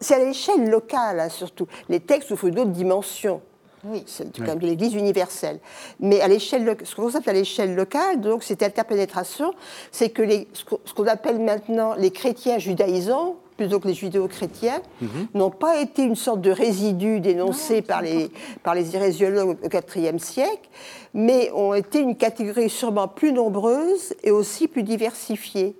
c'est 0.00 0.14
à 0.14 0.18
l'échelle 0.18 0.70
locale, 0.70 1.20
hein, 1.20 1.28
surtout. 1.28 1.66
Les 1.88 2.00
textes 2.00 2.30
ouvrent 2.30 2.50
d'autres 2.50 2.70
dimensions. 2.70 3.40
Oui, 3.84 4.02
c'est 4.06 4.36
quand 4.36 4.44
même 4.44 4.58
de 4.58 4.66
l'Église 4.66 4.94
universelle. 4.94 5.60
Mais 6.00 6.20
à 6.20 6.28
l'échelle, 6.28 6.76
ce 6.82 6.94
qu'on 6.96 7.14
appelle 7.14 7.36
à 7.36 7.38
l'échelle 7.38 7.74
locale, 7.74 8.20
donc 8.20 8.42
cette 8.42 8.62
interpénétration, 8.62 9.52
c'est 9.92 10.10
que 10.10 10.22
les, 10.22 10.48
ce 10.52 10.92
qu'on 10.94 11.06
appelle 11.06 11.38
maintenant 11.38 11.94
les 11.94 12.10
chrétiens 12.10 12.58
judaïsants, 12.58 13.36
plutôt 13.56 13.80
que 13.80 13.88
les 13.88 13.94
judéo-chrétiens, 13.94 14.80
mhm. 15.00 15.28
n'ont 15.34 15.50
pas 15.50 15.80
été 15.80 16.02
une 16.02 16.16
sorte 16.16 16.40
de 16.40 16.50
résidu 16.50 17.20
dénoncé 17.20 17.82
par, 17.82 18.02
les, 18.02 18.30
par 18.62 18.74
les 18.74 18.94
irésiologues 18.94 19.58
au 19.62 19.98
IVe 19.98 20.18
siècle, 20.18 20.68
mais 21.12 21.50
ont 21.52 21.74
été 21.74 22.00
une 22.00 22.16
catégorie 22.16 22.70
sûrement 22.70 23.08
plus 23.08 23.32
nombreuse 23.32 24.14
et 24.22 24.30
aussi 24.30 24.68
plus 24.68 24.84
diversifiée. 24.84 25.76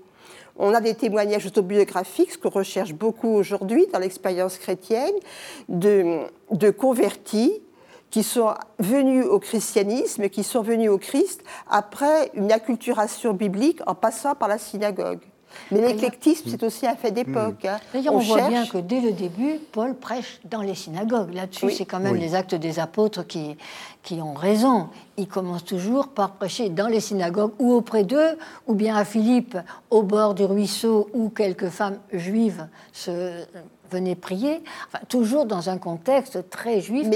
On 0.57 0.75
a 0.75 0.81
des 0.81 0.95
témoignages 0.95 1.47
autobiographiques, 1.47 2.33
ce 2.33 2.39
qu'on 2.39 2.51
recherche 2.51 2.93
beaucoup 2.93 3.29
aujourd'hui 3.29 3.87
dans 3.93 4.01
l'expérience 4.01 4.59
chrétienne, 4.59 5.15
de, 5.69 6.19
de 6.51 6.71
convertis 6.71 7.63
qui 8.11 8.23
sont 8.23 8.55
venus 8.79 9.27
au 9.27 9.39
christianisme, 9.39 10.29
qui 10.29 10.43
sont 10.43 10.63
venus 10.63 10.91
au 10.91 10.99
Christ 10.99 11.43
après 11.69 12.31
une 12.35 12.53
acculturation 12.53 13.35
biblique 13.35 13.81
en 13.87 13.95
passant 13.95 14.35
par 14.35 14.49
la 14.49 14.59
synagogue. 14.59 15.21
Mais 15.71 15.81
l'éclectisme, 15.81 16.49
c'est 16.49 16.63
aussi 16.63 16.87
un 16.87 16.95
fait 16.95 17.11
d'époque. 17.11 17.65
Hein. 17.65 17.79
D'ailleurs, 17.93 18.15
on, 18.15 18.19
voit 18.19 18.49
bien 18.49 18.67
que 18.67 18.79
dès 18.79 19.01
le 19.01 19.13
début, 19.13 19.59
Paul 19.73 19.95
prêche 19.95 20.41
dans 20.45 20.63
les 20.63 20.75
synagogues. 20.75 21.35
Là-dessus, 21.35 21.71
c'est 21.71 21.85
quand 21.85 22.01
même 22.01 22.17
les 22.17 22.35
actes 22.35 22.55
des 22.55 22.79
apôtres 22.79 23.27
qui, 23.27 23.57
qui 24.03 24.15
ont 24.21 24.35
raison. 24.35 24.89
Il 25.17 25.29
commence 25.29 25.65
toujours 25.65 26.09
par 26.09 26.33
prêcher 26.33 26.69
dans 26.69 26.87
les 26.87 27.01
synagogues 27.01 27.53
ou 27.59 27.73
auprès 27.73 28.05
d'eux, 28.05 28.39
ou 28.67 28.75
bien 28.75 28.97
à 28.97 29.05
Philippe, 29.05 29.57
au 29.91 30.03
bord 30.03 30.35
du 30.35 30.45
ruisseau, 30.45 31.09
où 31.13 31.29
quelques 31.29 31.69
femmes 31.69 31.99
juives 32.13 32.67
se 32.93 33.45
venez 33.91 34.15
prier, 34.15 34.63
enfin, 34.87 35.05
toujours 35.09 35.47
dans 35.47 35.71
un 35.71 35.79
contexte 35.79 36.51
très 36.51 36.81
juif, 36.81 37.07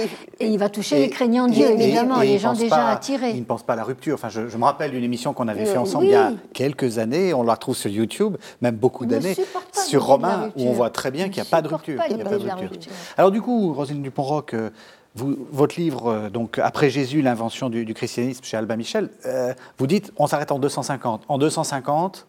et 0.40 0.46
il 0.46 0.58
va 0.58 0.68
toucher 0.68 0.98
les 0.98 1.10
craignants 1.10 1.48
Dieu, 1.48 1.70
évidemment, 1.70 2.20
les 2.20 2.38
gens 2.38 2.54
déjà 2.54 2.88
attirés. 2.88 3.30
Il 3.30 3.40
ne 3.40 3.44
pense 3.44 3.62
pas 3.62 3.74
à 3.74 3.76
la 3.76 3.84
rupture. 3.84 4.14
Enfin, 4.14 4.28
je, 4.28 4.56
me 4.56 4.64
rappelle 4.64 4.90
d'une 4.90 5.04
émission 5.04 5.32
qu'on 5.32 5.48
avait 5.48 5.66
fait 5.66 5.78
ensemble 5.78 6.06
il 6.06 6.10
y 6.10 6.14
a 6.14 6.32
quelques 6.52 6.98
années, 6.98 7.34
on 7.34 7.42
la 7.42 7.54
retrouve 7.54 7.76
sur 7.76 7.90
YouTube, 7.90 8.36
même 8.60 8.76
beaucoup 8.76 9.06
d'années, 9.06 9.36
sur 9.72 10.04
Romain, 10.04 10.50
où 10.56 10.68
on 10.68 10.72
voit 10.72 10.90
très 10.90 11.10
bien 11.10 11.28
qu'il 11.28 11.42
n'y 11.42 11.48
a, 11.48 11.50
pas 11.50 11.62
de 11.62 11.68
rupture. 11.68 12.00
Alors 13.16 13.30
du 13.30 13.40
coup, 13.40 13.72
Rosine 13.72 14.02
Dupont-Roch, 14.02 14.54
euh, 14.54 14.70
vous, 15.14 15.36
votre 15.50 15.78
livre, 15.78 16.06
euh, 16.06 16.30
donc 16.30 16.58
Après 16.58 16.90
Jésus, 16.90 17.22
l'invention 17.22 17.68
du, 17.68 17.92
christianisme 17.94 18.44
chez 18.44 18.56
Albin 18.56 18.76
Michel, 18.76 19.10
euh, 19.26 19.52
vous 19.78 19.86
dites 19.86 20.12
on 20.16 20.26
s'arrête 20.26 20.52
en 20.52 20.58
250. 20.58 21.24
En 21.28 21.38
250, 21.38 22.26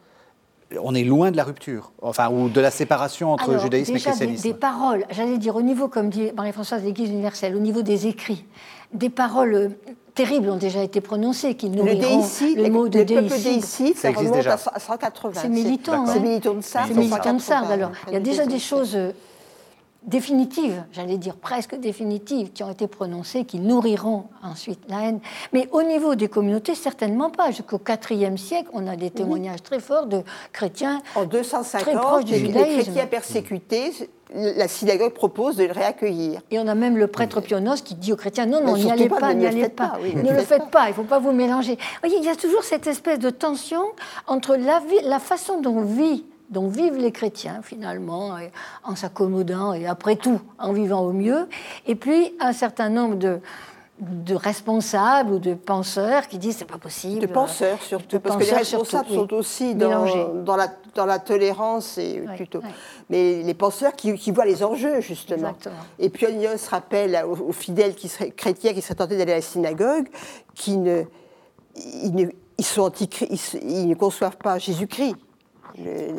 on 0.82 0.96
est 0.96 1.04
loin 1.04 1.32
de 1.32 1.38
la 1.38 1.44
rupture, 1.44 1.92
enfin, 2.02 2.30
ou 2.30 2.50
de 2.50 2.62
la 2.62 2.72
séparation 2.72 3.32
entre 3.32 3.60
judaïsme 3.60 3.96
et 3.96 4.00
christianisme. 4.00 4.44
Des, 4.44 4.54
des 4.54 4.58
paroles, 4.58 5.06
j'allais 5.10 5.38
dire 5.38 5.56
au 5.56 5.62
niveau, 5.62 5.88
comme 5.88 6.10
dit 6.10 6.32
Marie-Françoise 6.36 6.82
de 6.82 6.88
l'Église 6.88 7.10
universelle, 7.10 7.56
au 7.56 7.60
niveau 7.60 7.82
des 7.82 8.08
écrits, 8.08 8.46
des 8.94 9.10
paroles 9.10 9.54
euh, 9.54 9.70
terribles 10.14 10.50
ont 10.50 10.58
déjà 10.58 10.84
été 10.84 11.02
prononcées, 11.02 11.56
qui 11.56 11.70
nous 11.70 11.84
le, 11.84 11.96
déicide, 11.96 12.58
le 12.58 12.70
mot 12.70 12.88
de 12.88 13.00
le 13.00 13.06
déicide, 13.06 13.98
ça, 13.98 14.12
remonte 14.12 14.34
déjà. 14.34 14.54
à 14.54 14.80
180. 14.80 15.42
C'est 15.42 15.50
militant. 15.50 16.06
C'est 16.06 16.20
militant 16.20 16.54
de 16.54 16.62
Sardes. 16.62 16.90
C'est 16.90 17.00
militant 17.00 17.34
de 17.34 17.42
Sardes. 17.42 17.72
Alors, 17.72 17.92
il 18.08 18.14
y 18.14 18.18
a 18.18 18.20
déjà 18.20 18.46
des 18.46 18.60
choses 18.60 18.96
euh, 18.96 19.12
définitives, 20.06 20.84
j'allais 20.92 21.18
dire 21.18 21.36
presque 21.36 21.76
définitives, 21.76 22.52
qui 22.52 22.64
ont 22.64 22.72
été 22.72 22.88
prononcées, 22.88 23.46
qui 23.46 23.60
nourriront 23.60 24.26
ensuite 24.42 24.80
la 24.90 25.04
haine. 25.04 25.20
Mais 25.54 25.68
au 25.72 25.84
niveau 25.84 26.16
des 26.16 26.28
communautés, 26.28 26.76
certainement 26.76 27.30
pas. 27.30 27.52
Jusqu'au 27.52 27.80
IVe 28.10 28.38
siècle, 28.38 28.70
on 28.74 28.88
a 28.88 28.96
des 28.96 29.10
témoignages 29.10 29.64
très 29.64 29.80
forts 29.80 30.08
de 30.08 30.24
chrétiens 30.52 31.02
en 31.16 31.26
250, 31.26 31.82
très 31.82 31.94
proches 31.94 32.26
du 32.26 32.36
judaïsme. 32.36 32.78
Les 32.78 32.84
chrétiens 32.84 33.08
persécutés, 33.08 33.92
la 34.34 34.68
synagogue 34.68 35.14
propose 35.14 35.56
de 35.56 35.66
le 35.66 35.72
réaccueillir. 35.72 36.42
Et 36.52 36.60
on 36.60 36.68
a 36.68 36.76
même 36.76 36.98
le 36.98 37.08
prêtre 37.08 37.42
Pionos 37.42 37.82
qui 37.82 37.96
dit 37.96 38.14
aux 38.14 38.18
chrétiens 38.18 38.46
non, 38.46 38.62
non, 38.64 38.76
n'y 38.76 38.92
allez 38.92 39.10
pas, 39.10 39.34
n'y 39.34 39.46
allez 39.46 39.70
pas, 39.70 39.98
ne 40.02 40.32
le 40.32 40.42
faites 40.42 40.70
pas, 40.70 40.86
il 40.86 40.90
ne 40.90 40.96
faut 40.96 41.04
pas 41.04 41.20
vous 41.20 41.32
mélanger. 41.32 41.76
Vous 41.76 42.08
voyez, 42.08 42.18
il 42.18 42.26
y 42.26 42.30
a 42.30 42.36
toujours 42.36 42.64
cette 42.64 42.88
espèce 42.88 43.20
de 43.20 43.30
tension 43.30 43.84
entre 44.28 44.56
la, 44.56 44.80
vie, 44.80 45.00
la 45.04 45.20
façon 45.20 45.62
dont 45.62 45.82
vit 45.82 46.26
dont 46.54 46.68
vivent 46.68 46.98
les 46.98 47.12
chrétiens 47.12 47.62
finalement, 47.64 48.38
en 48.84 48.96
s'accommodant 48.96 49.74
et 49.74 49.88
après 49.88 50.16
tout 50.16 50.40
en 50.58 50.72
vivant 50.72 51.02
au 51.02 51.12
mieux, 51.12 51.48
et 51.86 51.96
puis 51.96 52.34
un 52.40 52.54
certain 52.54 52.90
nombre 52.90 53.16
de, 53.16 53.42
de 54.00 54.36
responsables 54.36 55.34
ou 55.34 55.40
de 55.40 55.54
penseurs 55.54 56.28
qui 56.28 56.38
disent 56.38 56.58
c'est 56.58 56.66
pas 56.66 56.78
possible. 56.78 57.20
De 57.20 57.28
penseurs 57.28 57.82
surtout, 57.82 58.20
parce 58.20 58.38
que 58.38 58.44
les 58.44 58.58
responsables 58.58 59.10
sont 59.10 59.34
aussi 59.34 59.76
dans, 59.76 60.06
dans, 60.44 60.56
la, 60.56 60.68
dans, 60.96 61.06
la, 61.06 61.20
tolérance 61.20 61.98
et 61.98 62.24
plutôt. 62.36 62.62
Mais 63.10 63.44
les 63.44 63.54
penseurs 63.54 63.96
qui, 63.96 64.14
qui, 64.16 64.32
voient 64.32 64.46
les 64.46 64.64
enjeux 64.64 65.02
justement. 65.02 65.50
Exactement. 65.50 65.76
Et 66.00 66.10
Pionios 66.10 66.68
rappelle 66.70 67.24
aux, 67.26 67.52
fidèles 67.52 67.96
qui 67.96 68.10
seraient, 68.10 68.32
chrétiens 68.32 68.74
qui 68.74 68.82
seraient 68.82 68.96
tentés 68.96 69.18
d'aller 69.18 69.34
à 69.34 69.38
la 69.38 69.42
synagogue, 69.42 70.08
qui 70.56 70.78
ne, 70.78 71.04
ils 71.76 72.14
ne, 72.14 72.26
ils 72.58 72.66
sont 72.66 72.82
anti 72.82 73.10
ils 73.64 73.88
ne 73.88 73.96
conçoivent 73.96 74.38
pas 74.38 74.58
Jésus-Christ 74.58 75.16
les, 75.78 76.14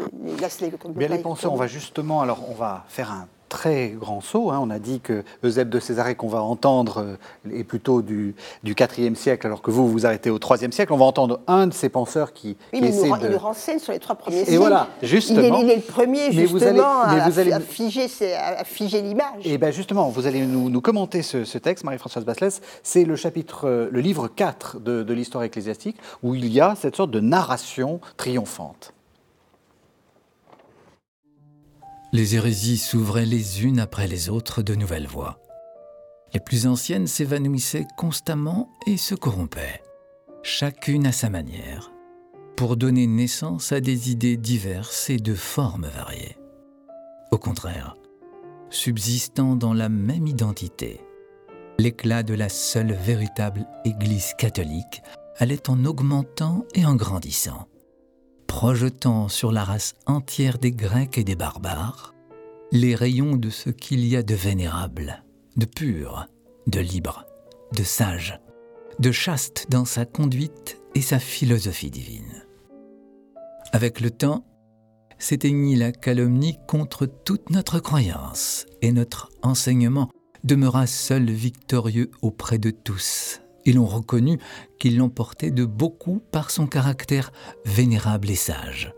Bien 0.94 1.08
les 1.08 1.18
penseurs, 1.18 1.52
on 1.52 1.56
va 1.56 1.66
justement, 1.66 2.20
alors 2.20 2.40
on 2.48 2.54
va 2.54 2.84
faire 2.88 3.10
un 3.12 3.26
très 3.54 3.90
grand 3.90 4.20
saut. 4.20 4.50
Hein. 4.50 4.58
On 4.60 4.68
a 4.68 4.80
dit 4.80 5.00
que 5.00 5.22
Eusèbe 5.44 5.68
de 5.68 5.78
Césarée 5.78 6.16
qu'on 6.16 6.28
va 6.28 6.42
entendre 6.42 7.16
euh, 7.46 7.56
est 7.56 7.62
plutôt 7.62 8.02
du, 8.02 8.34
du 8.64 8.74
4e 8.74 9.14
siècle, 9.14 9.46
alors 9.46 9.62
que 9.62 9.70
vous, 9.70 9.88
vous 9.88 10.06
arrêtez 10.06 10.28
au 10.28 10.38
3e 10.38 10.72
siècle. 10.72 10.92
On 10.92 10.96
va 10.96 11.04
entendre 11.04 11.40
un 11.46 11.68
de 11.68 11.72
ces 11.72 11.88
penseurs 11.88 12.32
qui, 12.32 12.56
oui, 12.72 12.80
qui 12.80 12.86
essaie 12.86 13.08
de... 13.08 13.26
Il 13.26 13.30
nous 13.30 13.38
renseigne 13.38 13.78
sur 13.78 13.92
les 13.92 14.00
trois 14.00 14.16
premiers 14.16 14.38
siècles. 14.38 14.54
Et 14.54 14.56
voilà, 14.56 14.88
justement. 15.02 15.60
Il 15.60 15.70
est, 15.70 15.76
le 15.76 15.82
premier, 15.82 16.32
justement, 16.32 16.58
vous 16.58 16.64
allez, 16.64 16.80
à, 17.20 17.28
vous 17.28 17.38
allez... 17.38 17.52
à, 17.52 17.60
figer, 17.60 19.02
l'image. 19.02 19.44
Et 19.44 19.56
bien 19.56 19.70
justement, 19.70 20.08
vous 20.08 20.26
allez 20.26 20.44
nous, 20.44 20.68
nous 20.68 20.80
commenter 20.80 21.22
ce, 21.22 21.44
ce 21.44 21.58
texte, 21.58 21.84
Marie-Françoise 21.84 22.24
Basselès. 22.24 22.60
C'est 22.82 23.04
le 23.04 23.14
chapitre, 23.14 23.68
euh, 23.68 23.88
le 23.92 24.00
livre 24.00 24.26
4 24.26 24.80
de, 24.80 25.04
de 25.04 25.14
l'histoire 25.14 25.44
ecclésiastique, 25.44 25.96
où 26.24 26.34
il 26.34 26.52
y 26.52 26.60
a 26.60 26.74
cette 26.74 26.96
sorte 26.96 27.12
de 27.12 27.20
narration 27.20 28.00
triomphante. 28.16 28.94
Les 32.14 32.36
hérésies 32.36 32.78
s'ouvraient 32.78 33.26
les 33.26 33.64
unes 33.64 33.80
après 33.80 34.06
les 34.06 34.30
autres 34.30 34.62
de 34.62 34.76
nouvelles 34.76 35.08
voies. 35.08 35.40
Les 36.32 36.38
plus 36.38 36.68
anciennes 36.68 37.08
s'évanouissaient 37.08 37.88
constamment 37.96 38.70
et 38.86 38.96
se 38.96 39.16
corrompaient, 39.16 39.82
chacune 40.44 41.08
à 41.08 41.12
sa 41.12 41.28
manière, 41.28 41.90
pour 42.54 42.76
donner 42.76 43.08
naissance 43.08 43.72
à 43.72 43.80
des 43.80 44.12
idées 44.12 44.36
diverses 44.36 45.10
et 45.10 45.16
de 45.16 45.34
formes 45.34 45.88
variées. 45.88 46.38
Au 47.32 47.38
contraire, 47.38 47.96
subsistant 48.70 49.56
dans 49.56 49.74
la 49.74 49.88
même 49.88 50.28
identité, 50.28 51.00
l'éclat 51.78 52.22
de 52.22 52.34
la 52.34 52.48
seule 52.48 52.92
véritable 52.92 53.66
Église 53.84 54.34
catholique 54.38 55.02
allait 55.38 55.68
en 55.68 55.84
augmentant 55.84 56.64
et 56.76 56.86
en 56.86 56.94
grandissant 56.94 57.66
projetant 58.54 59.28
sur 59.28 59.50
la 59.50 59.64
race 59.64 59.96
entière 60.06 60.58
des 60.58 60.70
Grecs 60.70 61.18
et 61.18 61.24
des 61.24 61.34
barbares 61.34 62.14
les 62.70 62.94
rayons 62.94 63.34
de 63.34 63.50
ce 63.50 63.68
qu'il 63.68 64.06
y 64.06 64.14
a 64.14 64.22
de 64.22 64.36
vénérable, 64.36 65.24
de 65.56 65.66
pur, 65.66 66.28
de 66.68 66.78
libre, 66.78 67.24
de 67.76 67.82
sage, 67.82 68.38
de 69.00 69.10
chaste 69.10 69.66
dans 69.70 69.84
sa 69.84 70.04
conduite 70.06 70.80
et 70.94 71.00
sa 71.00 71.18
philosophie 71.18 71.90
divine. 71.90 72.46
Avec 73.72 74.00
le 74.00 74.12
temps, 74.12 74.46
s'éteignit 75.18 75.76
la 75.76 75.90
calomnie 75.90 76.56
contre 76.68 77.06
toute 77.06 77.50
notre 77.50 77.80
croyance, 77.80 78.66
et 78.82 78.92
notre 78.92 79.30
enseignement 79.42 80.10
demeura 80.44 80.86
seul 80.86 81.28
victorieux 81.28 82.12
auprès 82.22 82.58
de 82.58 82.70
tous. 82.70 83.40
Et 83.66 83.72
l'on 83.72 83.86
reconnut 83.86 84.38
qu'il 84.78 84.98
l'emportait 84.98 85.50
de 85.50 85.64
beaucoup 85.64 86.20
par 86.30 86.50
son 86.50 86.66
caractère 86.66 87.32
vénérable 87.64 88.30
et 88.30 88.34
sage, 88.34 88.94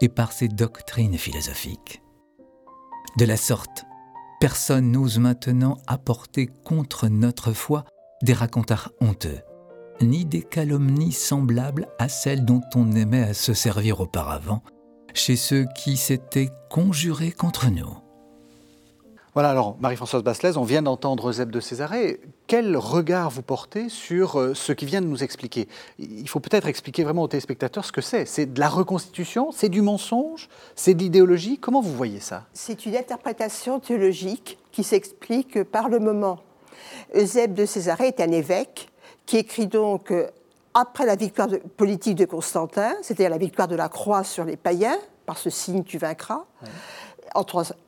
et 0.00 0.08
par 0.08 0.32
ses 0.32 0.48
doctrines 0.48 1.16
philosophiques. 1.16 2.02
De 3.16 3.24
la 3.24 3.36
sorte, 3.36 3.84
personne 4.40 4.92
n'ose 4.92 5.18
maintenant 5.18 5.78
apporter 5.86 6.48
contre 6.64 7.08
notre 7.08 7.52
foi 7.52 7.84
des 8.22 8.32
racontards 8.32 8.92
honteux, 9.00 9.40
ni 10.00 10.24
des 10.24 10.42
calomnies 10.42 11.12
semblables 11.12 11.88
à 11.98 12.08
celles 12.08 12.44
dont 12.44 12.62
on 12.74 12.92
aimait 12.92 13.22
à 13.22 13.34
se 13.34 13.54
servir 13.54 14.00
auparavant 14.00 14.62
chez 15.14 15.36
ceux 15.36 15.66
qui 15.74 15.96
s'étaient 15.96 16.50
conjurés 16.70 17.32
contre 17.32 17.70
nous. 17.70 18.07
Voilà, 19.38 19.50
alors 19.50 19.76
Marie-Françoise 19.78 20.24
Basselès, 20.24 20.56
on 20.56 20.64
vient 20.64 20.82
d'entendre 20.82 21.30
Zeb 21.30 21.52
de 21.52 21.60
Césarée. 21.60 22.18
Quel 22.48 22.76
regard 22.76 23.30
vous 23.30 23.42
portez 23.42 23.88
sur 23.88 24.40
euh, 24.40 24.52
ce 24.52 24.72
qui 24.72 24.84
vient 24.84 25.00
de 25.00 25.06
nous 25.06 25.22
expliquer? 25.22 25.68
Il 26.00 26.28
faut 26.28 26.40
peut-être 26.40 26.66
expliquer 26.66 27.04
vraiment 27.04 27.22
aux 27.22 27.28
téléspectateurs 27.28 27.84
ce 27.84 27.92
que 27.92 28.00
c'est. 28.00 28.26
C'est 28.26 28.46
de 28.46 28.58
la 28.58 28.68
reconstitution 28.68 29.52
C'est 29.52 29.68
du 29.68 29.80
mensonge 29.80 30.48
C'est 30.74 30.94
de 30.94 30.98
l'idéologie 30.98 31.56
Comment 31.56 31.80
vous 31.80 31.94
voyez 31.94 32.18
ça? 32.18 32.46
C'est 32.52 32.84
une 32.84 32.96
interprétation 32.96 33.78
théologique 33.78 34.58
qui 34.72 34.82
s'explique 34.82 35.62
par 35.62 35.88
le 35.88 36.00
moment. 36.00 36.40
Eusèbe 37.14 37.54
de 37.54 37.64
Césarée 37.64 38.08
est 38.08 38.20
un 38.20 38.32
évêque 38.32 38.88
qui 39.24 39.36
écrit 39.36 39.68
donc 39.68 40.10
euh, 40.10 40.26
après 40.74 41.06
la 41.06 41.14
victoire 41.14 41.46
politique 41.76 42.16
de 42.16 42.24
Constantin, 42.24 42.92
c'est-à-dire 43.02 43.30
la 43.30 43.38
victoire 43.38 43.68
de 43.68 43.76
la 43.76 43.88
croix 43.88 44.24
sur 44.24 44.44
les 44.44 44.56
païens, 44.56 44.98
par 45.26 45.38
ce 45.38 45.48
signe 45.48 45.84
tu 45.84 45.96
vaincras, 45.96 46.44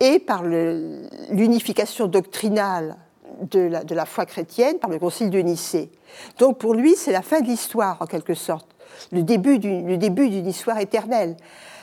et 0.01 0.19
par 0.19 0.43
l'unification 0.45 2.07
doctrinale 2.07 2.97
de 3.43 3.61
la, 3.61 3.85
de 3.85 3.95
la, 3.95 4.07
foi 4.07 4.27
chrétienne 4.27 4.79
par 4.79 4.91
le 4.91 4.99
concile 4.99 5.31
de 5.31 5.39
Nicée. 5.39 5.91
Donc 6.39 6.59
pour 6.59 6.75
lui, 6.75 6.95
c'est 6.97 7.13
la 7.13 7.23
fin 7.23 7.41
de 7.41 7.47
l'histoire, 7.47 7.97
en 8.01 8.07
quelque 8.07 8.35
sorte, 8.35 8.67
le 9.13 9.23
début 9.23 9.59
d'une 9.59 10.47
histoire 10.47 10.79
éternelle. 10.79 11.37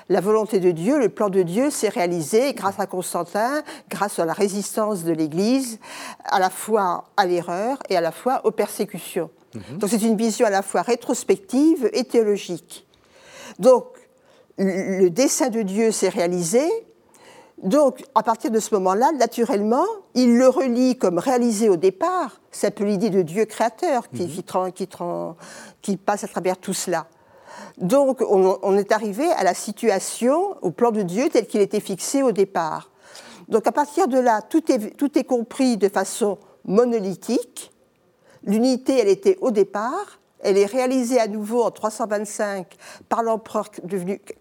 La 0.10 0.22
volonté 0.22 0.60
de 0.60 0.72
Dieu, 0.72 1.00
le 1.00 1.10
plan 1.10 1.30
de 1.30 1.42
Dieu 1.42 1.70
s'est 1.70 1.90
réalisé 1.90 2.54
grâce 2.54 2.80
à 2.80 2.86
Constantin, 2.86 3.62
grâce 3.90 4.20
à 4.20 4.26
la 4.26 4.34
résistance 4.34 5.04
de 5.04 5.12
l'Église, 5.12 5.80
à 6.24 6.40
la 6.40 6.50
fois 6.50 7.06
à 7.18 7.26
l'erreur 7.26 7.80
et 7.90 7.98
à 7.98 8.02
la 8.02 8.12
fois 8.12 8.42
aux 8.46 8.52
persécutions. 8.52 9.30
Mhm. 9.54 9.80
Donc 9.80 9.90
c'est 9.90 10.02
une 10.02 10.16
vision 10.16 10.46
à 10.46 10.50
la 10.50 10.62
fois 10.62 10.82
rétrospective 10.82 11.90
et 11.92 12.06
théologique. 12.06 12.88
Donc 13.60 13.86
le 14.58 15.10
dessein 15.10 15.50
de 15.50 15.62
Dieu 15.62 15.92
s'est 15.92 16.10
réalisé. 16.10 16.64
Donc 17.64 18.04
à 18.14 18.24
partir 18.24 18.52
de 18.52 18.60
ce 18.60 18.74
moment-là, 18.76 19.12
naturellement, 19.14 19.86
il 20.14 20.38
le 20.38 20.48
relie 20.48 20.98
comme 20.98 21.18
réalisé 21.18 21.70
au 21.70 21.76
départ. 21.76 22.42
Peu 22.76 22.84
l'idée 22.84 23.10
de 23.10 23.22
Dieu 23.22 23.46
créateur 23.46 24.10
qui, 24.10 24.24
mhm. 24.24 24.72
qui, 24.74 24.88
qui, 25.82 25.98
passe 25.98 26.24
à 26.24 26.28
travers 26.28 26.58
tout 26.58 26.74
cela. 26.74 27.08
Donc 27.78 28.22
on, 28.22 28.78
est 28.78 28.92
arrivé 28.92 29.26
à 29.32 29.44
la 29.44 29.54
situation, 29.54 30.56
au 30.62 30.72
plan 30.72 30.92
de 30.92 31.02
Dieu 31.02 31.30
tel 31.32 31.48
qu'il 31.48 31.62
était 31.62 31.80
fixé 31.80 32.24
au 32.24 32.32
départ. 32.32 32.92
Donc 33.48 33.66
à 33.68 33.72
partir 33.72 34.08
de 34.08 34.20
là, 34.20 34.42
tout 34.42 34.72
est, 34.72 34.96
tout 34.98 35.18
est 35.18 35.24
compris 35.24 35.78
de 35.78 35.90
façon 35.90 36.38
monolithique 36.66 37.72
L'unité, 38.48 39.00
elle 39.00 39.10
était 39.10 39.38
au 39.42 39.52
départ, 39.52 40.20
elle 40.40 40.58
est 40.58 40.66
réalisée 40.66 41.20
à 41.20 41.28
nouveau 41.28 41.64
en 41.64 41.72
325 41.72 42.66
par 43.10 43.22
l'empereur 43.22 43.70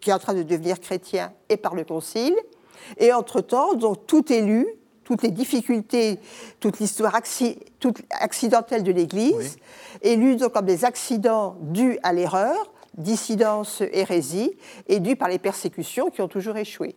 qui 0.01 0.11
est 0.11 0.13
en 0.13 0.19
train 0.19 0.35
de 0.35 0.45
devenir 0.45 0.79
chrétien 0.79 1.33
et 1.49 1.57
par 1.57 1.75
le 1.75 1.85
concile. 1.85 2.37
Et 2.99 3.13
entre-temps, 3.13 3.75
donc 3.75 4.07
tout 4.07 4.33
est 4.33 4.43
lu, 4.43 4.67
toutes 5.05 5.23
les 5.23 5.31
difficultés, 5.31 6.19
toute 6.59 6.81
l'histoire 6.81 7.15
accidentelle 7.15 8.83
de 8.83 8.93
l'Église 8.93 9.57
est 10.03 10.17
lue 10.17 10.37
donc 10.37 10.53
comme 10.53 10.67
des 10.67 10.85
accidents 10.85 11.57
dus 11.61 11.99
à 12.03 12.13
l'erreur, 12.13 12.73
dissidence, 12.97 13.83
hérésie, 13.93 14.53
et 14.89 15.01
dus 15.01 15.17
par 15.17 15.29
les 15.29 15.39
persécutions 15.39 16.11
qui 16.11 16.23
ont 16.23 16.29
toujours 16.29 16.57
échoué. 16.57 16.97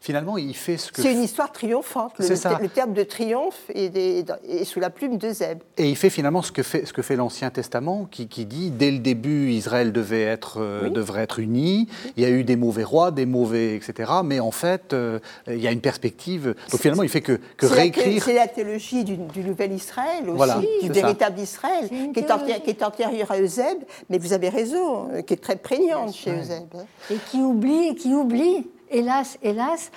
Finalement, 0.00 0.38
il 0.38 0.54
fait 0.54 0.76
ce 0.76 0.92
que. 0.92 1.02
C'est 1.02 1.12
une 1.12 1.22
histoire 1.22 1.52
triomphante. 1.52 2.12
Le, 2.18 2.68
terme 2.68 2.92
de 2.92 3.02
triomphe 3.02 3.60
est, 3.74 4.64
sous 4.64 4.80
la 4.80 4.90
plume 4.90 5.18
de 5.18 5.30
Zeb. 5.30 5.58
Et 5.76 5.88
il 5.88 5.96
fait 5.96 6.10
finalement 6.10 6.42
ce 6.42 6.52
que 6.52 6.62
fait, 6.62 6.86
ce 6.86 6.92
que 6.92 7.02
fait 7.02 7.16
l'Ancien 7.16 7.50
Testament, 7.50 8.06
qui, 8.10 8.26
dit 8.26 8.70
dès 8.70 8.90
le 8.90 8.98
début, 8.98 9.50
Israël 9.50 9.92
devait 9.92 10.22
être, 10.22 10.58
euh, 10.60 10.88
devrait 10.88 11.22
être 11.22 11.38
uni. 11.38 11.88
Il 12.16 12.22
y 12.22 12.26
a 12.26 12.30
eu 12.30 12.44
des 12.44 12.56
mauvais 12.56 12.84
rois, 12.84 13.10
des 13.10 13.26
mauvais, 13.26 13.76
etc. 13.76 14.10
Mais 14.24 14.40
en 14.40 14.50
fait, 14.50 14.92
euh, 14.92 15.18
il 15.46 15.60
y 15.60 15.66
a 15.66 15.72
une 15.72 15.80
perspective. 15.80 16.54
Donc 16.70 16.80
finalement, 16.80 17.02
il 17.02 17.08
fait 17.08 17.20
que, 17.20 17.38
que 17.56 17.66
réécrire. 17.66 18.22
C'est 18.24 18.34
la 18.34 18.48
théologie 18.48 19.04
du, 19.04 19.16
nouvel 19.16 19.72
Israël 19.72 20.28
aussi, 20.28 20.66
du 20.82 20.92
véritable 20.92 21.40
Israël, 21.40 21.88
qui 21.88 22.20
est, 22.20 22.62
qui 22.62 22.70
est, 22.70 22.82
antérieur 22.82 23.30
à 23.30 23.38
Euseb. 23.38 23.78
Mais 24.08 24.18
vous 24.18 24.32
avez 24.32 24.48
raison, 24.48 25.08
euh, 25.12 25.22
qui 25.22 25.34
est 25.34 25.42
très 25.42 25.56
prégnante 25.56 26.14
chez 26.14 26.30
Euseb. 26.30 26.64
Et 27.10 27.16
qui 27.30 27.38
oublie, 27.38 27.94
qui 27.94 28.14
oublie 28.14 28.66
hélas, 28.90 29.38
hélas, 29.42 29.90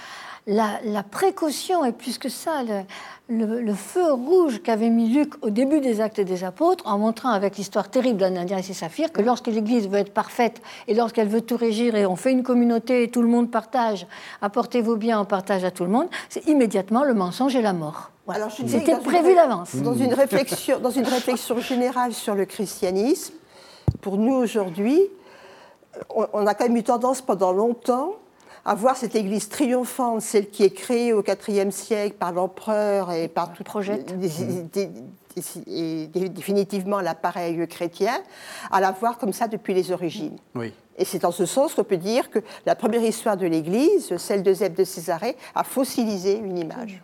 la, 0.45 1.03
précaution, 1.03 1.85
et 1.85 1.91
plus 1.91 2.17
que 2.17 2.29
ça, 2.29 2.63
le, 3.29 3.73
feu 3.73 4.11
rouge 4.11 4.61
qu'avait 4.61 4.89
mis 4.89 5.09
Luc 5.09 5.33
au 5.41 5.49
début 5.49 5.79
des 5.79 6.01
Actes 6.01 6.19
des 6.19 6.43
Apôtres, 6.43 6.85
en 6.85 6.97
montrant 6.97 7.29
avec 7.29 7.57
l'histoire 7.57 7.89
terrible 7.89 8.19
d'Ananias 8.19 8.67
et 8.69 8.73
Saphir 8.73 9.11
que 9.11 9.21
lorsque 9.21 9.47
l'Église 9.47 9.87
veut 9.87 9.99
être 9.99 10.13
parfaite 10.13 10.61
et 10.87 10.93
lorsqu'elle 10.93 11.29
veut 11.29 11.41
tout 11.41 11.57
régir 11.57 11.95
et 11.95 12.05
on 12.05 12.15
fait 12.15 12.31
une 12.31 12.43
communauté 12.43 13.03
et 13.03 13.09
tout 13.09 13.21
le 13.21 13.27
monde 13.27 13.51
partage, 13.51 14.05
apportez 14.41 14.81
vos 14.81 14.97
biens 14.97 15.19
en 15.19 15.25
partage 15.25 15.63
à 15.63 15.71
tout 15.71 15.85
le 15.85 15.91
monde, 15.91 16.07
c'est 16.29 16.45
immédiatement 16.47 17.03
le 17.03 17.13
mensonge 17.13 17.55
et 17.55 17.61
la 17.61 17.73
mort. 17.73 18.11
C'était 18.67 18.97
prévu 18.97 19.35
d'avance. 19.35 19.75
Dans 19.75 19.95
une, 19.95 20.13
réflexion, 20.13 20.79
dans 20.79 20.91
une 20.91 21.07
réflexion 21.07 21.59
générale 21.59 22.13
sur 22.13 22.35
le 22.35 22.45
christianisme, 22.45 23.33
pour 24.01 24.17
nous 24.17 24.33
aujourd'hui, 24.33 25.01
on 26.09 26.47
a 26.47 26.53
quand 26.53 26.65
même 26.65 26.77
eu 26.77 26.83
tendance 26.83 27.21
pendant 27.21 27.51
longtemps 27.51 28.15
à 28.65 28.75
voir 28.75 28.95
cette 28.95 29.15
église 29.15 29.49
triomphante, 29.49 30.21
celle 30.21 30.49
qui 30.49 30.63
est 30.63 30.73
créée 30.73 31.13
au 31.13 31.23
IVe 31.23 31.71
siècle 31.71 32.15
par 32.17 32.31
l'empereur 32.31 33.11
et 33.11 33.27
par 33.27 33.53
tout 33.53 33.63
projet, 33.63 34.05
et 35.67 36.07
définitivement 36.07 37.01
l'appareil 37.01 37.67
chrétien, 37.67 38.21
à 38.71 38.79
la 38.79 38.91
voir 38.91 39.17
comme 39.17 39.33
ça 39.33 39.47
depuis 39.47 39.73
les 39.73 39.91
origines. 39.91 40.37
Oui. 40.55 40.73
Et 40.97 41.05
c'est 41.05 41.25
en 41.25 41.31
ce 41.31 41.45
sens 41.45 41.73
qu'on 41.73 41.83
peut 41.83 41.97
dire 41.97 42.29
que 42.29 42.39
la 42.65 42.75
première 42.75 43.01
histoire 43.01 43.35
de 43.35 43.47
l'Église, 43.47 44.15
celle 44.17 44.43
de 44.43 44.53
Zeb 44.53 44.75
de 44.75 44.83
Césarée, 44.83 45.35
a 45.55 45.63
fossilisé 45.63 46.37
une 46.37 46.57
image. 46.57 47.01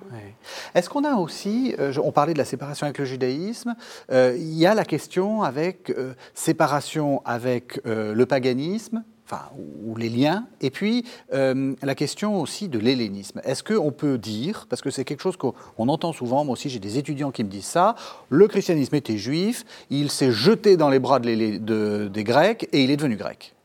Est-ce 0.75 0.89
qu'on 0.89 1.03
a 1.03 1.15
aussi, 1.15 1.75
euh, 1.79 1.93
on 2.03 2.11
parlait 2.11 2.33
de 2.33 2.37
la 2.37 2.45
séparation 2.45 2.85
avec 2.85 2.99
le 2.99 3.05
judaïsme, 3.05 3.75
euh, 4.11 4.35
il 4.37 4.53
y 4.53 4.67
a 4.67 4.75
la 4.75 4.85
question 4.85 5.41
avec 5.41 5.89
euh, 5.89 6.13
séparation 6.35 7.21
avec 7.25 7.81
le 7.85 8.25
paganisme, 8.25 9.03
enfin, 9.29 9.43
ou 9.85 9.95
les 9.95 10.09
liens, 10.09 10.47
et 10.61 10.69
puis 10.69 11.05
euh, 11.33 11.73
la 11.81 11.95
question 11.95 12.41
aussi 12.41 12.67
de 12.67 12.79
l'hellénisme. 12.79 13.41
Est-ce 13.43 13.63
qu'on 13.63 13.91
peut 13.91 14.17
dire, 14.17 14.65
parce 14.69 14.81
que 14.81 14.89
c'est 14.89 15.05
quelque 15.05 15.21
chose 15.21 15.37
qu'on 15.37 15.53
entend 15.77 16.13
souvent, 16.13 16.43
moi 16.45 16.53
aussi 16.53 16.69
j'ai 16.69 16.79
des 16.79 16.97
étudiants 16.97 17.31
qui 17.31 17.43
me 17.43 17.49
disent 17.49 17.65
ça, 17.65 17.95
le 18.29 18.47
christianisme 18.47 18.95
était 18.95 19.17
juif, 19.17 19.65
il 19.89 20.09
s'est 20.09 20.31
jeté 20.31 20.77
dans 20.77 20.89
les 20.89 20.99
bras 20.99 21.19
des 21.19 22.23
Grecs 22.23 22.67
et 22.71 22.83
il 22.83 22.91
est 22.91 22.97
devenu 22.97 23.15
grec 23.15 23.55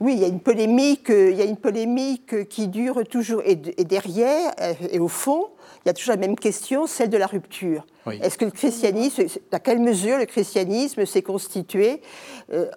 oui, 0.00 0.14
il 0.14 0.20
y 0.20 0.24
a 0.24 0.28
une 0.28 0.40
polémique, 0.40 1.10
il 1.10 1.36
y 1.36 1.42
a 1.42 1.44
une 1.44 1.58
polémique 1.58 2.48
qui 2.48 2.68
dure 2.68 3.06
toujours, 3.06 3.42
et, 3.44 3.54
derrière, 3.54 4.50
euh, 4.58 4.72
et 4.90 4.98
au 4.98 5.08
fond, 5.08 5.48
il 5.84 5.88
y 5.88 5.90
a 5.90 5.92
toujours 5.92 6.14
la 6.14 6.20
même 6.20 6.36
question, 6.36 6.86
celle 6.86 7.10
de 7.10 7.18
la 7.18 7.26
rupture. 7.26 7.86
Est-ce 8.22 8.38
que 8.38 8.46
le 8.46 8.50
christianisme, 8.50 9.24
à 9.52 9.60
quelle 9.60 9.78
mesure 9.78 10.16
le 10.16 10.24
christianisme 10.24 11.04
s'est 11.04 11.20
constitué 11.20 12.00
euh, 12.50 12.70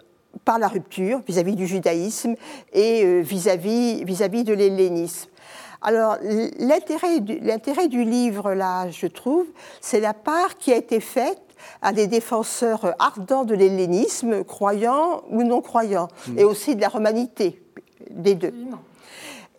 par 0.45 0.59
la 0.59 0.67
rupture 0.67 1.21
vis-à-vis 1.27 1.55
du 1.55 1.67
judaïsme 1.67 2.35
et 2.73 3.03
euh, 3.03 3.21
vis-à-vis 3.21 4.03
-vis, 4.03 4.43
de 4.43 4.53
l'hellénisme. 4.53 5.29
Alors, 5.81 6.17
l'intérêt 6.59 7.19
du, 7.19 8.03
livre, 8.05 8.53
là, 8.53 8.89
je 8.89 9.05
trouve, 9.05 9.45
c'est 9.81 9.99
la 9.99 10.13
part 10.13 10.57
qui 10.57 10.71
a 10.71 10.77
été 10.77 11.01
faite 11.01 11.41
à 11.81 11.91
des 11.91 12.07
défenseurs 12.07 12.95
ardents 12.99 13.43
de 13.43 13.53
l'hellénisme, 13.53 14.45
croyants 14.45 15.23
ou 15.29 15.43
non 15.43 15.61
croyants, 15.61 16.07
mmh. 16.27 16.39
et 16.39 16.43
aussi 16.45 16.77
de 16.77 16.81
la 16.81 16.87
romanité, 16.87 17.61
des 18.09 18.35
deux. 18.35 18.53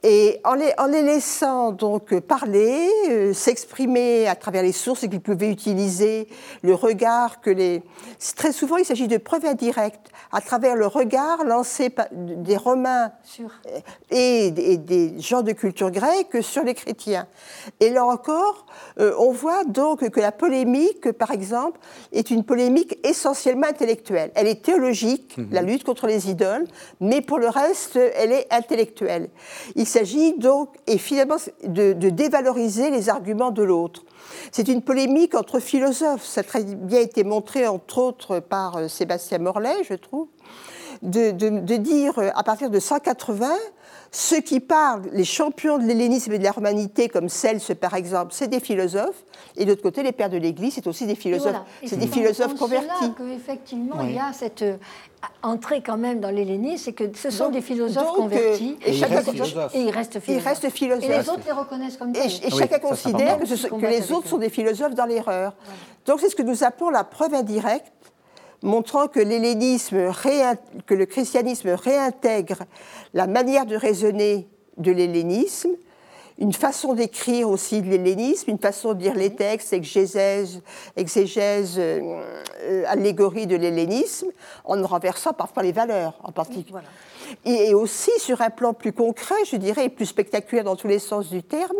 Et 0.07 0.39
en 0.45 0.53
les, 0.53 0.71
en 0.77 0.85
les 0.85 1.01
laissant 1.01 1.73
donc 1.73 2.15
parler, 2.21 2.91
euh, 3.09 3.33
s'exprimer 3.33 4.29
à 4.29 4.37
travers 4.37 4.63
les 4.63 4.73
sources 4.73 5.09
qu'ils 5.09 5.23
pouvaient 5.23 5.51
utiliser, 5.51 6.29
le 6.61 6.75
regard 6.75 7.41
que 7.41 7.49
les... 7.49 7.83
Très 8.37 8.53
souvent, 8.53 8.77
il 8.77 8.85
s'agit 8.85 9.09
de 9.09 9.17
preuves 9.17 9.47
indirectes, 9.47 10.11
à 10.31 10.43
travers 10.43 10.77
le 10.77 10.87
regard 10.87 11.45
lancé 11.45 11.89
par 11.89 12.05
des 12.13 12.59
Romains 12.59 13.13
euh, 13.41 13.81
et, 14.11 14.73
et, 14.73 14.77
des 14.77 15.19
gens 15.21 15.41
de 15.41 15.53
culture 15.53 15.91
grecque 15.91 16.43
sur 16.43 16.65
les 16.65 16.75
chrétiens. 16.75 17.27
Et 17.81 17.89
là 17.89 18.05
encore, 18.05 18.67
euh, 19.01 19.15
on 19.19 19.33
voit 19.33 19.65
donc 19.65 20.07
que 20.11 20.21
la 20.21 20.33
polémique, 20.33 21.13
par 21.13 21.31
exemple, 21.31 21.81
est 22.13 22.31
une 22.31 22.45
polémique 22.45 22.99
essentiellement 23.05 23.69
intellectuelle. 23.69 24.33
Elle 24.35 24.49
est 24.49 24.63
théologique, 24.63 25.39
mhm. 25.39 25.49
la 25.51 25.63
lutte 25.63 25.85
contre 25.85 26.07
les 26.07 26.29
idoles, 26.29 26.67
mais 27.01 27.23
pour 27.23 27.39
le 27.39 27.49
reste, 27.49 27.97
elle 27.97 28.33
est 28.33 28.47
intellectuelle. 28.53 29.31
Il 29.77 29.87
s'agit 29.99 30.33
donc, 30.33 30.71
et 30.87 30.99
finalement, 30.99 31.37
de, 31.65 31.93
dévaloriser 31.93 32.91
les 32.91 33.09
arguments 33.09 33.53
de 33.53 33.63
l'autre. 33.63 34.03
C'est 34.51 34.67
une 34.67 34.83
polémique 34.83 35.35
entre 35.35 35.61
philosophes. 35.61 36.25
Ça 36.25 36.41
a 36.41 36.45
très 36.45 36.65
bien 36.65 37.01
été 37.01 37.23
montré, 37.23 37.67
entre 37.69 37.99
autres, 37.99 38.41
par 38.41 38.77
euh, 38.77 38.89
Sébastien 38.89 39.39
Morlet, 39.39 39.85
je 39.89 39.95
trouve, 39.95 40.27
de, 41.03 41.31
de 41.31 41.77
dire, 41.77 42.19
euh, 42.19 42.31
à 42.35 42.43
partir 42.43 42.71
de 42.71 42.79
180, 42.79 43.49
ceux 44.15 44.41
qui 44.41 44.61
parlent, 44.61 45.03
les 45.13 45.25
champions 45.25 45.77
de 45.77 45.85
l'hellénisme 45.85 46.33
et 46.33 46.39
de 46.39 46.45
la 46.45 46.53
romanité, 46.53 47.09
comme 47.09 47.29
Cels 47.29 47.61
par 47.81 47.95
exemple, 47.95 48.33
c'est 48.33 48.47
des 48.47 48.61
philosophes. 48.61 49.25
Et 49.57 49.65
de 49.65 49.71
l'autre 49.71 49.83
côté, 49.83 50.05
les 50.05 50.13
pères 50.13 50.31
de 50.31 50.37
l'Église, 50.37 50.75
c'est 50.75 50.87
aussi 50.87 51.05
des 51.05 51.17
philosophes. 51.17 51.57
C'est 51.85 51.97
des 51.97 52.07
philosophes 52.07 52.55
convertis. 52.55 52.87
C'est 53.01 53.35
effectivement, 53.35 54.03
il 54.03 54.15
y 54.15 54.19
a 54.21 54.33
cette 54.33 54.63
euh, 54.63 54.77
entrée 55.43 55.83
quand 55.83 55.97
même 55.97 56.21
dans 56.21 56.31
l'hellénisme, 56.31 56.85
c'est 56.85 56.93
que 56.93 57.05
ce 57.17 57.31
sont 57.31 57.49
des 57.49 57.61
philosophes 57.61 58.13
convertis. 58.15 58.79
Et, 58.87 58.91
et, 58.91 58.93
chacun, 58.93 59.21
et 59.75 59.81
ils 59.81 59.91
restent 59.91 60.21
philosophes. 60.71 61.05
Et 61.05 61.19
les 61.19 61.29
autres 61.29 61.43
les 61.45 61.53
reconnaissent 61.53 61.97
comme 61.97 62.13
tels. 62.13 62.31
Et, 62.45 62.51
chacun 62.51 62.79
considère 62.79 63.41
que, 63.41 63.81
que 63.81 63.87
les 63.87 64.13
autres 64.13 64.29
sont 64.29 64.39
des 64.39 64.51
philosophes 64.51 64.95
dans 64.95 65.07
l'erreur. 65.07 65.55
Donc 66.07 66.21
c'est 66.21 66.29
ce 66.29 66.37
que 66.37 66.43
nous 66.43 66.63
appelons 66.63 66.91
la 66.91 67.03
preuve 67.03 67.35
indirecte 67.35 67.93
montrant 68.65 69.07
que 69.09 69.21
le 69.21 71.05
christianisme 71.05 71.69
réintègre 71.69 72.65
la 73.12 73.27
manière 73.27 73.67
de 73.67 73.77
raisonner 73.77 74.49
de 74.79 74.91
l'hellénisme, 74.91 75.71
une 76.39 76.53
façon 76.53 76.95
d'écrire 76.95 77.49
aussi 77.49 77.81
de 77.81 77.89
l'hellénisme, 77.89 78.51
une 78.51 78.59
façon 78.59 78.95
de 78.95 78.99
dire 78.99 79.15
les 79.15 79.35
textes, 79.35 79.73
exégèse, 79.73 80.62
exégèse 80.97 81.77
euh, 81.79 82.85
allégorie 82.89 83.47
de 83.47 83.55
l'hellénisme, 83.55 84.29
en 84.65 84.83
renversant 84.85 85.33
parfois 85.33 85.62
les 85.62 85.71
valeurs 85.73 86.19
en 86.25 86.33
particulier 86.33 86.81
et 87.45 87.75
aussi 87.75 88.11
sur 88.18 88.41
un 88.41 88.51
plan 88.51 88.75
plus 88.75 88.93
concret, 88.93 89.35
je 89.51 89.57
dirais, 89.57 89.87
et 89.87 89.89
plus 89.89 90.07
spectaculaire 90.07 90.64
dans 90.64 90.77
tous 90.77 90.89
les 90.89 90.99
sens 90.99 91.31
du 91.31 91.43
terme, 91.43 91.77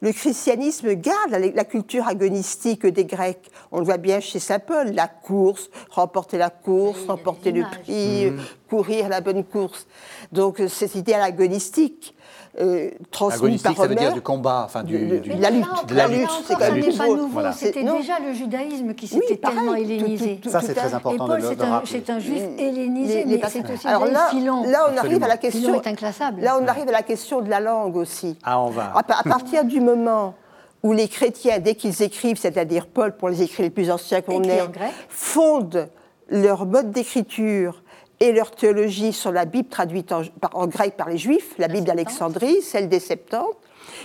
le 0.00 0.12
christianisme 0.12 0.94
garde 0.94 1.30
la, 1.30 1.64
culture 1.64 2.06
agonistique 2.06 2.86
des 2.86 3.04
Grecs. 3.04 3.50
On 3.70 3.78
le 3.78 3.84
voit 3.84 3.96
bien 3.96 4.20
chez 4.20 4.38
Saint 4.38 4.58
Paul, 4.58 4.92
la 4.92 5.08
course, 5.08 5.70
remporter 5.90 6.38
la 6.38 6.50
course, 6.50 7.06
remporter 7.06 7.52
le 7.52 7.62
prix, 7.62 8.30
mmh. 8.30 8.40
courir 8.68 9.08
la 9.08 9.20
bonne 9.20 9.44
course. 9.44 9.86
Donc 10.32 10.60
cette 10.68 10.94
idée 10.94 11.14
agonistique 11.14 12.14
euh, 12.60 12.90
transmis 13.10 13.56
par. 13.56 13.74
Ça 13.74 13.86
veut 13.86 13.94
dire 13.94 14.12
du 14.12 14.20
combat, 14.20 14.62
enfin 14.66 14.82
du, 14.82 15.22
la 15.38 15.50
lutte. 15.50 15.66
De 15.88 15.94
la 15.94 16.06
lutte, 16.06 16.28
c'est 16.46 16.54
quand 16.54 16.70
même 16.70 16.94
pas 16.94 17.06
nouveau. 17.08 17.40
C'était 17.56 17.82
déjà 17.82 18.18
le 18.18 18.34
judaïsme 18.34 18.94
qui 18.94 19.06
s'était 19.06 19.36
tellement 19.36 19.74
hellénisé. 19.74 20.40
ça, 20.46 20.60
c'est 20.60 20.74
très 20.74 20.92
important 20.92 21.28
de, 21.28 21.36
le, 21.36 21.48
rappeler. 21.48 21.88
C'est 21.90 22.10
un 22.10 22.18
juif 22.18 22.42
hellénisé, 22.58 23.24
mais 23.26 23.40
c'est 23.48 23.70
aussi 23.70 23.86
Alors 23.86 24.04
là, 24.04 24.28
filon. 24.30 24.64
là, 24.64 24.86
on 24.92 24.96
arrive 24.98 25.22
à 25.22 25.28
la 25.28 25.38
question. 25.38 25.74
est 25.74 25.86
inclassable. 25.86 26.42
Là, 26.42 26.58
on 26.60 26.66
arrive 26.66 26.88
à 26.88 26.92
la 26.92 27.02
question 27.02 27.40
de 27.40 27.48
la 27.48 27.60
langue 27.60 27.96
aussi. 27.96 28.36
Ah, 28.42 28.60
on 28.60 28.70
va. 28.70 28.92
À, 28.94 29.02
partir 29.02 29.64
du 29.64 29.80
moment 29.80 30.34
où 30.82 30.92
les 30.92 31.08
chrétiens, 31.08 31.58
dès 31.58 31.74
qu'ils 31.74 32.02
écrivent, 32.02 32.38
c'est-à-dire 32.38 32.86
Paul 32.86 33.16
pour 33.16 33.28
les 33.30 33.42
écrits 33.42 33.62
les 33.62 33.70
plus 33.70 33.90
anciens 33.90 34.20
qu'on 34.20 34.42
ait, 34.42 34.60
fondent 35.08 35.88
leur 36.28 36.66
mode 36.66 36.90
d'écriture 36.90 37.82
et 38.22 38.30
leur 38.30 38.52
théologie 38.52 39.12
sur 39.12 39.32
la 39.32 39.44
Bible 39.44 39.68
traduite 39.68 40.12
en, 40.12 40.66
grec 40.68 40.96
par 40.96 41.08
les 41.08 41.18
Juifs, 41.18 41.54
la 41.58 41.66
Bible 41.66 41.84
d'Alexandrie, 41.84 42.62
celle 42.62 42.88
des 42.88 43.00
Septante. 43.00 43.56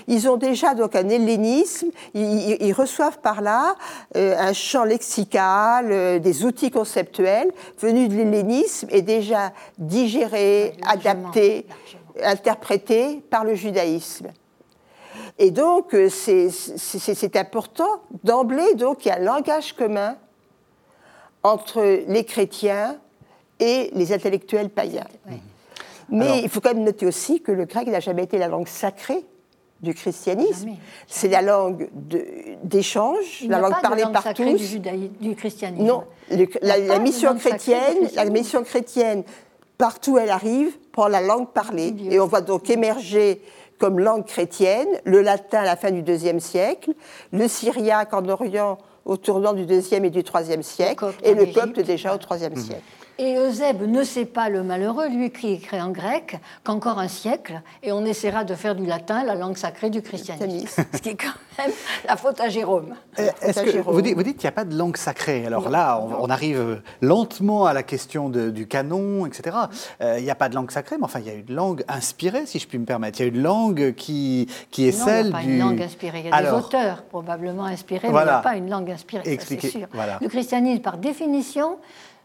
Ils 0.08 0.28
ont 0.28 0.38
déjà 0.38 0.74
donc 0.74 0.96
un 0.96 1.08
hellénisme, 1.08 1.90
ils, 2.16 2.74
reçoivent 2.74 3.20
par 3.20 3.42
là 3.42 3.76
euh, 4.16 4.36
un 4.36 4.54
champ 4.54 4.86
lexical, 4.86 5.92
euh, 5.92 6.18
des 6.18 6.46
outils 6.46 6.72
conceptuels 6.72 7.52
venus 7.80 8.10
de 8.10 8.16
l'hellénisme 8.16 8.88
et 8.90 9.04
déjà 9.04 9.54
digérés, 9.78 10.76
adaptés, 10.88 11.68
interprétés 12.24 13.22
par 13.30 13.44
le 13.44 13.54
judaïsme. 13.54 14.30
Et 15.38 15.52
donc, 15.52 15.94
euh, 15.94 16.10
c'est 16.10 17.36
important 17.36 18.02
d'emblée, 18.24 18.74
donc, 18.74 19.06
il 19.06 19.10
y 19.10 19.12
a 19.12 19.18
un 19.18 19.20
langage 19.20 19.74
commun 19.74 20.16
entre 21.44 21.84
les 22.08 22.24
chrétiens 22.24 22.98
et 23.60 23.92
les 23.94 24.14
intellectuels 24.14 24.70
païens. 24.70 25.08
Mais 26.10 26.42
il 26.44 26.50
faut 26.50 26.62
quand 26.62 26.74
même 26.74 26.84
noter 26.84 27.06
aussi 27.06 27.42
que 27.42 27.52
le 27.52 27.66
grec 27.66 27.88
n'a 27.88 28.00
jamais 28.00 28.24
été 28.24 28.38
la 28.38 28.48
langue 28.48 28.68
sacrée 28.68 29.26
du 29.82 29.94
christianisme. 29.94 30.70
C'est 31.08 31.28
la 31.28 31.42
langue 31.42 31.90
d'échange, 32.64 33.46
la 33.48 33.60
langue 33.60 33.82
parlée 33.82 34.04
par 34.12 34.34
tous. 34.34 34.78
Du, 34.80 34.80
du 35.20 35.36
christianisme. 35.36 35.86
Non, 35.86 36.04
la, 36.62 37.00
mission 37.00 37.36
chrétienne, 37.36 38.10
la 38.16 38.26
mission 38.26 38.64
chrétienne, 38.64 39.24
partout 39.78 40.14
où 40.14 40.18
elle 40.18 40.30
arrive, 40.30 40.78
prend 40.92 41.08
la 41.08 41.22
langue 41.22 41.50
parlée. 41.50 41.94
Et 42.10 42.20
on 42.20 42.28
voit 42.28 42.42
donc 42.42 42.70
émerger 42.70 43.42
comme 43.78 44.00
langue 44.00 44.26
chrétienne 44.26 44.88
le 45.04 45.22
latin 45.22 45.60
à 45.60 45.66
la 45.66 45.76
fin 45.76 45.92
du 45.92 46.02
IIe 46.02 46.42
siècle, 46.42 46.94
le 47.32 47.48
syriaque 47.48 48.14
en 48.14 48.28
Orient 48.28 48.78
au 49.06 49.18
tournant 49.18 49.54
du 49.54 49.64
IIe 49.64 50.06
et 50.06 50.10
du 50.10 50.20
IIIe 50.22 50.64
siècle, 50.64 51.14
et 51.24 51.34
le 51.34 51.46
copte 51.46 51.80
déjà 51.80 52.16
au 52.16 52.36
IIIe 52.36 52.50
mmh. 52.50 52.72
Et 53.20 53.36
Eusèbe 53.36 53.82
ne 53.82 54.04
sait 54.04 54.26
pas 54.26 54.48
le 54.48 54.62
malheureux, 54.62 55.10
lui 55.10 55.32
qui 55.32 55.54
écrit 55.54 55.82
en 55.82 55.90
grec, 55.90 56.40
qu'encore 56.64 57.00
un 57.00 57.08
siècle, 57.08 57.62
et 57.82 57.92
on 57.92 58.06
essaiera 58.06 58.44
de 58.44 58.54
faire 58.54 58.76
du 58.76 58.86
latin 58.86 59.24
la 59.24 59.34
langue 59.34 59.58
sacrée 59.58 59.90
du 59.90 60.04
christianisme. 60.04 60.84
Ce 60.94 61.00
qui 61.00 61.10
est 61.10 61.16
quand 61.16 61.34
même 61.58 61.72
la 62.08 62.16
faute 62.16 62.40
à 62.40 62.50
Jérôme. 62.50 62.94
Euh, 63.18 63.30
vous 63.86 64.02
dites, 64.02 64.38
qu'il 64.38 64.44
n'y 64.44 64.48
a 64.48 64.52
pas 64.52 64.66
de 64.66 64.78
langue 64.78 64.98
sacrée. 64.98 65.48
Alors 65.48 65.70
là, 65.70 66.00
on, 66.00 66.30
arrive 66.30 66.82
lentement 67.02 67.66
à 67.66 67.74
la 67.74 67.82
question 67.82 68.30
du 68.30 68.68
canon, 68.68 69.26
etc. 69.26 69.58
Euh, 70.02 70.20
il 70.20 70.24
n'y 70.24 70.30
a 70.30 70.36
pas 70.36 70.50
de 70.50 70.56
langue 70.56 70.70
sacrée, 70.70 70.98
mais 70.98 71.06
enfin, 71.06 71.20
il 71.20 71.26
y 71.26 71.32
a 71.32 71.34
une 71.34 71.56
langue 71.56 71.84
inspirée, 71.88 72.46
si 72.46 72.60
je 72.60 72.68
puis 72.68 72.78
me 72.78 72.86
permettre. 72.86 73.20
Il 73.20 73.24
y 73.24 73.26
a 73.26 73.30
une 73.30 73.42
langue 73.42 73.96
qui, 73.96 74.48
qui 74.70 74.88
est 74.88 74.92
celle 74.92 75.32
du... 75.32 75.42
Il 75.42 75.56
n'y 75.56 75.62
a 75.62 75.66
pas 75.66 75.66
une 75.66 75.70
langue 75.72 75.82
inspirée. 75.82 76.20
Il 76.26 76.30
y 76.30 76.32
a 76.32 76.44
des 76.44 76.52
auteurs 76.52 77.02
probablement 77.04 77.66
inspirés, 77.66 78.10
mais 78.10 78.20
il 78.20 78.24
n'y 78.24 78.30
a 78.30 78.40
pas 78.40 78.56
une 78.58 78.70
langue 78.70 78.92
inspirée, 78.92 79.40
c'est 79.42 79.60
sûr. 79.60 79.88
Le 80.22 80.28
christianisme, 80.28 80.84
par 80.84 80.98
définition, 80.98 81.78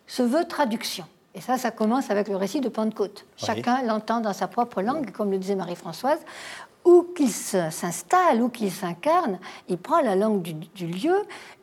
se 0.06 0.22
veut 0.22 0.44
traduction. 0.46 1.04
Et 1.34 1.40
ça, 1.40 1.56
ça 1.56 1.70
commence 1.70 2.10
avec 2.10 2.28
le 2.28 2.36
récit 2.36 2.60
de 2.60 2.68
Pentecôte. 2.68 3.24
Chacun 3.36 3.82
l'entend 3.82 4.20
dans 4.20 4.32
sa 4.32 4.48
propre 4.48 4.82
langue, 4.82 5.10
comme 5.12 5.30
le 5.30 5.38
disait 5.38 5.54
Marie-Françoise. 5.54 6.18
Où 6.84 7.06
qu'il 7.16 7.30
s'installe, 7.30 8.42
où 8.42 8.48
qu'il 8.48 8.72
s'incarne, 8.72 9.38
il 9.68 9.78
prend 9.78 10.00
la 10.00 10.16
langue 10.16 10.42
du, 10.42 10.86
lieu 10.86 11.16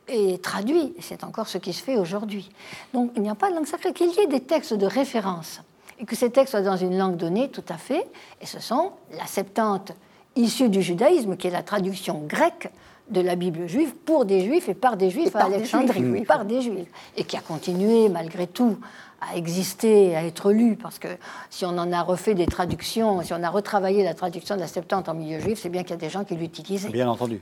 et 0.08 0.40
traduit. 0.40 0.96
C'est 1.02 1.26
encore 1.26 1.50
ce 1.50 1.58
qui 1.58 1.74
se 1.74 1.84
fait 1.84 1.98
aujourd'hui. 1.98 2.50
Donc 2.94 3.12
il 3.16 3.22
n'y 3.22 3.30
a 3.30 3.36
pas 3.36 3.50
de 3.50 3.56
langue 3.56 3.68
sacrée. 3.68 3.92
Qu'il 3.94 4.12
y 4.12 4.20
ait 4.20 4.28
des 4.28 4.40
textes 4.40 4.74
de 4.74 4.86
référence 4.86 5.62
et 6.00 6.06
que 6.06 6.16
ces 6.16 6.32
textes 6.32 6.52
soient 6.52 6.62
dans 6.62 6.78
une 6.78 6.98
langue 6.98 7.18
donnée, 7.18 7.50
tout 7.50 7.66
à 7.68 7.78
fait. 7.78 8.08
Et 8.42 8.46
ce 8.46 8.60
sont 8.60 8.94
la 9.12 9.26
Septante 9.26 9.92
issue 10.36 10.70
du 10.70 10.82
judaïsme, 10.82 11.36
qui 11.36 11.48
est 11.48 11.52
la 11.52 11.64
traduction 11.64 12.24
grecque 12.26 12.70
de 13.10 13.22
la 13.22 13.36
Bible 13.36 13.68
juive 13.68 13.94
pour 14.06 14.26
des 14.26 14.42
juifs 14.42 14.70
et 14.70 14.74
par 14.74 14.98
des 14.98 15.10
juifs 15.10 15.36
à 15.36 15.46
Alexandrie, 15.46 16.24
par 16.26 16.46
des 16.46 16.62
juifs, 16.62 16.90
et 17.18 17.24
qui 17.24 17.38
a 17.38 17.42
continué 17.42 18.10
malgré 18.10 18.48
tout 18.48 18.78
à 19.22 19.36
exister, 19.36 20.16
à 20.16 20.24
être 20.24 20.52
lu, 20.52 20.78
parce 20.78 20.98
que 20.98 21.10
si 21.50 21.66
on 21.66 21.78
en 21.78 21.92
a 21.92 22.02
refait 22.02 22.36
des 22.36 22.46
traductions, 22.46 23.22
si 23.22 23.34
on 23.34 23.44
a 23.44 23.50
retravaillé 23.50 24.04
la 24.04 24.14
traduction 24.14 24.56
de 24.56 24.62
la 24.62 24.68
Septante 24.68 25.10
en 25.10 25.14
milieu 25.14 25.40
juif, 25.40 25.60
c'est 25.62 25.70
bien 25.70 25.84
qu'il 25.84 25.92
y 25.92 25.94
a 25.94 25.98
des 25.98 26.10
gens 26.10 26.24
qui 26.24 26.36
l'utilisaient. 26.36 26.90
Bien 26.90 27.10
entendu. 27.10 27.40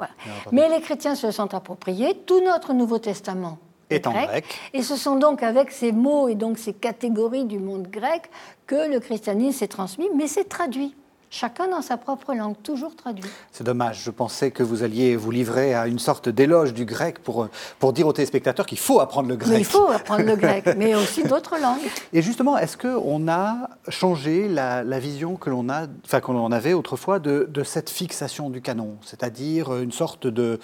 Mais 0.52 0.70
les 0.70 0.82
chrétiens 0.82 1.16
se 1.16 1.30
sont 1.32 1.54
appropriés 1.54 2.18
tout 2.26 2.42
notre 2.44 2.74
Nouveau 2.74 2.98
Testament 2.98 3.60
est 3.90 4.08
en 4.08 4.12
grec. 4.12 4.46
Et 4.74 4.82
ce 4.82 4.96
sont 4.96 5.16
donc 5.16 5.44
avec 5.44 5.72
ces 5.72 5.92
mots 5.92 6.28
et 6.28 6.36
donc 6.36 6.58
ces 6.58 6.74
catégories 6.74 7.46
du 7.46 7.60
monde 7.60 7.88
grec 7.90 8.30
que 8.66 8.90
le 8.90 9.00
christianisme 9.00 9.60
s'est 9.60 9.68
transmis, 9.68 10.10
mais 10.16 10.28
c'est 10.28 10.46
traduit. 10.46 10.96
Chacun 11.30 11.68
dans 11.68 11.82
sa 11.82 11.98
propre 11.98 12.34
langue, 12.34 12.56
toujours 12.64 12.96
traduit. 12.96 13.30
C'est 13.52 13.66
dommage. 13.66 14.02
Je 14.04 14.12
pensais 14.12 14.52
que 14.52 14.64
vous 14.64 14.84
alliez 14.84 15.18
vous 15.18 15.30
livrer 15.30 15.74
à 15.74 15.88
une 15.88 16.00
sorte 16.00 16.30
d'éloge 16.30 16.74
du 16.74 16.86
grec 16.86 17.20
pour, 17.20 17.50
pour 17.80 17.92
dire 17.92 18.08
aux 18.08 18.14
téléspectateurs 18.14 18.66
qu'il 18.66 18.78
faut 18.78 19.02
apprendre 19.02 19.28
le 19.28 19.36
grec. 19.36 19.52
Mais 19.52 19.60
il 19.60 19.66
faut 19.66 19.90
apprendre 19.90 20.24
le 20.24 20.38
grec, 20.38 20.66
mais 20.78 20.96
aussi 20.96 21.24
d'autres 21.24 21.60
langues. 21.62 21.82
Et 22.14 22.22
justement, 22.22 22.58
est-ce 22.58 22.78
qu'on 22.78 23.28
a 23.28 23.70
changé 23.90 24.48
la, 24.48 24.84
vision 25.00 25.36
que 25.36 25.50
l'on 25.50 25.70
a, 25.70 25.88
enfin 26.06 26.22
qu'on 26.22 26.52
avait 26.52 26.74
autrefois 26.74 27.20
de, 27.20 27.48
de, 27.52 27.64
cette 27.64 27.90
fixation 27.90 28.50
du 28.50 28.62
canon, 28.62 28.98
c'est-à-dire 29.04 29.76
une 29.78 29.92
sorte 29.92 30.28
de, 30.28 30.60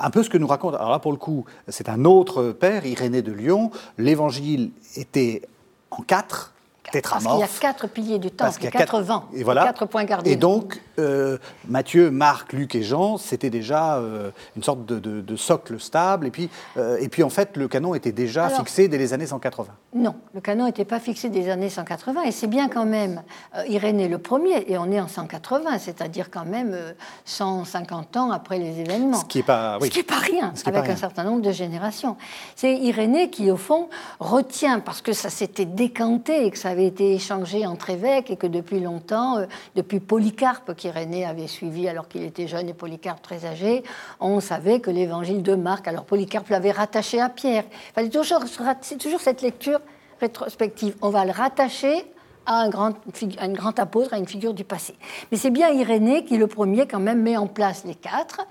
un 0.00 0.10
peu 0.10 0.22
ce 0.22 0.30
que 0.30 0.38
nous 0.38 0.46
raconte. 0.46 0.74
Alors 0.74 0.90
là, 0.90 1.00
pour 1.00 1.12
le 1.12 1.18
coup, 1.18 1.44
c'est 1.68 1.88
un 1.88 2.04
autre 2.04 2.52
père, 2.52 2.86
Irénée 2.86 3.22
de 3.22 3.32
Lyon. 3.32 3.72
L'Évangile 3.98 4.70
était 4.96 5.42
en 5.90 6.02
quatre 6.02 6.53
parce 6.92 7.24
qu'il 7.24 7.38
y 7.38 7.42
a 7.42 7.48
quatre 7.60 7.88
piliers 7.88 8.18
du 8.18 8.30
temps, 8.30 8.50
quatre, 8.50 8.70
quatre 8.70 9.00
vents, 9.00 9.24
et 9.34 9.42
voilà. 9.42 9.64
quatre 9.64 9.86
points. 9.86 10.04
Et 10.24 10.36
donc, 10.36 10.80
euh, 10.98 11.38
Matthieu, 11.68 12.10
Marc, 12.10 12.52
Luc 12.52 12.74
et 12.74 12.82
Jean, 12.82 13.16
c'était 13.18 13.50
déjà 13.50 13.96
euh, 13.96 14.30
une 14.56 14.62
sorte 14.62 14.84
de, 14.86 15.36
socle 15.36 15.80
stable. 15.80 16.26
Et 16.26 16.30
puis, 16.30 16.48
euh, 16.76 16.96
et 17.00 17.08
puis, 17.08 17.22
en 17.22 17.30
fait, 17.30 17.56
le 17.56 17.68
canon 17.68 17.94
était 17.94 18.12
déjà 18.12 18.48
fixé 18.48 18.88
dès 18.88 18.98
les 18.98 19.12
années 19.12 19.26
180. 19.26 19.72
Non, 19.94 20.14
le 20.34 20.40
canon 20.40 20.66
n'était 20.66 20.84
pas 20.84 21.00
fixé 21.00 21.28
dès 21.28 21.40
les 21.40 21.50
années 21.50 21.68
180. 21.68 22.22
Et 22.22 22.32
c'est 22.32 22.46
bien 22.46 22.68
quand 22.68 22.84
même 22.84 23.22
Irénée 23.68 24.08
le 24.08 24.18
premier, 24.18 24.64
et 24.70 24.78
on 24.78 24.90
est 24.90 25.00
en 25.00 25.08
180, 25.08 25.78
c'est-à-dire 25.78 26.30
quand 26.30 26.44
même 26.44 26.76
150 27.24 28.16
ans 28.16 28.30
après 28.30 28.58
les 28.58 28.80
événements. 28.80 29.20
Ce 29.20 29.24
qui 29.24 29.38
n'est 29.38 29.44
pas, 29.44 29.78
oui. 29.80 29.90
pas 30.06 30.18
rien, 30.18 30.52
avec 30.66 30.88
un 30.88 30.96
certain 30.96 31.24
nombre 31.24 31.42
de 31.42 31.52
générations. 31.52 32.16
C'est 32.56 32.76
Irénée 32.76 33.30
qui, 33.30 33.50
au 33.50 33.56
fond, 33.56 33.88
retient, 34.20 34.80
parce 34.80 35.02
que 35.02 35.12
ça 35.12 35.30
s'était 35.30 35.64
décanté 35.64 36.46
et 36.46 36.50
que 36.50 36.58
ça 36.58 36.70
avait 36.70 36.86
été 36.86 37.14
échangé 37.14 37.66
entre 37.66 37.90
évêques, 37.90 38.30
et 38.30 38.36
que 38.36 38.46
depuis 38.46 38.80
longtemps, 38.80 39.44
depuis 39.74 40.00
Polycarpe, 40.00 40.74
qu'Irénée 40.84 41.24
avait 41.24 41.46
suivi 41.46 41.88
alors 41.88 42.08
qu'il 42.08 42.22
était 42.24 42.46
jeune 42.46 42.68
et 42.68 42.74
Polycarpe 42.74 43.22
très 43.22 43.46
âgé, 43.46 43.82
on 44.20 44.40
savait 44.40 44.80
que 44.80 44.90
l'évangile 44.90 45.42
de 45.42 45.54
Marc, 45.54 45.88
alors 45.88 46.04
Polycarpe 46.04 46.50
l'avait 46.50 46.72
rattaché 46.72 47.20
à 47.20 47.30
Pierre. 47.30 47.64
C'est 47.96 48.98
toujours 48.98 49.20
cette 49.20 49.40
lecture 49.40 49.80
rétrospective. 50.20 50.94
On 51.00 51.08
va 51.08 51.24
le 51.24 51.30
rattacher 51.30 52.04
à 52.44 52.60
un, 52.60 52.68
grand, 52.68 52.90
à 53.38 53.44
un 53.44 53.52
grand 53.52 53.78
apôtre, 53.78 54.12
à 54.12 54.18
une 54.18 54.28
figure 54.28 54.52
du 54.52 54.64
passé. 54.64 54.94
Mais 55.32 55.38
c'est 55.38 55.50
bien 55.50 55.70
Irénée 55.70 56.26
qui, 56.26 56.36
le 56.36 56.48
premier, 56.48 56.86
quand 56.86 57.00
même, 57.00 57.22
met 57.22 57.38
en 57.38 57.46
place 57.46 57.84
les 57.86 57.94
quatre, 57.94 58.46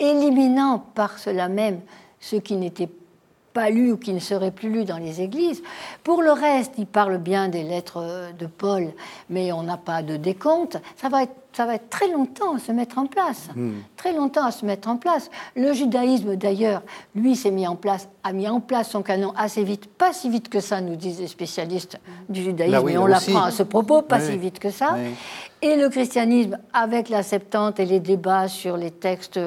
éliminant 0.00 0.80
par 0.96 1.20
cela 1.20 1.48
même 1.48 1.80
ceux 2.18 2.40
qui 2.40 2.56
n'étaient 2.56 2.90
pas 3.56 3.70
lus 3.70 3.92
ou 3.92 3.96
qui 3.96 4.12
ne 4.12 4.18
seraient 4.18 4.50
plus 4.50 4.68
lus 4.68 4.84
dans 4.84 4.98
les 4.98 5.22
églises. 5.22 5.62
Pour 6.04 6.20
le 6.20 6.30
reste, 6.30 6.74
il 6.76 6.84
parle 6.84 7.16
bien 7.16 7.48
des 7.48 7.62
lettres 7.62 8.32
de 8.38 8.44
Paul, 8.44 8.92
mais 9.30 9.50
on 9.50 9.62
n'a 9.62 9.78
pas 9.78 10.02
de 10.02 10.18
décompte. 10.18 10.76
Ça 10.96 11.08
va 11.08 11.22
ça 11.56 11.64
va 11.64 11.76
être 11.76 11.88
très 11.88 12.08
longtemps 12.08 12.56
à 12.56 12.58
se 12.58 12.70
mettre 12.70 12.98
en 12.98 13.06
place. 13.06 13.48
Hmm. 13.56 13.78
Très 13.96 14.12
longtemps 14.12 14.44
à 14.44 14.50
se 14.50 14.66
mettre 14.66 14.88
en 14.88 14.98
place. 14.98 15.30
Le 15.54 15.72
judaïsme, 15.72 16.36
d'ailleurs, 16.36 16.82
lui, 17.14 17.34
s'est 17.34 17.50
mis 17.50 17.66
en 17.66 17.76
place, 17.76 18.10
a 18.24 18.34
mis 18.34 18.46
en 18.46 18.60
place 18.60 18.90
son 18.90 19.00
canon 19.00 19.32
assez 19.38 19.64
vite, 19.64 19.86
pas 19.86 20.12
si 20.12 20.28
vite 20.28 20.50
que 20.50 20.60
ça, 20.60 20.82
nous 20.82 20.96
disent 20.96 21.18
les 21.18 21.28
spécialistes 21.28 21.98
du 22.28 22.42
judaïsme, 22.42 22.88
et 22.90 22.98
on 22.98 23.06
l'apprend 23.06 23.44
à 23.44 23.50
ce 23.50 23.62
propos, 23.62 24.02
pas 24.02 24.20
si 24.20 24.36
vite 24.36 24.58
que 24.58 24.68
ça. 24.68 24.96
Et 25.62 25.76
le 25.76 25.88
christianisme, 25.88 26.58
avec 26.74 27.08
la 27.08 27.22
Septante 27.22 27.80
et 27.80 27.86
les 27.86 28.00
débats 28.00 28.48
sur 28.48 28.76
les 28.76 28.90
textes 28.90 29.40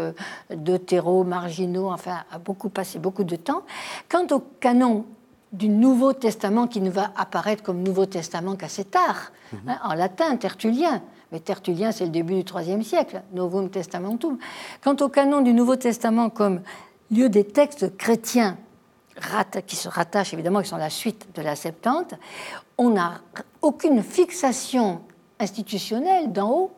terreau 0.88 1.24
marginaux, 1.24 1.92
enfin, 1.92 2.24
a 2.32 2.40
beaucoup 2.40 2.70
passé 2.70 2.98
beaucoup 2.98 3.24
de 3.24 3.36
temps. 3.36 3.62
Quant 4.10 4.26
au 4.32 4.40
canon 4.60 5.06
du 5.52 5.70
Nouveau 5.70 6.14
Testament 6.14 6.66
qui 6.66 6.82
ne 6.82 6.90
va 6.90 7.12
apparaître 7.16 7.62
comme 7.62 7.84
Nouveau 7.84 8.08
Testament 8.08 8.56
qu'assez 8.56 8.86
tard, 8.86 9.32
mhm. 9.54 9.60
hein, 9.68 9.80
en 9.84 9.94
latin, 9.94 10.36
tertullien, 10.38 11.04
mais 11.32 11.40
Tertullien, 11.40 11.92
c'est 11.92 12.06
le 12.06 12.12
début 12.12 12.44
du 12.44 12.54
IIIe 12.54 12.84
siècle, 12.84 13.22
Novum 13.34 13.70
Testamentum. 13.70 14.38
Quant 14.84 14.96
au 15.02 15.10
canon 15.10 15.42
du 15.42 15.54
Nouveau 15.54 15.76
Testament 15.76 16.30
comme 16.30 16.62
lieu 17.12 17.30
des 17.30 17.44
textes 17.44 17.96
chrétiens 17.98 18.58
qui 19.68 19.76
se 19.76 19.90
rattachent 19.90 20.34
évidemment, 20.34 20.62
qui 20.62 20.70
sont 20.70 20.78
la 20.78 20.90
suite 20.90 21.28
de 21.36 21.42
la 21.42 21.56
Septante, 21.56 22.14
on 22.78 22.92
n'a 22.92 23.22
aucune 23.62 24.02
fixation 24.02 25.02
institutionnelle 25.40 26.32
d'en 26.32 26.50
haut 26.50 26.72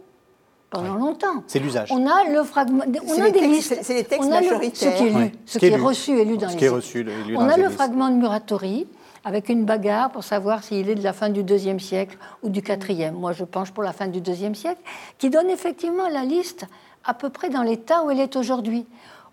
pendant 0.70 0.96
longtemps. 0.96 1.44
C'est 1.48 1.60
l'usage. 1.60 1.90
On 1.92 2.08
a 2.08 2.30
le 2.30 2.44
fragment, 2.44 2.84
on 2.86 3.22
a 3.22 3.30
des 3.30 3.42
listes, 3.42 3.78
c'est 3.84 3.94
les 3.94 4.04
textes 4.06 4.30
majoritaires, 4.30 4.94
ce 4.94 4.98
qui 4.98 5.08
est 5.08 5.10
lu, 5.10 5.32
ce 5.46 5.60
qui 5.60 5.66
est, 5.68 5.76
reçu 5.76 6.12
et 6.18 6.26
lu 6.26 6.38
dans 6.38 6.48
ce 6.48 6.54
les. 6.54 6.60
Qui 6.60 6.66
est 6.66 6.70
reçu, 6.70 7.04
lu 7.04 7.38
on 7.38 7.48
a 7.48 7.58
le 7.58 7.70
fragment 7.70 8.10
de 8.10 8.16
Muratori 8.16 8.88
avec 9.24 9.50
une 9.50 9.66
bagarre 9.66 10.12
pour 10.12 10.24
savoir 10.24 10.64
s'il 10.64 10.90
est 10.90 10.96
de 10.96 11.04
la 11.04 11.14
fin 11.14 11.30
du 11.30 11.44
deuxième 11.44 11.80
siècle 11.80 12.18
ou 12.42 12.50
du 12.50 12.62
quatrième. 12.62 13.16
Moi, 13.16 13.34
je 13.34 13.44
penche 13.44 13.72
pour 13.72 13.84
la 13.84 13.94
fin 13.94 14.08
du 14.08 14.22
deuxième 14.22 14.56
siècle, 14.56 14.82
qui 15.18 15.30
donne 15.30 15.50
effectivement 15.50 16.08
la 16.08 16.24
liste 16.24 16.66
à 17.04 17.14
peu 17.14 17.30
près 17.30 17.50
dans 17.50 17.64
l'état 17.64 18.04
où 18.04 18.12
elle 18.12 18.20
est 18.20 18.36
aujourd'hui. 18.36 18.86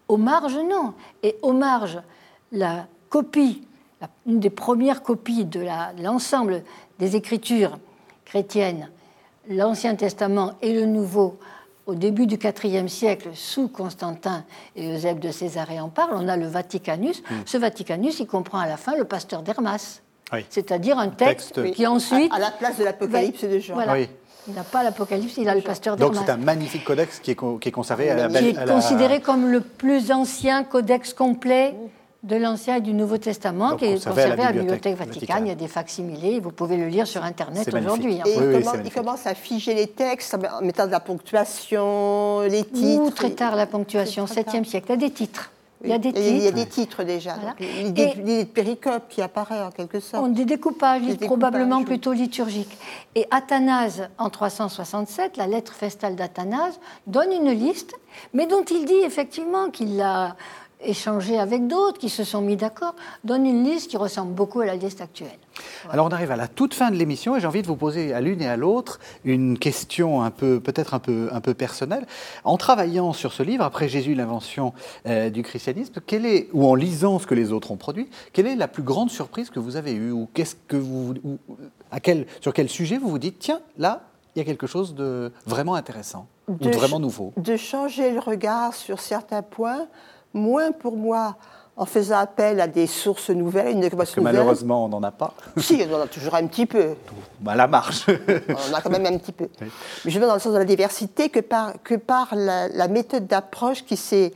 Aux 0.09 0.16
marges, 0.16 0.57
non. 0.57 0.95
Et 1.22 1.36
aux 1.43 1.53
marges, 1.53 2.01
la 2.53 2.86
copie, 3.09 3.62
une 4.26 4.41
des 4.41 4.51
premières 4.51 5.03
copies 5.03 5.45
de 5.45 5.66
l'ensemble 6.03 6.62
des 6.99 7.16
écritures 7.16 7.78
chrétiennes, 8.24 8.91
l'Ancien 9.49 9.95
Testament 9.95 10.53
et 10.61 10.72
le 10.72 10.86
Nouveau, 10.86 11.39
au 11.89 11.95
début 11.95 12.26
du 12.26 12.39
IVe 12.64 12.89
siècle, 12.89 13.30
sous 13.32 13.66
Constantin 13.66 14.45
et 14.76 14.95
Eusèbe 14.95 15.18
de 15.18 15.30
Césarée 15.30 15.80
en 15.80 15.89
parle, 15.89 16.11
on 16.14 16.28
a 16.28 16.36
le 16.36 16.47
Vaticanus. 16.47 17.22
Hmm. 17.22 17.36
Ce 17.47 17.57
Vaticanus, 17.57 18.20
il 18.20 18.26
comprend 18.26 18.59
à 18.59 18.68
la 18.68 18.76
fin 18.76 18.95
le 18.95 19.05
pasteur 19.05 19.43
d'Hermas, 19.43 20.03
c'est-à-dire 20.51 20.99
un 20.99 21.09
texte, 21.09 21.72
qui 21.72 21.86
ensuite... 21.86 22.30
À, 22.32 22.39
la 22.39 22.51
place 22.51 22.76
de 22.76 22.84
l'Apocalypse 22.84 23.43
de 23.43 23.59
Jean. 23.59 23.76
Il 24.47 24.55
n'a 24.55 24.64
pas 24.64 24.82
l'Apocalypse, 24.82 25.39
il 25.39 25.49
a 25.49 25.55
le 25.55 25.62
pasteur 25.62 25.97
d'Hermas. 25.97 26.14
Donc 26.14 26.24
c'est 26.26 26.32
un 26.32 26.36
magnifique 26.36 26.84
codex 26.84 27.20
qui 27.20 27.30
est, 27.30 27.59
qui 27.59 27.68
est 27.68 27.72
conservé 27.72 28.11
à 28.11 28.28
la 28.28 28.39
Qui 28.39 28.49
est 28.49 28.66
considéré 28.66 29.20
comme 29.20 29.51
le 29.51 29.62
plus 29.62 30.12
ancien 30.12 30.64
codex 30.64 31.14
complet 31.14 31.74
de 32.25 32.37
l'Ancien 32.37 32.77
et 32.77 32.81
du 32.81 32.95
Nouveau 32.95 33.19
Testament, 33.19 33.77
qui 33.77 33.85
est 33.85 33.95
conservé 33.95 34.43
à 34.43 34.53
la 34.53 34.53
Bibliothèque, 34.53 34.97
Vaticane. 34.97 35.47
Il 35.47 35.49
y 35.49 35.53
a 35.53 35.55
des 35.55 35.69
facsimilés, 35.69 36.41
vous 36.41 36.51
pouvez 36.51 36.77
le 36.77 36.89
lire 36.89 37.07
sur 37.07 37.23
Internet 37.23 37.73
aujourd'hui. 37.73 38.21
Hein. 38.21 38.25
Et 38.27 38.35
il, 38.85 38.93
commence, 38.93 39.27
à 39.27 39.35
figer 39.35 39.75
les 39.75 39.87
textes 39.87 40.35
en 40.35 40.64
mettant 40.64 40.87
de 40.87 40.91
la 40.91 41.01
ponctuation, 41.01 42.41
les 42.41 42.64
titres. 42.64 43.03
Ou 43.03 43.11
très 43.11 43.31
tard 43.31 43.55
la 43.55 43.66
ponctuation, 43.66 44.25
7e 44.25 44.64
siècle. 44.64 44.87
Il 44.89 44.91
y 44.91 44.95
a 44.95 44.97
des 44.97 45.11
titres. 45.11 45.51
Il 45.85 45.91
y 45.91 45.93
a 45.93 45.99
des 45.99 46.12
titres. 46.12 46.27
Il 46.29 46.43
y 46.43 46.49
a 46.49 46.51
des 46.51 46.66
titres 46.66 47.05
déjà. 47.05 47.37
L'idée 47.61 48.14
de 48.16 48.45
péricope 48.45 49.05
qui 49.09 49.23
apparaît 49.23 49.62
en 49.62 49.71
quelque 49.71 50.01
sorte. 50.01 50.33
des 50.33 50.45
découpages, 50.45 51.03
probablement 51.21 51.85
plutôt 51.85 52.12
liturgiques. 52.12 52.77
Et 53.14 53.27
Athanase, 53.31 54.09
en 54.19 54.29
367, 54.29 55.37
la 55.37 55.47
lettre 55.47 55.73
festale 55.73 56.16
d'Athanase, 56.16 56.81
donne 57.07 57.31
une 57.31 57.53
liste, 57.53 57.95
mais 58.35 58.47
dont 58.47 58.64
il 58.64 58.87
dit 58.87 59.05
effectivement 59.05 59.71
qu'il 59.71 59.97
l'a 59.97 60.35
échanger 60.81 61.39
avec 61.39 61.66
d'autres 61.66 61.99
qui 61.99 62.09
se 62.09 62.24
sont 62.24 62.41
mis 62.41 62.57
d'accord, 62.57 62.95
donne 63.24 63.47
une 63.47 63.64
liste 63.64 63.91
qui 63.91 63.97
ressemble 63.97 64.33
beaucoup 64.33 64.61
à 64.61 64.66
la 64.66 64.76
liste 64.76 65.01
actuelle. 65.01 65.39
Alors 65.91 66.07
on 66.07 66.11
arrive 66.11 66.31
à 66.31 66.37
la 66.37 66.49
toute 66.49 66.74
fin 66.74 66.91
de 66.91 66.97
l'émission 66.97 67.37
et 67.37 67.41
j'ai 67.41 67.47
envie 67.47 67.62
de 67.62 67.66
vous 67.66 67.76
poser 67.76 68.12
à 68.12 68.20
l'une 68.20 68.41
et 68.41 68.49
à 68.49 68.57
l'autre 68.57 69.01
une 69.24 69.59
question 69.59 70.22
un 70.22 70.31
peu, 70.31 70.61
peut-être 70.61 70.95
un 70.95 70.99
peu, 70.99 71.29
un 71.33 71.41
peu 71.41 71.55
personnelle. 71.55 72.07
En 72.45 72.57
travaillant 72.57 73.12
sur 73.12 73.33
ce 73.33 73.43
livre, 73.43 73.64
après 73.64 73.89
Jésus, 73.89 74.14
l'invention 74.14 74.72
euh, 75.07 75.31
du 75.31 75.43
christianisme, 75.43 76.01
quelle 76.07 76.26
est, 76.26 76.49
ou 76.53 76.66
en 76.66 76.74
lisant 76.74 77.18
ce 77.18 77.26
que 77.26 77.35
les 77.35 77.53
autres 77.53 77.70
ont 77.70 77.76
produit, 77.76 78.09
quelle 78.33 78.47
est 78.47 78.57
la 78.57 78.68
plus 78.68 78.83
grande 78.83 79.11
surprise 79.11 79.51
que 79.51 79.59
vous 79.59 79.76
avez 79.76 79.93
eue 79.93 80.12
ou 80.12 80.29
qu'est-ce 80.33 80.57
que 80.68 80.76
vous, 80.76 81.14
à 81.91 82.01
quel, 82.01 82.26
sur 82.41 82.53
quel 82.53 82.68
sujet 82.68 82.99
vous 82.99 83.09
vous 83.09 83.18
dites 83.18 83.39
tiens 83.39 83.61
là 83.79 84.03
il 84.35 84.39
y 84.39 84.43
a 84.43 84.45
quelque 84.45 84.68
chose 84.68 84.95
de 84.95 85.33
vraiment 85.47 85.74
intéressant 85.74 86.29
ou 86.47 86.55
de 86.55 86.70
vraiment 86.70 87.01
nouveau? 87.01 87.33
De 87.37 87.57
changer 87.57 88.12
le 88.12 88.20
regard 88.20 88.72
sur 88.72 89.01
certains 89.01 89.43
points 89.43 89.89
moins 90.35 90.72
pour 90.72 90.97
moi 90.97 91.37
en 91.79 91.87
faisant 91.87 92.18
appel 92.18 92.61
à 92.61 92.66
des 92.66 92.89
sources 92.89 93.31
nouvelles, 93.31 93.76
une 93.76 93.89
Parce 93.91 94.11
que 94.11 94.20
malheureusement, 94.20 94.87
on 94.87 94.89
n'en 94.89 95.03
a 95.05 95.12
pas. 95.12 95.33
si, 95.57 95.81
on 95.89 95.95
en 95.95 96.01
a 96.01 96.07
toujours 96.09 96.35
un 96.35 96.45
petit 96.49 96.66
peu. 96.66 96.95
Bah, 97.41 97.55
la 97.55 97.68
marche. 97.68 98.07
on 98.49 98.72
en 98.72 98.76
a 98.76 98.81
quand 98.81 98.91
même 98.91 99.07
un 99.07 99.16
petit 99.16 99.31
peu. 99.31 99.49
Mais 99.61 100.11
je 100.11 100.18
veux 100.18 100.26
dans 100.26 100.35
le 100.35 100.41
sens 100.41 100.53
de 100.53 100.59
la 100.59 100.64
diversité 100.64 101.29
que 101.29 101.39
par, 101.39 101.81
que 101.85 101.95
par 101.95 102.35
la, 102.35 102.89
méthode 102.89 103.29
d'approche 103.29 103.85
qui 103.85 103.97
s'est, 103.97 104.35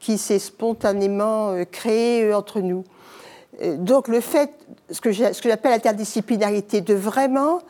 qui 0.00 0.18
s'est 0.18 0.40
spontanément 0.40 1.52
euh, 1.52 1.64
créée 1.64 2.24
euh, 2.24 2.36
entre 2.36 2.60
nous. 2.60 2.84
Euh, 3.62 3.76
donc 3.76 4.08
le 4.08 4.20
fait, 4.20 4.50
ce 4.90 5.00
que 5.00 5.12
j'appelle 5.12 5.70
l'interdisciplinarité, 5.70 6.80
de 6.80 6.94
vraiment 6.94 7.60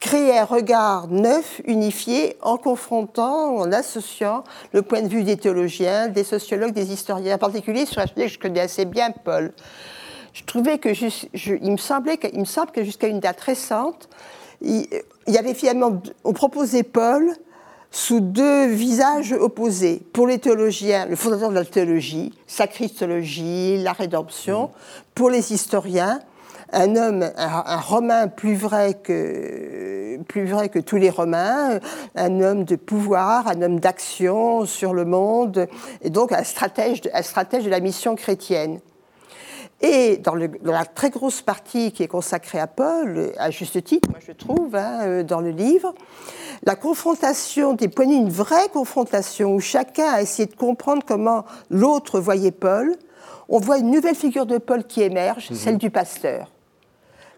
créer 0.00 0.38
un 0.38 0.44
regard 0.44 1.08
neuf, 1.08 1.60
unifié, 1.66 2.36
en 2.42 2.56
confrontant, 2.56 3.56
en 3.56 3.72
associant 3.72 4.44
le 4.72 4.82
point 4.82 5.02
de 5.02 5.08
vue 5.08 5.24
des 5.24 5.36
théologiens, 5.36 6.08
des 6.08 6.24
sociologues, 6.24 6.72
des 6.72 6.92
historiens, 6.92 7.36
en 7.36 7.38
particulier 7.38 7.86
sur 7.86 8.02
un 8.02 8.06
sujet 8.06 8.26
que 8.26 8.32
je 8.32 8.38
connais 8.38 8.60
assez 8.60 8.84
bien, 8.84 9.10
Paul. 9.24 9.52
Je 10.34 10.44
trouvais 10.44 10.78
que, 10.78 10.90
il 10.90 11.72
me 11.72 11.76
semblait 11.78 12.20
me 12.34 12.44
semble 12.44 12.70
que 12.70 12.84
jusqu'à 12.84 13.08
une 13.08 13.20
date 13.20 13.40
récente, 13.40 14.08
il, 14.60 14.86
y 15.26 15.38
avait 15.38 15.54
finalement, 15.54 16.02
on 16.24 16.32
proposait 16.32 16.82
Paul 16.82 17.32
sous 17.90 18.20
deux 18.20 18.66
visages 18.66 19.32
opposés. 19.32 20.02
Pour 20.12 20.26
les 20.26 20.38
théologiens, 20.38 21.06
le 21.06 21.16
fondateur 21.16 21.48
de 21.48 21.54
la 21.54 21.64
théologie, 21.64 22.34
sa 22.46 22.66
christologie, 22.66 23.82
la 23.82 23.92
rédemption. 23.92 24.70
Pour 25.14 25.30
les 25.30 25.52
historiens, 25.52 26.20
un 26.72 26.96
homme, 26.96 27.30
un, 27.36 27.80
Romain 27.80 28.28
plus 28.28 28.54
vrai 28.54 28.94
que 28.94 30.18
plus 30.24 30.46
vrai 30.46 30.68
que 30.68 30.78
tous 30.78 30.96
les 30.96 31.10
Romains, 31.10 31.78
un 32.16 32.40
homme 32.40 32.64
de 32.64 32.76
pouvoir, 32.76 33.48
un 33.48 33.62
homme 33.62 33.80
d'action 33.80 34.66
sur 34.66 34.92
le 34.92 35.04
monde, 35.04 35.68
et 36.02 36.10
donc 36.10 36.32
un 36.32 36.44
stratège, 36.44 37.02
un 37.12 37.22
stratège 37.22 37.64
de 37.64 37.70
la 37.70 37.80
mission 37.80 38.14
chrétienne. 38.16 38.80
Et 39.80 40.16
dans, 40.16 40.34
la 40.34 40.84
très 40.84 41.10
grosse 41.10 41.40
partie 41.40 41.92
qui 41.92 42.02
est 42.02 42.08
consacrée 42.08 42.58
à 42.58 42.66
Paul, 42.66 43.32
à 43.38 43.52
juste 43.52 43.82
titre, 43.84 44.08
moi 44.10 44.18
je 44.26 44.32
trouve, 44.32 44.74
hein, 44.74 45.02
euh, 45.02 45.22
dans 45.22 45.40
le 45.40 45.50
livre, 45.50 45.94
la 46.64 46.74
confrontation 46.74 47.74
des 47.74 47.86
points 47.86 48.06
une 48.06 48.28
vraie 48.28 48.68
confrontation 48.72 49.54
où 49.54 49.60
chacun 49.60 50.10
a 50.10 50.20
essayé 50.20 50.46
de 50.46 50.56
comprendre 50.56 51.04
comment 51.06 51.44
l'autre 51.70 52.18
voyait 52.18 52.50
Paul, 52.50 52.96
on 53.48 53.60
voit 53.60 53.78
une 53.78 53.92
nouvelle 53.92 54.16
figure 54.16 54.46
de 54.46 54.58
Paul 54.58 54.82
qui 54.84 55.02
émerge, 55.02 55.50
mhm. 55.50 55.56
celle 55.56 55.78
du 55.78 55.90
pasteur 55.90 56.50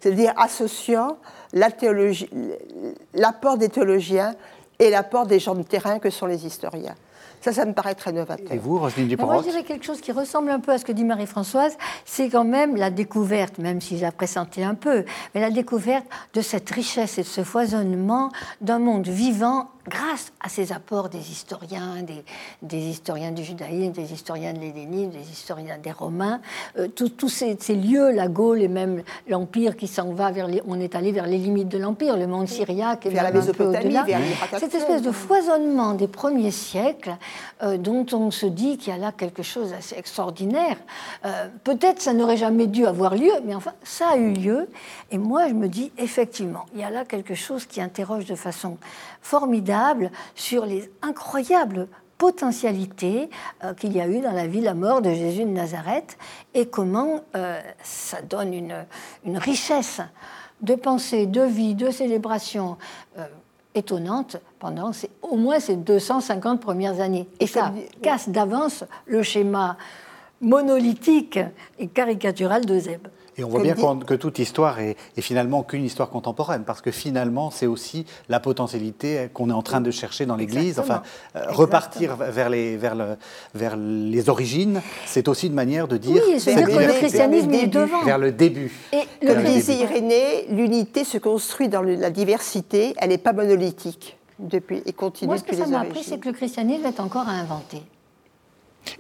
c'est-à-dire 0.00 0.32
associant 0.36 1.18
l'apport 1.52 3.58
des 3.58 3.68
théologiens 3.68 4.34
et 4.78 4.90
l'apport 4.90 5.26
des 5.26 5.38
gens 5.38 5.54
de 5.54 5.62
terrain 5.62 5.98
que 5.98 6.10
sont 6.10 6.26
les 6.26 6.46
historiens. 6.46 6.94
Ça, 7.40 7.52
ça 7.52 7.64
me 7.64 7.72
paraît 7.72 7.94
très 7.94 8.12
novateur. 8.12 8.52
Et 8.52 8.58
vous, 8.58 8.78
Roselyne 8.78 9.08
Dupont 9.08 9.26
Moi, 9.26 9.38
je 9.38 9.50
dirais 9.50 9.64
quelque 9.64 9.84
chose 9.84 10.00
qui 10.00 10.12
ressemble 10.12 10.50
un 10.50 10.60
peu 10.60 10.72
à 10.72 10.78
ce 10.78 10.84
que 10.84 10.92
dit 10.92 11.04
Marie-Françoise, 11.04 11.76
c'est 12.04 12.28
quand 12.28 12.44
même 12.44 12.76
la 12.76 12.90
découverte, 12.90 13.58
même 13.58 13.80
si 13.80 13.98
j'ai 13.98 14.10
pressenti 14.10 14.62
un 14.62 14.74
peu, 14.74 15.04
mais 15.34 15.40
la 15.40 15.50
découverte 15.50 16.06
de 16.34 16.42
cette 16.42 16.68
richesse 16.70 17.18
et 17.18 17.22
de 17.22 17.26
ce 17.26 17.42
foisonnement 17.42 18.30
d'un 18.60 18.78
monde 18.78 19.08
vivant 19.08 19.70
grâce 19.88 20.32
à 20.40 20.48
ces 20.48 20.72
apports 20.72 21.08
des 21.08 21.30
historiens, 21.30 22.02
des, 22.02 22.24
des 22.62 22.78
historiens 22.78 23.32
du 23.32 23.42
judaïsme, 23.42 23.92
des 23.92 24.12
historiens 24.12 24.52
de 24.52 24.60
l'hélénisme, 24.60 25.10
des 25.10 25.30
historiens 25.30 25.78
des 25.78 25.90
Romains, 25.90 26.40
euh, 26.78 26.88
tous 26.88 27.28
ces, 27.28 27.56
ces, 27.58 27.74
lieux, 27.74 28.10
la 28.10 28.28
Gaule 28.28 28.62
et 28.62 28.68
même 28.68 29.02
l'Empire 29.28 29.76
qui 29.76 29.86
s'en 29.86 30.12
va 30.12 30.30
vers 30.30 30.46
les, 30.46 30.62
on 30.66 30.78
est 30.78 30.94
allé 30.94 31.12
vers 31.12 31.26
les 31.26 31.38
limites 31.38 31.68
de 31.68 31.78
l'Empire, 31.78 32.16
le 32.16 32.26
monde 32.26 32.48
syriaque 32.48 33.06
et 33.06 33.10
vers 33.10 33.24
la 33.24 33.32
Mésopotamie, 33.32 33.96
vers 34.06 34.20
cette 34.58 34.74
espèce 34.74 35.02
de 35.02 35.12
foisonnement 35.12 35.94
des 35.94 36.08
premiers 36.08 36.52
siècles 36.52 37.16
euh, 37.62 37.76
dont 37.76 38.06
on 38.12 38.30
se 38.30 38.46
dit 38.46 38.78
qu'il 38.78 38.92
y 38.92 38.96
a 38.96 38.98
là 38.98 39.12
quelque 39.12 39.42
chose 39.42 39.70
d'assez 39.70 39.96
extraordinaire. 39.96 40.76
Euh, 41.24 41.48
Peut-être 41.64 42.00
ça 42.00 42.12
n'aurait 42.12 42.36
jamais 42.36 42.66
dû 42.66 42.86
avoir 42.86 43.14
lieu, 43.14 43.32
mais 43.44 43.54
enfin 43.54 43.74
ça 43.82 44.08
a 44.10 44.16
eu 44.16 44.32
lieu. 44.32 44.68
Et 45.10 45.18
moi 45.18 45.48
je 45.48 45.54
me 45.54 45.68
dis 45.68 45.92
effectivement, 45.98 46.66
il 46.74 46.80
y 46.80 46.84
a 46.84 46.90
là 46.90 47.04
quelque 47.04 47.34
chose 47.34 47.66
qui 47.66 47.80
interroge 47.80 48.24
de 48.24 48.34
façon 48.34 48.78
formidable 49.20 50.10
sur 50.34 50.66
les 50.66 50.90
incroyables 51.02 51.88
potentialités 52.18 53.30
euh, 53.64 53.74
qu'il 53.74 53.92
y 53.94 54.00
a 54.00 54.08
eu 54.08 54.20
dans 54.20 54.32
la 54.32 54.46
vie, 54.46 54.60
la 54.60 54.74
mort 54.74 55.02
de 55.02 55.12
Jésus 55.12 55.44
de 55.44 55.50
Nazareth, 55.50 56.18
et 56.54 56.66
comment 56.66 57.22
ça 57.82 58.22
donne 58.22 58.52
une, 58.54 59.38
richesse 59.38 60.00
de 60.60 60.74
pensée, 60.74 61.26
de 61.26 61.42
vie, 61.42 61.74
de 61.74 61.90
célébration 61.90 62.76
étonnante 63.74 64.36
pendant 64.58 64.92
ces, 64.92 65.10
au 65.22 65.36
moins 65.36 65.60
ces 65.60 65.76
250 65.76 66.60
premières 66.60 67.00
années. 67.00 67.26
Et 67.38 67.46
ça 67.46 67.72
casse 68.02 68.28
d'avance 68.28 68.84
le 69.06 69.22
schéma 69.22 69.76
monolithique 70.40 71.38
et 71.78 71.86
caricatural 71.86 72.64
de 72.64 72.78
Zeb. 72.78 73.06
Et 73.36 73.44
on 73.44 73.48
voit 73.48 73.62
bien 73.62 73.74
que 73.74 74.14
toute 74.14 74.38
histoire 74.38 74.80
est, 74.80 74.96
est 75.16 75.20
finalement 75.20 75.62
qu'une 75.62 75.84
histoire 75.84 76.10
contemporaine, 76.10 76.64
parce 76.64 76.80
que 76.80 76.90
finalement, 76.90 77.50
c'est 77.50 77.66
aussi 77.66 78.06
la 78.28 78.40
potentialité 78.40 79.28
qu'on 79.32 79.50
est 79.50 79.54
en 79.54 79.62
train 79.62 79.80
de 79.80 79.90
chercher 79.90 80.26
dans 80.26 80.36
l'Église. 80.36 80.78
Enfin, 80.78 81.02
euh, 81.36 81.44
repartir 81.48 82.16
vers 82.16 82.50
les, 82.50 82.76
vers, 82.76 82.94
le, 82.94 83.16
vers 83.54 83.76
les 83.76 84.28
origines, 84.28 84.80
c'est 85.06 85.28
aussi 85.28 85.46
une 85.46 85.54
manière 85.54 85.88
de 85.88 85.96
dire. 85.96 86.22
Oui, 86.26 86.40
c'est 86.40 86.54
dire 86.54 86.66
que 86.66 86.72
le 86.72 86.92
christianisme 86.92 87.52
est 87.52 87.66
devant. 87.66 88.02
Vers 88.04 88.18
le 88.18 88.32
début. 88.32 88.72
Et 88.92 89.02
le 89.24 89.42
disait 89.44 89.76
Irénée, 89.76 90.46
l'unité 90.50 91.04
se 91.04 91.18
construit 91.18 91.68
dans 91.68 91.82
la 91.82 92.10
diversité, 92.10 92.94
elle 92.98 93.10
n'est 93.10 93.18
pas 93.18 93.32
monolithique 93.32 94.16
depuis 94.38 94.82
et 94.86 94.92
continue 94.92 95.28
Moi, 95.28 95.38
ce 95.38 95.42
depuis 95.42 95.56
que 95.56 95.64
ça 95.64 95.68
m'a 95.68 95.80
appris, 95.80 96.02
c'est 96.02 96.18
que 96.18 96.28
le 96.28 96.34
christianisme 96.34 96.86
est 96.86 97.00
encore 97.00 97.28
à 97.28 97.32
inventer. 97.32 97.82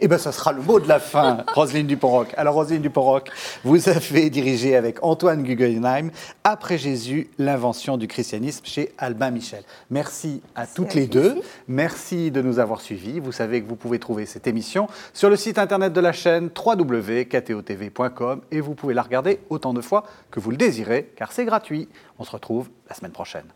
Eh 0.00 0.08
bien, 0.08 0.18
ça 0.18 0.32
sera 0.32 0.52
le 0.52 0.62
mot 0.62 0.80
de 0.80 0.88
la 0.88 0.98
fin, 0.98 1.44
Roselyne 1.54 1.86
Dupont-Roch. 1.86 2.28
Alors, 2.36 2.54
Roselyne 2.54 2.82
Dupont-Roch, 2.82 3.24
vous 3.64 3.88
avez 3.88 4.30
dirigé 4.30 4.76
avec 4.76 5.02
Antoine 5.02 5.42
Guggenheim, 5.42 6.10
après 6.44 6.78
Jésus, 6.78 7.28
l'invention 7.38 7.96
du 7.96 8.06
christianisme 8.06 8.64
chez 8.64 8.92
Albin 8.98 9.30
Michel. 9.30 9.62
Merci 9.90 10.42
à 10.54 10.66
toutes 10.66 10.94
les 10.94 11.06
deux. 11.06 11.36
Merci 11.68 12.30
de 12.30 12.42
nous 12.42 12.58
avoir 12.58 12.80
suivis. 12.80 13.20
Vous 13.20 13.32
savez 13.32 13.62
que 13.62 13.68
vous 13.68 13.76
pouvez 13.76 13.98
trouver 13.98 14.26
cette 14.26 14.46
émission 14.46 14.88
sur 15.12 15.30
le 15.30 15.36
site 15.36 15.58
internet 15.58 15.92
de 15.92 16.00
la 16.00 16.12
chaîne 16.12 16.50
www.ktotv.com 16.56 18.40
et 18.50 18.60
vous 18.60 18.74
pouvez 18.74 18.94
la 18.94 19.02
regarder 19.02 19.40
autant 19.50 19.74
de 19.74 19.80
fois 19.80 20.04
que 20.30 20.40
vous 20.40 20.50
le 20.50 20.56
désirez, 20.56 21.12
car 21.16 21.32
c'est 21.32 21.44
gratuit. 21.44 21.88
On 22.18 22.24
se 22.24 22.30
retrouve 22.30 22.68
la 22.88 22.94
semaine 22.94 23.12
prochaine. 23.12 23.46